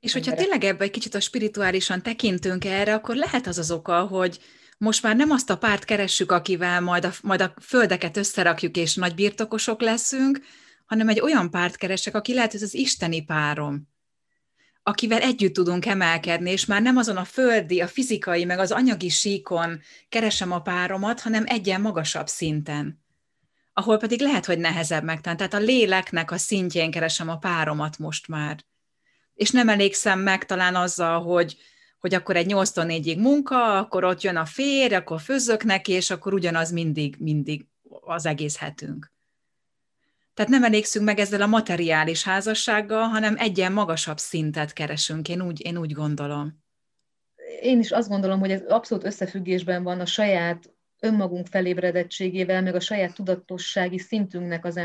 és 0.00 0.12
hogyha 0.12 0.34
tényleg 0.34 0.64
ebbe 0.64 0.84
egy 0.84 0.90
kicsit 0.90 1.14
a 1.14 1.20
spirituálisan 1.20 2.02
tekintünk 2.02 2.64
erre, 2.64 2.94
akkor 2.94 3.16
lehet 3.16 3.46
az 3.46 3.58
az 3.58 3.70
oka, 3.70 4.06
hogy 4.06 4.38
most 4.78 5.02
már 5.02 5.16
nem 5.16 5.30
azt 5.30 5.50
a 5.50 5.58
párt 5.58 5.84
keressük, 5.84 6.32
akivel 6.32 6.80
majd 6.80 7.04
a, 7.04 7.10
majd 7.22 7.40
a 7.40 7.54
földeket 7.60 8.16
összerakjuk, 8.16 8.76
és 8.76 8.94
nagy 8.94 9.14
birtokosok 9.14 9.80
leszünk, 9.80 10.40
hanem 10.86 11.08
egy 11.08 11.20
olyan 11.20 11.50
párt 11.50 11.76
keresek, 11.76 12.14
aki 12.14 12.34
lehet, 12.34 12.52
hogy 12.52 12.62
az 12.62 12.74
isteni 12.74 13.24
párom, 13.24 13.88
akivel 14.88 15.20
együtt 15.20 15.54
tudunk 15.54 15.86
emelkedni, 15.86 16.50
és 16.50 16.66
már 16.66 16.82
nem 16.82 16.96
azon 16.96 17.16
a 17.16 17.24
földi, 17.24 17.80
a 17.80 17.86
fizikai, 17.86 18.44
meg 18.44 18.58
az 18.58 18.70
anyagi 18.70 19.08
síkon 19.08 19.80
keresem 20.08 20.52
a 20.52 20.60
páromat, 20.60 21.20
hanem 21.20 21.44
egyen 21.46 21.80
magasabb 21.80 22.26
szinten 22.26 23.06
ahol 23.72 23.98
pedig 23.98 24.20
lehet, 24.20 24.46
hogy 24.46 24.58
nehezebb 24.58 25.04
megtalálni. 25.04 25.38
Tehát 25.38 25.64
a 25.64 25.66
léleknek 25.66 26.30
a 26.30 26.38
szintjén 26.38 26.90
keresem 26.90 27.28
a 27.28 27.36
páromat 27.36 27.98
most 27.98 28.28
már 28.28 28.64
és 29.38 29.50
nem 29.50 29.68
elégszem 29.68 30.20
meg 30.20 30.46
talán 30.46 30.74
azzal, 30.74 31.22
hogy, 31.22 31.56
hogy 31.98 32.14
akkor 32.14 32.36
egy 32.36 32.46
8 32.46 32.74
4 32.74 33.18
munka, 33.18 33.78
akkor 33.78 34.04
ott 34.04 34.20
jön 34.20 34.36
a 34.36 34.44
férj, 34.44 34.94
akkor 34.94 35.20
főzök 35.20 35.64
neki, 35.64 35.92
és 35.92 36.10
akkor 36.10 36.34
ugyanaz 36.34 36.70
mindig, 36.70 37.16
mindig 37.18 37.66
az 38.00 38.26
egész 38.26 38.56
hetünk. 38.56 39.12
Tehát 40.38 40.52
nem 40.52 40.64
elégszünk 40.64 41.04
meg 41.04 41.18
ezzel 41.18 41.42
a 41.42 41.46
materiális 41.46 42.24
házassággal, 42.24 43.02
hanem 43.02 43.34
egyen 43.38 43.72
magasabb 43.72 44.18
szintet 44.18 44.72
keresünk, 44.72 45.28
én 45.28 45.42
úgy, 45.42 45.66
én 45.66 45.78
úgy 45.78 45.92
gondolom. 45.92 46.62
Én 47.60 47.78
is 47.78 47.90
azt 47.90 48.08
gondolom, 48.08 48.38
hogy 48.38 48.50
ez 48.50 48.62
abszolút 48.68 49.04
összefüggésben 49.04 49.82
van 49.82 50.00
a 50.00 50.06
saját 50.06 50.72
önmagunk 51.00 51.46
felébredettségével, 51.46 52.62
meg 52.62 52.74
a 52.74 52.80
saját 52.80 53.14
tudatossági 53.14 53.98
szintünknek 53.98 54.64
az 54.64 54.76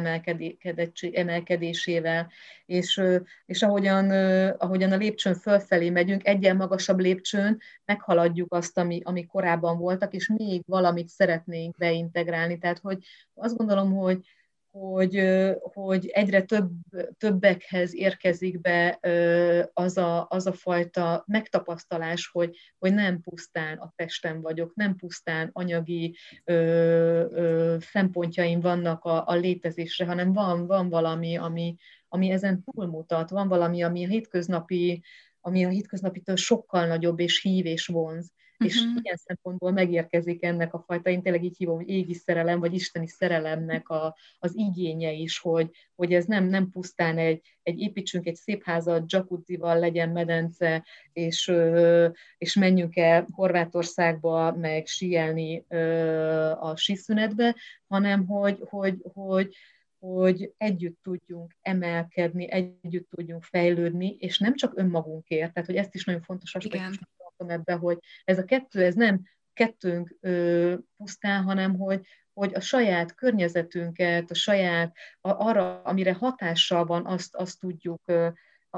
emelkedésével, 1.12 2.32
és, 2.66 3.02
és 3.46 3.62
ahogyan, 3.62 4.12
ahogyan 4.58 4.92
a 4.92 4.98
lépcsőn 4.98 5.36
fölfelé 5.36 5.90
megyünk, 5.90 6.28
egyen 6.28 6.56
magasabb 6.56 7.00
lépcsőn 7.00 7.62
meghaladjuk 7.86 8.54
azt, 8.54 8.78
ami, 8.78 9.02
ami 9.04 9.26
korábban 9.26 9.78
voltak, 9.78 10.14
és 10.14 10.32
még 10.38 10.64
valamit 10.66 11.10
szeretnénk 11.10 11.78
beintegrálni. 11.78 12.58
Tehát, 12.58 12.80
hogy 12.80 12.98
azt 13.34 13.58
gondolom, 13.58 13.94
hogy, 13.94 14.20
hogy, 14.74 15.24
hogy 15.60 16.08
egyre 16.08 16.42
több, 16.42 16.72
többekhez 17.18 17.96
érkezik 17.96 18.62
be 18.62 19.00
az 19.74 19.98
a, 19.98 20.28
az 20.30 20.46
a 20.46 20.54
fajta 20.54 21.24
megtapasztalás, 21.28 22.30
hogy, 22.32 22.58
hogy 22.80 22.94
nem 22.94 23.22
pusztán 23.22 23.78
a 23.78 23.94
testem 23.96 24.42
vagyok, 24.42 24.76
nem 24.76 24.96
pusztán 24.96 25.50
anyagi 25.52 26.16
ö, 26.44 26.54
ö, 26.54 27.76
szempontjaim 27.80 28.60
vannak 28.60 29.04
a, 29.04 29.28
a 29.28 29.34
létezésre, 29.34 30.06
hanem 30.06 30.34
van, 30.34 30.68
van 30.68 30.90
valami, 30.90 31.38
ami, 31.38 31.76
ami 32.08 32.30
ezen 32.30 32.64
túlmutat, 32.64 33.30
van 33.30 33.48
valami, 33.48 33.84
ami 33.84 34.06
a 34.06 34.08
hétköznapi, 34.08 35.04
ami 35.42 35.66
a 35.66 35.70
hétköznapitől 35.70 36.36
sokkal 36.36 36.88
nagyobb 36.88 37.20
és 37.20 37.42
hív 37.42 37.66
és 37.66 37.88
vonz 37.88 38.34
és 38.58 38.80
uh-huh. 38.80 39.00
ilyen 39.02 39.16
szempontból 39.16 39.72
megérkezik 39.72 40.44
ennek 40.44 40.74
a 40.74 40.84
fajta, 40.88 41.10
én 41.10 41.22
tényleg 41.22 41.44
így 41.44 41.58
hívom, 41.58 41.76
hogy 41.76 41.90
égi 41.90 42.14
szerelem, 42.14 42.60
vagy 42.60 42.74
isteni 42.74 43.08
szerelemnek 43.08 43.90
a, 43.90 44.16
az 44.40 44.52
igénye 44.56 45.12
is, 45.12 45.40
hogy, 45.40 45.70
hogy 45.96 46.14
ez 46.14 46.26
nem, 46.26 46.46
nem 46.46 46.70
pusztán 46.70 47.18
egy, 47.18 47.42
egy 47.64 47.80
építsünk 47.80 48.28
egy 48.28 48.36
szép 48.36 48.64
házat, 48.64 49.12
jacuzzival 49.12 49.80
legyen 49.80 50.10
medence, 50.10 50.86
és, 51.14 51.54
és 52.38 52.56
menjünk 52.56 52.96
el 52.96 53.28
Horvátországba, 53.32 54.56
meg 54.56 54.88
síelni 54.88 55.66
a 56.60 56.76
síszünetbe, 56.76 57.56
hanem 57.88 58.26
hogy, 58.26 58.58
hogy, 58.70 58.98
hogy, 59.14 59.56
hogy 60.00 60.54
együtt 60.58 61.00
tudjunk 61.02 61.56
emelkedni, 61.62 62.52
együtt 62.52 63.10
tudjunk 63.10 63.44
fejlődni, 63.44 64.16
és 64.20 64.40
nem 64.40 64.56
csak 64.56 64.74
önmagunkért, 64.76 65.54
tehát 65.54 65.70
hogy 65.70 65.78
ezt 65.78 65.96
is 65.96 66.06
nagyon 66.06 66.22
fontos 66.22 66.56
aspektus 66.56 67.00
tartom 67.38 67.60
ebbe, 67.60 67.74
hogy 67.74 67.98
ez 68.24 68.38
a 68.38 68.46
kettő, 68.46 68.84
ez 68.84 68.94
nem 68.94 69.22
kettőnk 69.54 70.16
ö, 70.20 70.76
pusztán, 70.98 71.44
hanem 71.44 71.78
hogy, 71.78 72.02
hogy 72.34 72.54
a 72.54 72.60
saját 72.60 73.16
környezetünket, 73.16 74.32
a 74.32 74.36
saját, 74.36 74.96
a, 75.22 75.30
arra, 75.30 75.82
amire 75.82 76.14
hatással 76.14 76.86
van, 76.86 77.06
azt, 77.06 77.36
azt 77.36 77.60
tudjuk, 77.60 78.02
ö, 78.06 78.28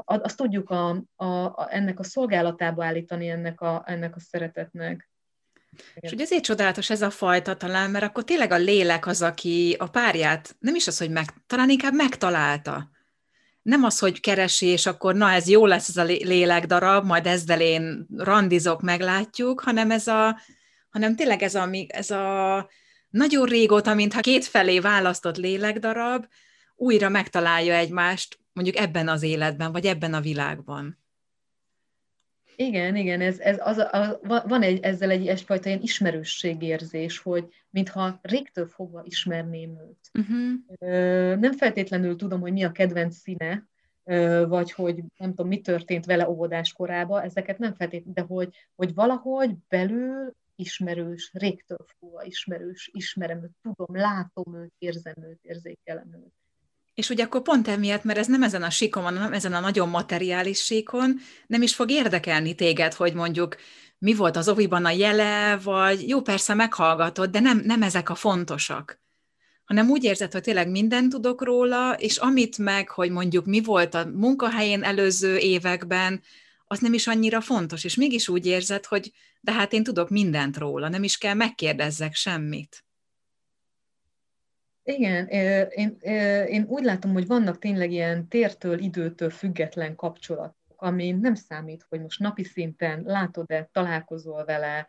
azt 0.05 0.37
tudjuk 0.37 0.69
a, 0.69 0.89
a, 1.15 1.25
a, 1.25 1.67
ennek 1.69 1.99
a 1.99 2.03
szolgálatába 2.03 2.85
állítani, 2.85 3.29
ennek 3.29 3.61
a, 3.61 3.83
ennek 3.85 4.15
a 4.15 4.19
szeretetnek. 4.19 5.09
És 5.93 6.11
ugye 6.11 6.23
ezért 6.23 6.43
csodálatos 6.43 6.89
ez 6.89 7.01
a 7.01 7.09
fajta 7.09 7.55
talán, 7.55 7.91
mert 7.91 8.03
akkor 8.03 8.23
tényleg 8.23 8.51
a 8.51 8.57
lélek 8.57 9.07
az, 9.07 9.21
aki 9.21 9.75
a 9.79 9.87
párját, 9.87 10.55
nem 10.59 10.75
is 10.75 10.87
az, 10.87 10.97
hogy 10.97 11.09
meg, 11.09 11.25
talán 11.47 11.69
inkább 11.69 11.93
megtalálta 11.93 12.89
nem 13.65 13.83
az, 13.83 13.99
hogy 13.99 14.19
keresi, 14.19 14.65
és 14.65 14.85
akkor 14.85 15.15
na, 15.15 15.31
ez 15.31 15.47
jó 15.47 15.65
lesz 15.65 15.89
ez 15.89 15.97
a 15.97 16.03
lélek 16.03 16.65
darab, 16.65 17.05
majd 17.05 17.25
ezzel 17.27 17.61
én 17.61 18.07
randizok, 18.17 18.81
meglátjuk, 18.81 19.59
hanem 19.61 19.91
ez 19.91 20.07
a, 20.07 20.39
hanem 20.89 21.15
tényleg 21.15 21.41
ez 21.41 21.55
a, 21.55 21.69
ez 21.87 22.11
a 22.11 22.69
nagyon 23.09 23.45
régóta, 23.45 23.93
mintha 23.93 24.21
kétfelé 24.21 24.79
választott 24.79 25.37
lélekdarab, 25.37 26.25
újra 26.75 27.09
megtalálja 27.09 27.73
egymást 27.73 28.39
mondjuk 28.53 28.77
ebben 28.77 29.07
az 29.07 29.23
életben, 29.23 29.71
vagy 29.71 29.85
ebben 29.85 30.13
a 30.13 30.21
világban. 30.21 31.04
Igen, 32.55 32.95
igen, 32.95 33.21
ez, 33.21 33.39
ez 33.39 33.57
az, 33.59 33.77
a, 33.77 34.19
van 34.23 34.61
egy, 34.61 34.83
ezzel 34.83 35.09
egy 35.09 35.27
egyfajta 35.27 35.69
ilyen 35.69 35.81
ismerősségérzés, 35.81 37.17
hogy 37.17 37.47
mintha 37.69 38.19
régtől 38.21 38.67
fogva 38.67 39.03
ismerném 39.05 39.77
őt. 39.79 40.09
Uh-huh. 40.13 41.39
Nem 41.39 41.53
feltétlenül 41.53 42.15
tudom, 42.15 42.39
hogy 42.39 42.53
mi 42.53 42.63
a 42.63 42.71
kedvenc 42.71 43.15
színe, 43.15 43.67
vagy 44.47 44.71
hogy 44.71 45.03
nem 45.17 45.29
tudom, 45.29 45.47
mi 45.47 45.61
történt 45.61 46.05
vele 46.05 46.29
óvodás 46.29 46.73
korában, 46.73 47.21
ezeket 47.21 47.57
nem 47.57 47.73
feltétlenül, 47.73 48.13
de 48.13 48.21
hogy, 48.21 48.49
hogy 48.75 48.93
valahogy 48.93 49.51
belül 49.69 50.35
ismerős, 50.55 51.31
régtől 51.33 51.85
fogva 51.99 52.23
ismerős, 52.23 52.89
ismerem 52.93 53.43
őt, 53.43 53.51
tudom, 53.61 53.95
látom 53.95 54.55
őt, 54.55 54.73
érzem 54.77 55.15
őt, 55.21 55.39
érzékelem 55.41 56.13
őt. 56.13 56.33
És 56.95 57.09
ugye 57.09 57.23
akkor 57.23 57.41
pont 57.41 57.67
emiatt, 57.67 58.03
mert 58.03 58.19
ez 58.19 58.27
nem 58.27 58.43
ezen 58.43 58.63
a 58.63 58.69
síkon 58.69 59.03
van, 59.03 59.17
hanem 59.17 59.33
ezen 59.33 59.53
a 59.53 59.59
nagyon 59.59 59.89
materiális 59.89 60.63
síkon, 60.63 61.19
nem 61.47 61.61
is 61.61 61.75
fog 61.75 61.91
érdekelni 61.91 62.55
téged, 62.55 62.93
hogy 62.93 63.13
mondjuk 63.13 63.55
mi 63.97 64.13
volt 64.13 64.37
az 64.37 64.49
oviban 64.49 64.85
a 64.85 64.89
jele, 64.89 65.57
vagy 65.57 66.09
jó, 66.09 66.21
persze 66.21 66.53
meghallgatod, 66.53 67.29
de 67.29 67.39
nem, 67.39 67.61
nem 67.65 67.81
ezek 67.81 68.09
a 68.09 68.15
fontosak 68.15 69.03
hanem 69.65 69.89
úgy 69.89 70.03
érzed, 70.03 70.31
hogy 70.31 70.41
tényleg 70.41 70.69
mindent 70.69 71.09
tudok 71.09 71.43
róla, 71.43 71.93
és 71.93 72.17
amit 72.17 72.57
meg, 72.57 72.89
hogy 72.89 73.11
mondjuk 73.11 73.45
mi 73.45 73.61
volt 73.61 73.93
a 73.93 74.05
munkahelyén 74.13 74.83
előző 74.83 75.37
években, 75.37 76.21
az 76.67 76.79
nem 76.79 76.93
is 76.93 77.07
annyira 77.07 77.41
fontos, 77.41 77.83
és 77.83 77.95
mégis 77.95 78.27
úgy 78.27 78.45
érzed, 78.45 78.85
hogy 78.85 79.11
de 79.41 79.51
hát 79.51 79.73
én 79.73 79.83
tudok 79.83 80.09
mindent 80.09 80.57
róla, 80.57 80.89
nem 80.89 81.03
is 81.03 81.17
kell 81.17 81.33
megkérdezzek 81.33 82.15
semmit. 82.15 82.84
Igen, 84.87 85.27
én, 85.67 85.97
én 86.47 86.65
úgy 86.67 86.83
látom, 86.83 87.13
hogy 87.13 87.27
vannak 87.27 87.59
tényleg 87.59 87.91
ilyen 87.91 88.27
tértől, 88.27 88.79
időtől 88.79 89.29
független 89.29 89.95
kapcsolatok, 89.95 90.55
ami 90.75 91.11
nem 91.11 91.35
számít, 91.35 91.85
hogy 91.89 92.01
most 92.01 92.19
napi 92.19 92.43
szinten 92.43 93.03
látod-e, 93.05 93.69
találkozol 93.71 94.45
vele, 94.45 94.87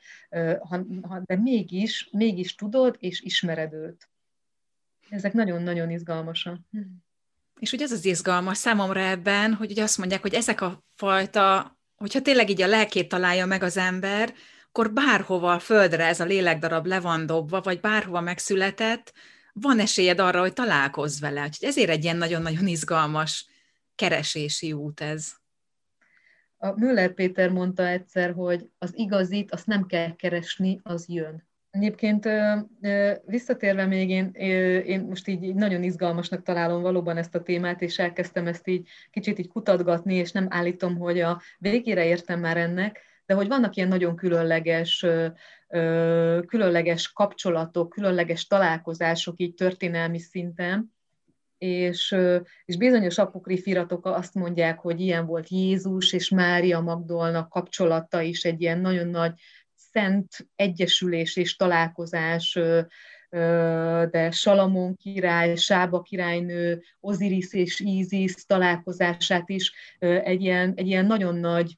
de 1.25 1.37
mégis, 1.37 2.09
mégis 2.13 2.55
tudod 2.55 2.97
és 2.99 3.21
ismered 3.21 3.73
őt. 3.73 4.09
Ezek 5.09 5.33
nagyon-nagyon 5.33 5.91
izgalmasak. 5.91 6.59
És 7.61 7.73
ugye 7.73 7.85
ez 7.85 7.93
az 7.93 8.05
izgalmas 8.05 8.57
számomra 8.57 9.01
ebben, 9.01 9.55
hogy 9.55 9.71
ugye 9.71 9.83
azt 9.83 9.99
mondják, 9.99 10.23
hogy 10.23 10.35
ezek 10.35 10.61
a 10.61 10.85
fajta, 10.95 11.79
hogyha 11.97 12.23
tényleg 12.23 12.51
így 12.51 12.63
a 12.63 12.67
lelkét 12.67 13.09
találja 13.09 13.47
meg 13.47 13.63
az 13.63 13.77
ember, 13.77 14.35
akkor 14.69 14.93
bárhova 14.93 15.53
a 15.53 15.59
földre 15.59 16.05
ez 16.05 16.21
a 16.21 16.25
lélekdarab 16.25 16.87
le 16.87 17.01
van 17.01 17.27
dobva, 17.27 17.61
vagy 17.61 17.81
bárhova 17.81 18.21
megszületett, 18.21 19.13
van 19.61 19.79
esélyed 19.79 20.19
arra, 20.19 20.41
hogy 20.41 20.53
találkozz 20.53 21.21
vele. 21.21 21.45
Úgyhogy 21.45 21.69
ezért 21.69 21.91
egy 21.91 22.05
ilyen 22.05 22.17
nagyon-nagyon 22.17 22.67
izgalmas 22.67 23.47
keresési 23.95 24.73
út 24.73 25.01
ez. 25.01 25.33
A 26.57 26.73
Müller 26.77 27.13
Péter 27.13 27.51
mondta 27.51 27.87
egyszer, 27.87 28.33
hogy 28.33 28.69
az 28.79 28.93
igazit 28.95 29.53
azt 29.53 29.67
nem 29.67 29.87
kell 29.87 30.17
keresni, 30.17 30.81
az 30.83 31.05
jön. 31.09 31.45
Egyébként 31.71 32.29
visszatérve 33.25 33.87
még 33.87 34.11
én, 34.11 34.31
én 34.85 35.01
most 35.01 35.29
így 35.29 35.55
nagyon 35.55 35.83
izgalmasnak 35.83 36.43
találom 36.43 36.83
valóban 36.83 37.17
ezt 37.17 37.35
a 37.35 37.43
témát, 37.43 37.83
és 37.83 37.99
elkezdtem 37.99 38.47
ezt 38.47 38.69
így 38.69 38.89
kicsit 39.11 39.39
így 39.39 39.49
kutatgatni, 39.49 40.15
és 40.15 40.33
nem 40.33 40.47
állítom, 40.51 40.97
hogy 40.97 41.21
a 41.21 41.43
végére 41.59 42.05
értem 42.05 42.41
már 42.41 42.57
ennek, 42.57 43.01
de 43.27 43.35
hogy 43.35 43.49
vannak 43.49 43.77
ilyen 43.77 43.89
nagyon 43.89 44.17
különleges, 44.17 45.07
különleges 46.47 47.13
kapcsolatok, 47.13 47.89
különleges 47.89 48.47
találkozások 48.47 49.41
így 49.41 49.55
történelmi 49.55 50.19
szinten, 50.19 50.95
és, 51.59 52.17
és 52.65 52.77
bizonyos 52.77 53.19
apokrif 53.19 53.67
iratok 53.67 54.07
azt 54.07 54.35
mondják, 54.35 54.79
hogy 54.79 55.01
ilyen 55.01 55.27
volt 55.27 55.49
Jézus 55.49 56.13
és 56.13 56.29
Mária 56.29 56.81
Magdolna 56.81 57.49
kapcsolata 57.49 58.21
is 58.21 58.45
egy 58.45 58.61
ilyen 58.61 58.79
nagyon 58.79 59.07
nagy 59.07 59.33
szent 59.75 60.49
egyesülés 60.57 61.37
és 61.37 61.57
találkozás, 61.57 62.59
de 64.11 64.31
Salamon 64.31 64.97
király, 64.97 65.57
Sába 65.57 66.03
királynő, 66.03 66.83
Oziris 67.01 67.53
és 67.53 67.81
Ízis 67.81 68.35
találkozását 68.35 69.49
is 69.49 69.73
egy 69.99 70.43
ilyen, 70.43 70.73
egy 70.77 70.87
ilyen 70.87 71.07
nagyon 71.07 71.37
nagy 71.37 71.77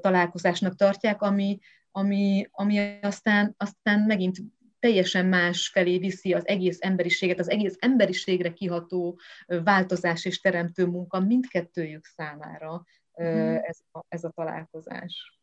találkozásnak 0.00 0.74
tartják, 0.74 1.22
ami, 1.22 1.58
ami, 1.96 2.48
ami 2.50 2.98
aztán, 3.02 3.54
aztán 3.56 4.00
megint 4.00 4.36
teljesen 4.78 5.26
más 5.26 5.68
felé 5.68 5.98
viszi 5.98 6.32
az 6.32 6.46
egész 6.46 6.78
emberiséget, 6.80 7.38
az 7.38 7.50
egész 7.50 7.76
emberiségre 7.78 8.52
kiható 8.52 9.18
változás 9.46 10.24
és 10.24 10.40
teremtő 10.40 10.86
munka 10.86 11.20
mindkettőjük 11.20 12.04
számára 12.04 12.84
mhm. 13.12 13.54
ez 13.62 13.78
a, 13.92 14.00
ez 14.08 14.24
a 14.24 14.30
találkozás. 14.30 15.40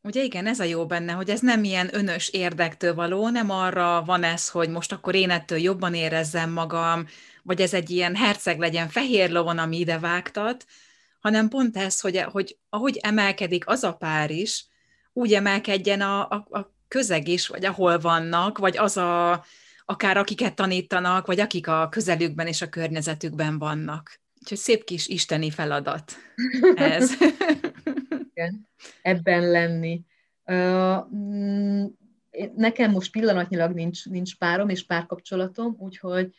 Ugye 0.00 0.22
igen, 0.22 0.46
ez 0.46 0.60
a 0.60 0.64
jó 0.64 0.86
benne, 0.86 1.12
hogy 1.12 1.30
ez 1.30 1.40
nem 1.40 1.64
ilyen 1.64 1.88
önös 1.92 2.28
érdektől 2.28 2.94
való, 2.94 3.28
nem 3.28 3.50
arra 3.50 4.02
van 4.04 4.22
ez, 4.22 4.48
hogy 4.48 4.68
most 4.68 4.92
akkor 4.92 5.14
én 5.14 5.30
ettől 5.30 5.58
jobban 5.58 5.94
érezzem 5.94 6.50
magam, 6.50 7.06
vagy 7.42 7.60
ez 7.60 7.74
egy 7.74 7.90
ilyen 7.90 8.16
herceg 8.16 8.58
legyen 8.58 8.88
fehér 8.88 9.30
lovon, 9.30 9.58
ami 9.58 9.78
ide 9.78 9.98
vágtat, 9.98 10.64
hanem 11.20 11.48
pont 11.48 11.76
ez, 11.76 12.00
hogy, 12.00 12.18
hogy 12.18 12.58
ahogy 12.68 12.98
emelkedik 13.02 13.68
az 13.68 13.84
a 13.84 13.92
pár 13.92 14.30
is, 14.30 14.70
úgy 15.12 15.32
emelkedjen 15.32 16.00
a, 16.00 16.28
a, 16.28 16.46
a 16.50 16.72
közeg 16.88 17.28
is, 17.28 17.46
vagy 17.46 17.64
ahol 17.64 17.98
vannak, 17.98 18.58
vagy 18.58 18.76
az 18.78 18.96
a, 18.96 19.44
akár 19.84 20.16
akiket 20.16 20.54
tanítanak, 20.54 21.26
vagy 21.26 21.40
akik 21.40 21.68
a 21.68 21.88
közelükben 21.90 22.46
és 22.46 22.62
a 22.62 22.68
környezetükben 22.68 23.58
vannak. 23.58 24.20
Úgyhogy 24.40 24.58
szép 24.58 24.84
kis 24.84 25.06
isteni 25.06 25.50
feladat 25.50 26.12
ez. 26.74 27.10
Igen, 28.34 28.68
ebben 29.02 29.50
lenni. 29.50 30.02
Mm, 31.14 31.84
nekem 32.54 32.90
most 32.90 33.12
pillanatnyilag 33.12 33.72
nincs, 33.72 34.06
nincs 34.06 34.36
párom 34.36 34.68
és 34.68 34.86
párkapcsolatom, 34.86 35.76
úgyhogy, 35.78 36.34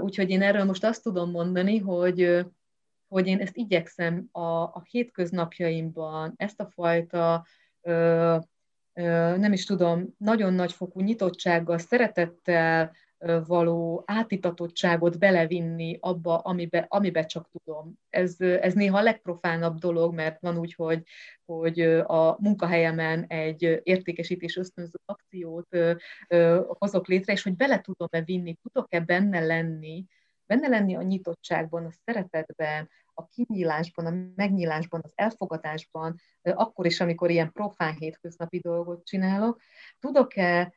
úgyhogy 0.00 0.30
én 0.30 0.42
erről 0.42 0.64
most 0.64 0.84
azt 0.84 1.02
tudom 1.02 1.30
mondani, 1.30 1.78
hogy, 1.78 2.46
hogy 3.08 3.26
én 3.26 3.38
ezt 3.38 3.56
igyekszem 3.56 4.28
a, 4.32 4.62
a 4.62 4.82
hétköznapjaimban, 4.90 6.34
ezt 6.36 6.60
a 6.60 6.70
fajta 6.74 7.46
nem 9.36 9.52
is 9.52 9.64
tudom, 9.64 10.14
nagyon 10.18 10.52
nagyfokú 10.52 11.00
nyitottsággal, 11.00 11.78
szeretettel 11.78 12.92
való 13.46 14.02
átitatottságot 14.06 15.18
belevinni 15.18 15.96
abba, 16.00 16.38
amibe, 16.38 16.86
amibe 16.88 17.24
csak 17.24 17.48
tudom. 17.50 17.94
Ez, 18.10 18.40
ez 18.40 18.74
néha 18.74 18.98
a 18.98 19.02
legprofánabb 19.02 19.78
dolog, 19.78 20.14
mert 20.14 20.40
van 20.40 20.58
úgy, 20.58 20.74
hogy, 20.74 21.02
hogy 21.44 21.80
a 22.06 22.36
munkahelyemen 22.40 23.24
egy 23.24 23.80
értékesítés 23.82 24.56
ösztönző 24.56 24.98
akciót 25.04 25.76
hozok 26.68 27.06
létre, 27.06 27.32
és 27.32 27.42
hogy 27.42 27.56
bele 27.56 27.80
tudom-e 27.80 28.22
vinni, 28.22 28.56
tudok-e 28.62 29.00
benne 29.00 29.40
lenni, 29.40 30.04
benne 30.46 30.68
lenni 30.68 30.96
a 30.96 31.02
nyitottságban, 31.02 31.84
a 31.84 31.90
szeretetben, 32.04 32.88
a 33.18 33.28
kinyílásban, 33.28 34.06
a 34.06 34.32
megnyílásban, 34.36 35.00
az 35.04 35.12
elfogadásban, 35.14 36.14
akkor 36.42 36.86
is, 36.86 37.00
amikor 37.00 37.30
ilyen 37.30 37.52
profán 37.52 37.94
hétköznapi 37.94 38.58
dolgot 38.58 39.06
csinálok, 39.06 39.60
tudok-e 39.98 40.72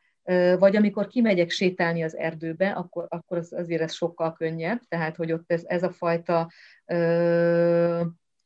vagy 0.58 0.76
amikor 0.76 1.08
kimegyek 1.08 1.50
sétálni 1.50 2.04
az 2.04 2.18
erdőbe, 2.18 2.72
akkor, 2.72 3.06
akkor 3.10 3.38
az, 3.38 3.54
azért 3.54 3.82
ez 3.82 3.94
sokkal 3.94 4.34
könnyebb, 4.34 4.82
tehát 4.88 5.16
hogy 5.16 5.32
ott 5.32 5.52
ez, 5.52 5.64
ez 5.66 5.84
a 5.84 5.92
fajta, 5.92 6.52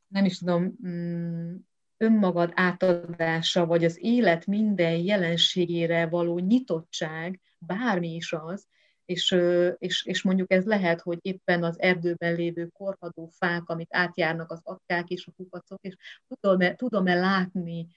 nem 0.08 0.26
is 0.26 0.38
tudom, 0.38 0.76
mm, 0.88 1.56
önmagad 1.98 2.52
átadása, 2.56 3.66
vagy 3.66 3.86
az 3.86 3.98
élet 4.02 4.46
minden 4.46 4.96
jelenségére 4.96 6.08
való 6.08 6.40
nyitottság, 6.40 7.40
bármi 7.60 8.16
is 8.16 8.34
az, 8.34 8.68
és, 9.06 9.36
és, 9.78 10.06
és 10.06 10.22
mondjuk 10.22 10.52
ez 10.52 10.66
lehet, 10.66 11.02
hogy 11.02 11.20
éppen 11.22 11.64
az 11.64 11.82
erdőben 11.82 12.36
lévő 12.36 12.68
korhadó 12.68 13.28
fák, 13.28 13.70
amit 13.70 13.96
átjárnak 13.96 14.52
az 14.52 14.62
atkák 14.64 15.10
és 15.10 15.28
a 15.28 15.32
kukacok, 15.32 15.80
és 15.82 15.96
tudom-e, 16.28 16.76
tudom-e 16.76 17.16
látni 17.16 17.88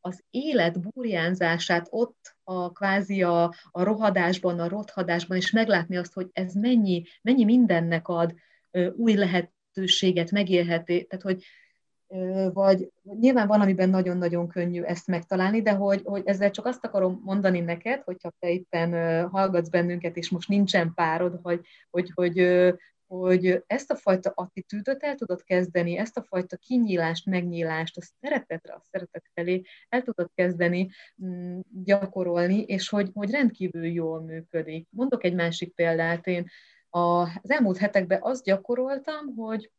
az 0.00 0.24
élet 0.30 0.80
burjánzását 0.80 1.86
ott 1.90 2.36
a 2.44 2.72
kvázi 2.72 3.22
a, 3.22 3.54
a 3.70 3.82
rohadásban, 3.82 4.60
a 4.60 4.68
rothadásban, 4.68 5.36
és 5.36 5.50
meglátni 5.50 5.96
azt, 5.96 6.12
hogy 6.12 6.28
ez 6.32 6.54
mennyi, 6.54 7.02
mennyi 7.22 7.44
mindennek 7.44 8.08
ad 8.08 8.34
új 8.92 9.14
lehetőséget, 9.14 10.30
megélheti, 10.30 11.04
tehát 11.04 11.24
hogy 11.24 11.44
vagy 12.52 12.92
nyilván 13.02 13.46
van, 13.46 13.60
amiben 13.60 13.88
nagyon-nagyon 13.88 14.48
könnyű 14.48 14.82
ezt 14.82 15.06
megtalálni, 15.06 15.62
de 15.62 15.72
hogy, 15.72 16.02
hogy 16.04 16.22
ezzel 16.24 16.50
csak 16.50 16.66
azt 16.66 16.84
akarom 16.84 17.20
mondani 17.24 17.60
neked, 17.60 18.02
hogyha 18.02 18.32
te 18.38 18.50
éppen 18.50 19.22
hallgatsz 19.28 19.68
bennünket, 19.68 20.16
és 20.16 20.30
most 20.30 20.48
nincsen 20.48 20.92
párod, 20.94 21.38
hogy, 21.42 21.60
hogy, 21.90 22.10
hogy, 22.14 22.74
hogy 23.06 23.62
ezt 23.66 23.90
a 23.90 23.96
fajta 23.96 24.32
attitűdöt 24.34 25.02
el 25.02 25.14
tudod 25.14 25.42
kezdeni, 25.42 25.96
ezt 25.96 26.16
a 26.16 26.22
fajta 26.22 26.56
kinyílást, 26.56 27.26
megnyílást, 27.26 27.96
a 27.96 28.02
szeretetre, 28.20 28.72
a 28.72 28.82
szeretet 28.90 29.24
felé 29.34 29.62
el 29.88 30.02
tudod 30.02 30.30
kezdeni 30.34 30.90
mm, 31.24 31.58
gyakorolni, 31.84 32.62
és 32.62 32.88
hogy, 32.88 33.10
hogy 33.14 33.30
rendkívül 33.30 33.86
jól 33.86 34.20
működik. 34.20 34.88
Mondok 34.90 35.24
egy 35.24 35.34
másik 35.34 35.74
példát, 35.74 36.26
én 36.26 36.48
az 36.90 37.50
elmúlt 37.50 37.76
hetekben 37.76 38.18
azt 38.22 38.44
gyakoroltam, 38.44 39.34
hogy 39.36 39.70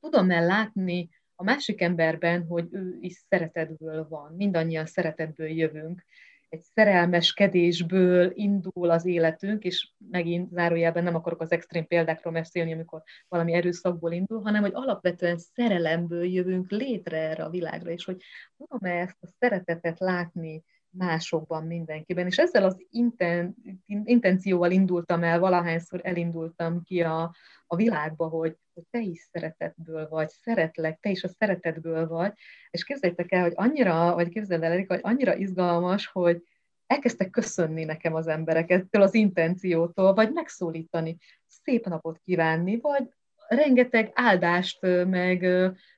tudom-e 0.00 0.40
látni 0.40 1.08
a 1.40 1.44
másik 1.44 1.80
emberben, 1.80 2.46
hogy 2.46 2.68
ő 2.70 2.96
is 3.00 3.24
szeretetből 3.28 4.08
van, 4.08 4.34
mindannyian 4.36 4.86
szeretetből 4.86 5.48
jövünk, 5.48 6.04
egy 6.48 6.62
szerelmeskedésből 6.74 8.30
indul 8.34 8.90
az 8.90 9.06
életünk, 9.06 9.64
és 9.64 9.90
megint 10.10 10.50
zárójelben 10.50 11.02
nem 11.02 11.14
akarok 11.14 11.40
az 11.40 11.52
extrém 11.52 11.86
példákról 11.86 12.32
beszélni, 12.32 12.72
amikor 12.72 13.02
valami 13.28 13.52
erőszakból 13.52 14.12
indul, 14.12 14.42
hanem 14.42 14.62
hogy 14.62 14.74
alapvetően 14.74 15.38
szerelemből 15.38 16.24
jövünk 16.24 16.70
létre 16.70 17.16
erre 17.16 17.44
a 17.44 17.50
világra, 17.50 17.90
és 17.90 18.04
hogy 18.04 18.22
tudom-e 18.56 19.00
ezt 19.00 19.16
a 19.20 19.26
szeretetet 19.38 19.98
látni 19.98 20.64
másokban, 20.98 21.66
mindenkiben. 21.66 22.26
És 22.26 22.38
ezzel 22.38 22.64
az 22.64 22.76
inten, 22.90 23.54
intencióval 23.86 24.70
indultam 24.70 25.22
el, 25.22 25.38
valahányszor 25.38 26.00
elindultam 26.02 26.82
ki 26.82 27.02
a, 27.02 27.34
a 27.66 27.76
világba, 27.76 28.28
hogy, 28.28 28.56
hogy 28.74 28.84
te 28.90 29.00
is 29.00 29.28
szeretetből 29.32 30.08
vagy, 30.08 30.28
szeretlek, 30.28 31.00
te 31.00 31.10
is 31.10 31.24
a 31.24 31.28
szeretetből 31.28 32.08
vagy, 32.08 32.32
és 32.70 32.84
képzeljétek 32.84 33.32
el, 33.32 33.42
hogy 33.42 33.52
annyira, 33.54 34.14
vagy 34.14 34.28
képzeld 34.28 34.62
el, 34.62 34.84
hogy 34.86 34.98
annyira 35.02 35.34
izgalmas, 35.34 36.06
hogy 36.06 36.42
elkezdtek 36.86 37.30
köszönni 37.30 37.84
nekem 37.84 38.14
az 38.14 38.26
emberek 38.26 38.70
ettől 38.70 39.02
az 39.02 39.14
intenciótól, 39.14 40.14
vagy 40.14 40.32
megszólítani, 40.32 41.16
szép 41.46 41.86
napot 41.86 42.18
kívánni, 42.24 42.80
vagy 42.80 43.08
rengeteg 43.48 44.10
áldást, 44.14 44.80
meg, 45.06 45.40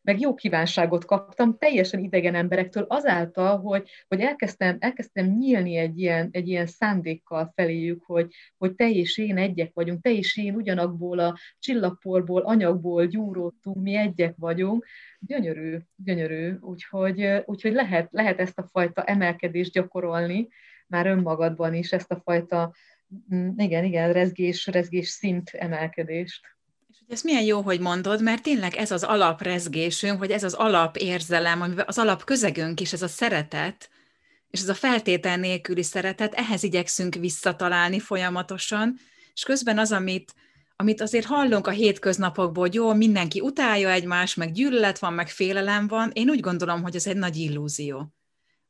meg 0.03 0.21
jó 0.21 0.35
kívánságot 0.35 1.05
kaptam 1.05 1.59
teljesen 1.59 2.01
idegen 2.01 2.35
emberektől 2.35 2.85
azáltal, 2.89 3.59
hogy, 3.59 3.91
hogy 4.09 4.21
elkezdtem, 4.21 4.77
elkezdtem 4.81 5.27
nyílni 5.27 5.77
egy 5.77 5.99
ilyen, 5.99 6.29
egy 6.33 6.49
ilyen 6.49 6.67
szándékkal 6.67 7.53
feléjük, 7.55 8.03
hogy, 8.05 8.35
hogy 8.59 8.75
te 8.75 8.91
és 8.91 9.19
én 9.19 9.37
egyek 9.37 9.71
vagyunk, 9.75 10.03
te 10.03 10.11
és 10.11 10.37
én 10.37 10.55
ugyanakból 10.55 11.19
a 11.19 11.39
csillagporból, 11.59 12.43
anyagból 12.43 13.07
gyúródtunk, 13.07 13.83
mi 13.83 13.97
egyek 13.97 14.35
vagyunk. 14.37 14.87
Gyönyörű, 15.19 15.79
gyönyörű, 15.97 16.55
úgyhogy, 16.61 17.43
úgyhogy 17.45 17.73
lehet, 17.73 18.09
lehet 18.11 18.41
ezt 18.41 18.59
a 18.59 18.69
fajta 18.73 19.03
emelkedést 19.05 19.73
gyakorolni 19.73 20.49
már 20.87 21.07
önmagadban 21.07 21.75
is, 21.75 21.93
ezt 21.93 22.11
a 22.11 22.21
fajta 22.25 22.75
mm, 23.35 23.49
igen, 23.57 23.85
igen, 23.85 24.13
rezgés, 24.13 24.67
rezgés 24.67 25.09
szint 25.09 25.51
emelkedést. 25.51 26.59
Ez 27.11 27.23
milyen 27.23 27.43
jó, 27.43 27.61
hogy 27.61 27.81
mondod, 27.81 28.23
mert 28.23 28.43
tényleg 28.43 28.75
ez 28.75 28.91
az 28.91 29.03
alaprezgésünk, 29.03 30.19
hogy 30.19 30.31
ez 30.31 30.45
az 30.45 30.55
alapérzelem, 30.55 31.75
az 31.87 31.99
alapközegünk 31.99 32.81
is, 32.81 32.93
ez 32.93 33.03
a 33.03 33.09
szeretet, 33.09 33.91
és 34.51 34.61
ez 34.61 34.69
a 34.69 34.75
feltétel 34.75 35.37
nélküli 35.37 35.83
szeretet, 35.83 36.35
ehhez 36.35 36.63
igyekszünk 36.63 37.15
visszatalálni 37.15 38.01
folyamatosan, 38.01 38.99
és 39.35 39.43
közben 39.43 39.79
az, 39.79 39.93
amit, 39.93 40.35
amit 40.77 41.01
azért 41.01 41.27
hallunk 41.27 41.67
a 41.67 41.71
hétköznapokból, 41.71 42.65
hogy 42.65 42.75
jó, 42.75 42.95
mindenki 42.95 43.41
utálja 43.41 43.91
egymást, 43.91 44.37
meg 44.37 44.53
gyűlölet 44.53 44.99
van, 44.99 45.13
meg 45.13 45.29
félelem 45.29 45.89
van, 45.89 46.11
én 46.13 46.31
úgy 46.31 46.41
gondolom, 46.41 46.83
hogy 46.83 46.95
ez 46.95 47.07
egy 47.07 47.17
nagy 47.17 47.37
illúzió, 47.37 48.15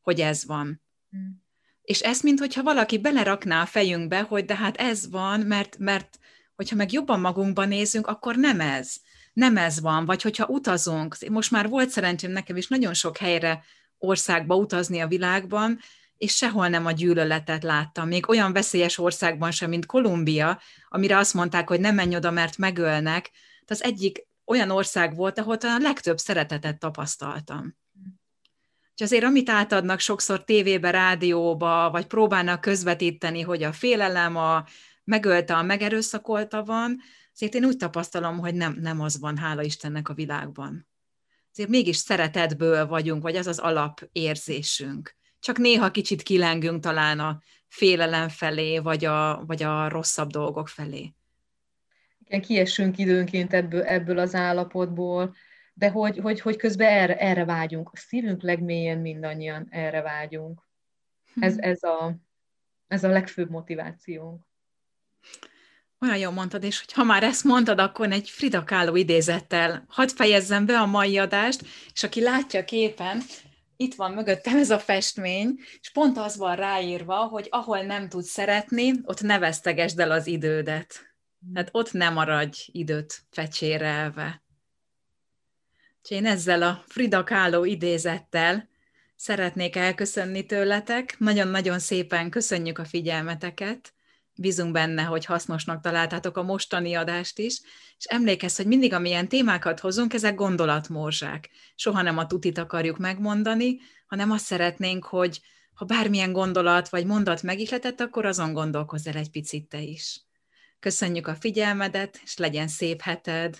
hogy 0.00 0.20
ez 0.20 0.46
van. 0.46 0.82
Hmm. 1.10 1.42
És 1.82 2.00
ezt, 2.00 2.22
mintha 2.22 2.62
valaki 2.62 2.98
belerakná 2.98 3.62
a 3.62 3.66
fejünkbe, 3.66 4.20
hogy 4.20 4.44
de 4.44 4.56
hát 4.56 4.76
ez 4.76 5.10
van, 5.10 5.40
mert, 5.40 5.78
mert 5.78 6.18
hogyha 6.60 6.76
meg 6.76 6.92
jobban 6.92 7.20
magunkban 7.20 7.68
nézünk, 7.68 8.06
akkor 8.06 8.36
nem 8.36 8.60
ez. 8.60 8.94
Nem 9.32 9.56
ez 9.56 9.80
van. 9.80 10.04
Vagy 10.04 10.22
hogyha 10.22 10.46
utazunk, 10.46 11.16
most 11.28 11.50
már 11.50 11.68
volt 11.68 11.90
szerencsém 11.90 12.30
nekem 12.30 12.56
is 12.56 12.68
nagyon 12.68 12.94
sok 12.94 13.16
helyre 13.16 13.64
országba 13.98 14.56
utazni 14.56 15.00
a 15.00 15.06
világban, 15.06 15.78
és 16.16 16.36
sehol 16.36 16.68
nem 16.68 16.86
a 16.86 16.92
gyűlöletet 16.92 17.62
láttam. 17.62 18.08
Még 18.08 18.28
olyan 18.28 18.52
veszélyes 18.52 18.98
országban 18.98 19.50
sem, 19.50 19.68
mint 19.68 19.86
Kolumbia, 19.86 20.60
amire 20.88 21.16
azt 21.16 21.34
mondták, 21.34 21.68
hogy 21.68 21.80
nem 21.80 21.94
menj 21.94 22.16
oda, 22.16 22.30
mert 22.30 22.58
megölnek. 22.58 23.30
Tehát 23.30 23.68
az 23.68 23.84
egyik 23.84 24.26
olyan 24.44 24.70
ország 24.70 25.16
volt, 25.16 25.38
ahol 25.38 25.56
a 25.60 25.78
legtöbb 25.78 26.18
szeretetet 26.18 26.78
tapasztaltam. 26.78 27.76
És 28.94 29.02
azért, 29.02 29.24
amit 29.24 29.50
átadnak 29.50 30.00
sokszor 30.00 30.44
tévébe, 30.44 30.90
rádióba, 30.90 31.90
vagy 31.90 32.06
próbálnak 32.06 32.60
közvetíteni, 32.60 33.40
hogy 33.40 33.62
a 33.62 33.72
félelem, 33.72 34.36
a 34.36 34.64
megölte, 35.10 35.56
a 35.56 35.62
megerőszakolta 35.62 36.64
van, 36.64 37.00
azért 37.32 37.54
én 37.54 37.64
úgy 37.64 37.76
tapasztalom, 37.76 38.38
hogy 38.38 38.54
nem, 38.54 38.76
nem 38.80 39.00
az 39.00 39.20
van, 39.20 39.36
hála 39.36 39.62
Istennek 39.62 40.08
a 40.08 40.14
világban. 40.14 40.88
Azért 41.52 41.68
mégis 41.68 41.96
szeretetből 41.96 42.86
vagyunk, 42.86 43.22
vagy 43.22 43.36
az 43.36 43.46
az 43.46 43.58
alapérzésünk. 43.58 45.16
Csak 45.40 45.58
néha 45.58 45.90
kicsit 45.90 46.22
kilengünk 46.22 46.82
talán 46.82 47.18
a 47.18 47.40
félelem 47.68 48.28
felé, 48.28 48.78
vagy 48.78 49.04
a, 49.04 49.44
vagy 49.46 49.62
a 49.62 49.88
rosszabb 49.88 50.30
dolgok 50.30 50.68
felé. 50.68 51.14
Igen, 52.24 52.40
kiesünk 52.40 52.98
időnként 52.98 53.52
ebből, 53.52 53.82
ebből 53.82 54.18
az 54.18 54.34
állapotból, 54.34 55.34
de 55.74 55.90
hogy, 55.90 56.18
hogy, 56.18 56.40
hogy 56.40 56.56
közben 56.56 56.88
erre, 56.88 57.16
erre 57.16 57.44
vágyunk. 57.44 57.90
A 57.92 57.96
szívünk 57.96 58.42
legmélyen 58.42 58.98
mindannyian 58.98 59.66
erre 59.70 60.02
vágyunk. 60.02 60.68
Ez, 61.40 61.54
hm. 61.54 61.62
ez, 61.62 61.82
a, 61.82 62.16
ez 62.86 63.04
a 63.04 63.08
legfőbb 63.08 63.50
motivációnk. 63.50 64.48
Olyan 66.00 66.16
jól 66.16 66.32
mondtad, 66.32 66.64
és 66.64 66.78
hogy 66.78 66.92
ha 66.92 67.04
már 67.04 67.22
ezt 67.22 67.44
mondtad, 67.44 67.78
akkor 67.78 68.12
egy 68.12 68.30
Frida 68.30 68.64
Kahlo 68.64 68.94
idézettel 68.94 69.84
hadd 69.88 70.08
fejezzem 70.08 70.66
be 70.66 70.78
a 70.78 70.86
mai 70.86 71.18
adást, 71.18 71.64
és 71.92 72.02
aki 72.02 72.20
látja 72.20 72.64
képen, 72.64 73.22
itt 73.76 73.94
van 73.94 74.12
mögöttem 74.12 74.56
ez 74.56 74.70
a 74.70 74.78
festmény, 74.78 75.58
és 75.80 75.90
pont 75.90 76.18
az 76.18 76.36
van 76.36 76.56
ráírva, 76.56 77.16
hogy 77.16 77.46
ahol 77.50 77.82
nem 77.82 78.08
tudsz 78.08 78.30
szeretni, 78.30 78.92
ott 79.02 79.20
ne 79.20 79.38
vesztegesd 79.38 79.98
el 79.98 80.10
az 80.10 80.26
idődet. 80.26 81.14
Tehát 81.54 81.68
ott 81.72 81.92
nem 81.92 82.12
maradj 82.12 82.68
időt 82.72 83.22
fecsérelve. 83.30 84.42
És 86.02 86.10
én 86.10 86.26
ezzel 86.26 86.62
a 86.62 86.84
Frida 86.86 87.24
Kahlo 87.24 87.64
idézettel 87.64 88.68
szeretnék 89.16 89.76
elköszönni 89.76 90.46
tőletek. 90.46 91.18
Nagyon-nagyon 91.18 91.78
szépen 91.78 92.30
köszönjük 92.30 92.78
a 92.78 92.84
figyelmeteket. 92.84 93.92
Bízunk 94.40 94.72
benne, 94.72 95.02
hogy 95.02 95.24
hasznosnak 95.24 95.80
találtátok 95.80 96.36
a 96.36 96.42
mostani 96.42 96.94
adást 96.94 97.38
is, 97.38 97.60
és 97.98 98.04
emlékezz, 98.04 98.56
hogy 98.56 98.66
mindig, 98.66 98.92
amilyen 98.92 99.28
témákat 99.28 99.80
hozunk, 99.80 100.14
ezek 100.14 100.34
gondolatmorzsák. 100.34 101.50
Soha 101.74 102.02
nem 102.02 102.18
a 102.18 102.26
tutit 102.26 102.58
akarjuk 102.58 102.98
megmondani, 102.98 103.78
hanem 104.06 104.30
azt 104.30 104.44
szeretnénk, 104.44 105.04
hogy 105.04 105.40
ha 105.74 105.84
bármilyen 105.84 106.32
gondolat 106.32 106.88
vagy 106.88 107.06
mondat 107.06 107.42
megihletett, 107.42 108.00
akkor 108.00 108.24
azon 108.24 108.52
gondolkozz 108.52 109.06
el 109.06 109.16
egy 109.16 109.30
picit 109.30 109.68
te 109.68 109.80
is. 109.80 110.20
Köszönjük 110.78 111.26
a 111.26 111.34
figyelmedet, 111.34 112.20
és 112.22 112.36
legyen 112.36 112.68
szép 112.68 113.00
heted! 113.00 113.58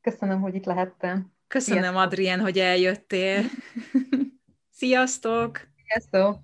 Köszönöm, 0.00 0.40
hogy 0.40 0.54
itt 0.54 0.64
lehettem. 0.64 1.32
Köszönöm, 1.46 1.82
Sziasztok. 1.82 2.02
Adrien, 2.02 2.40
hogy 2.40 2.58
eljöttél. 2.58 3.44
Sziasztok! 4.78 5.60
Sziasztok! 5.86 6.38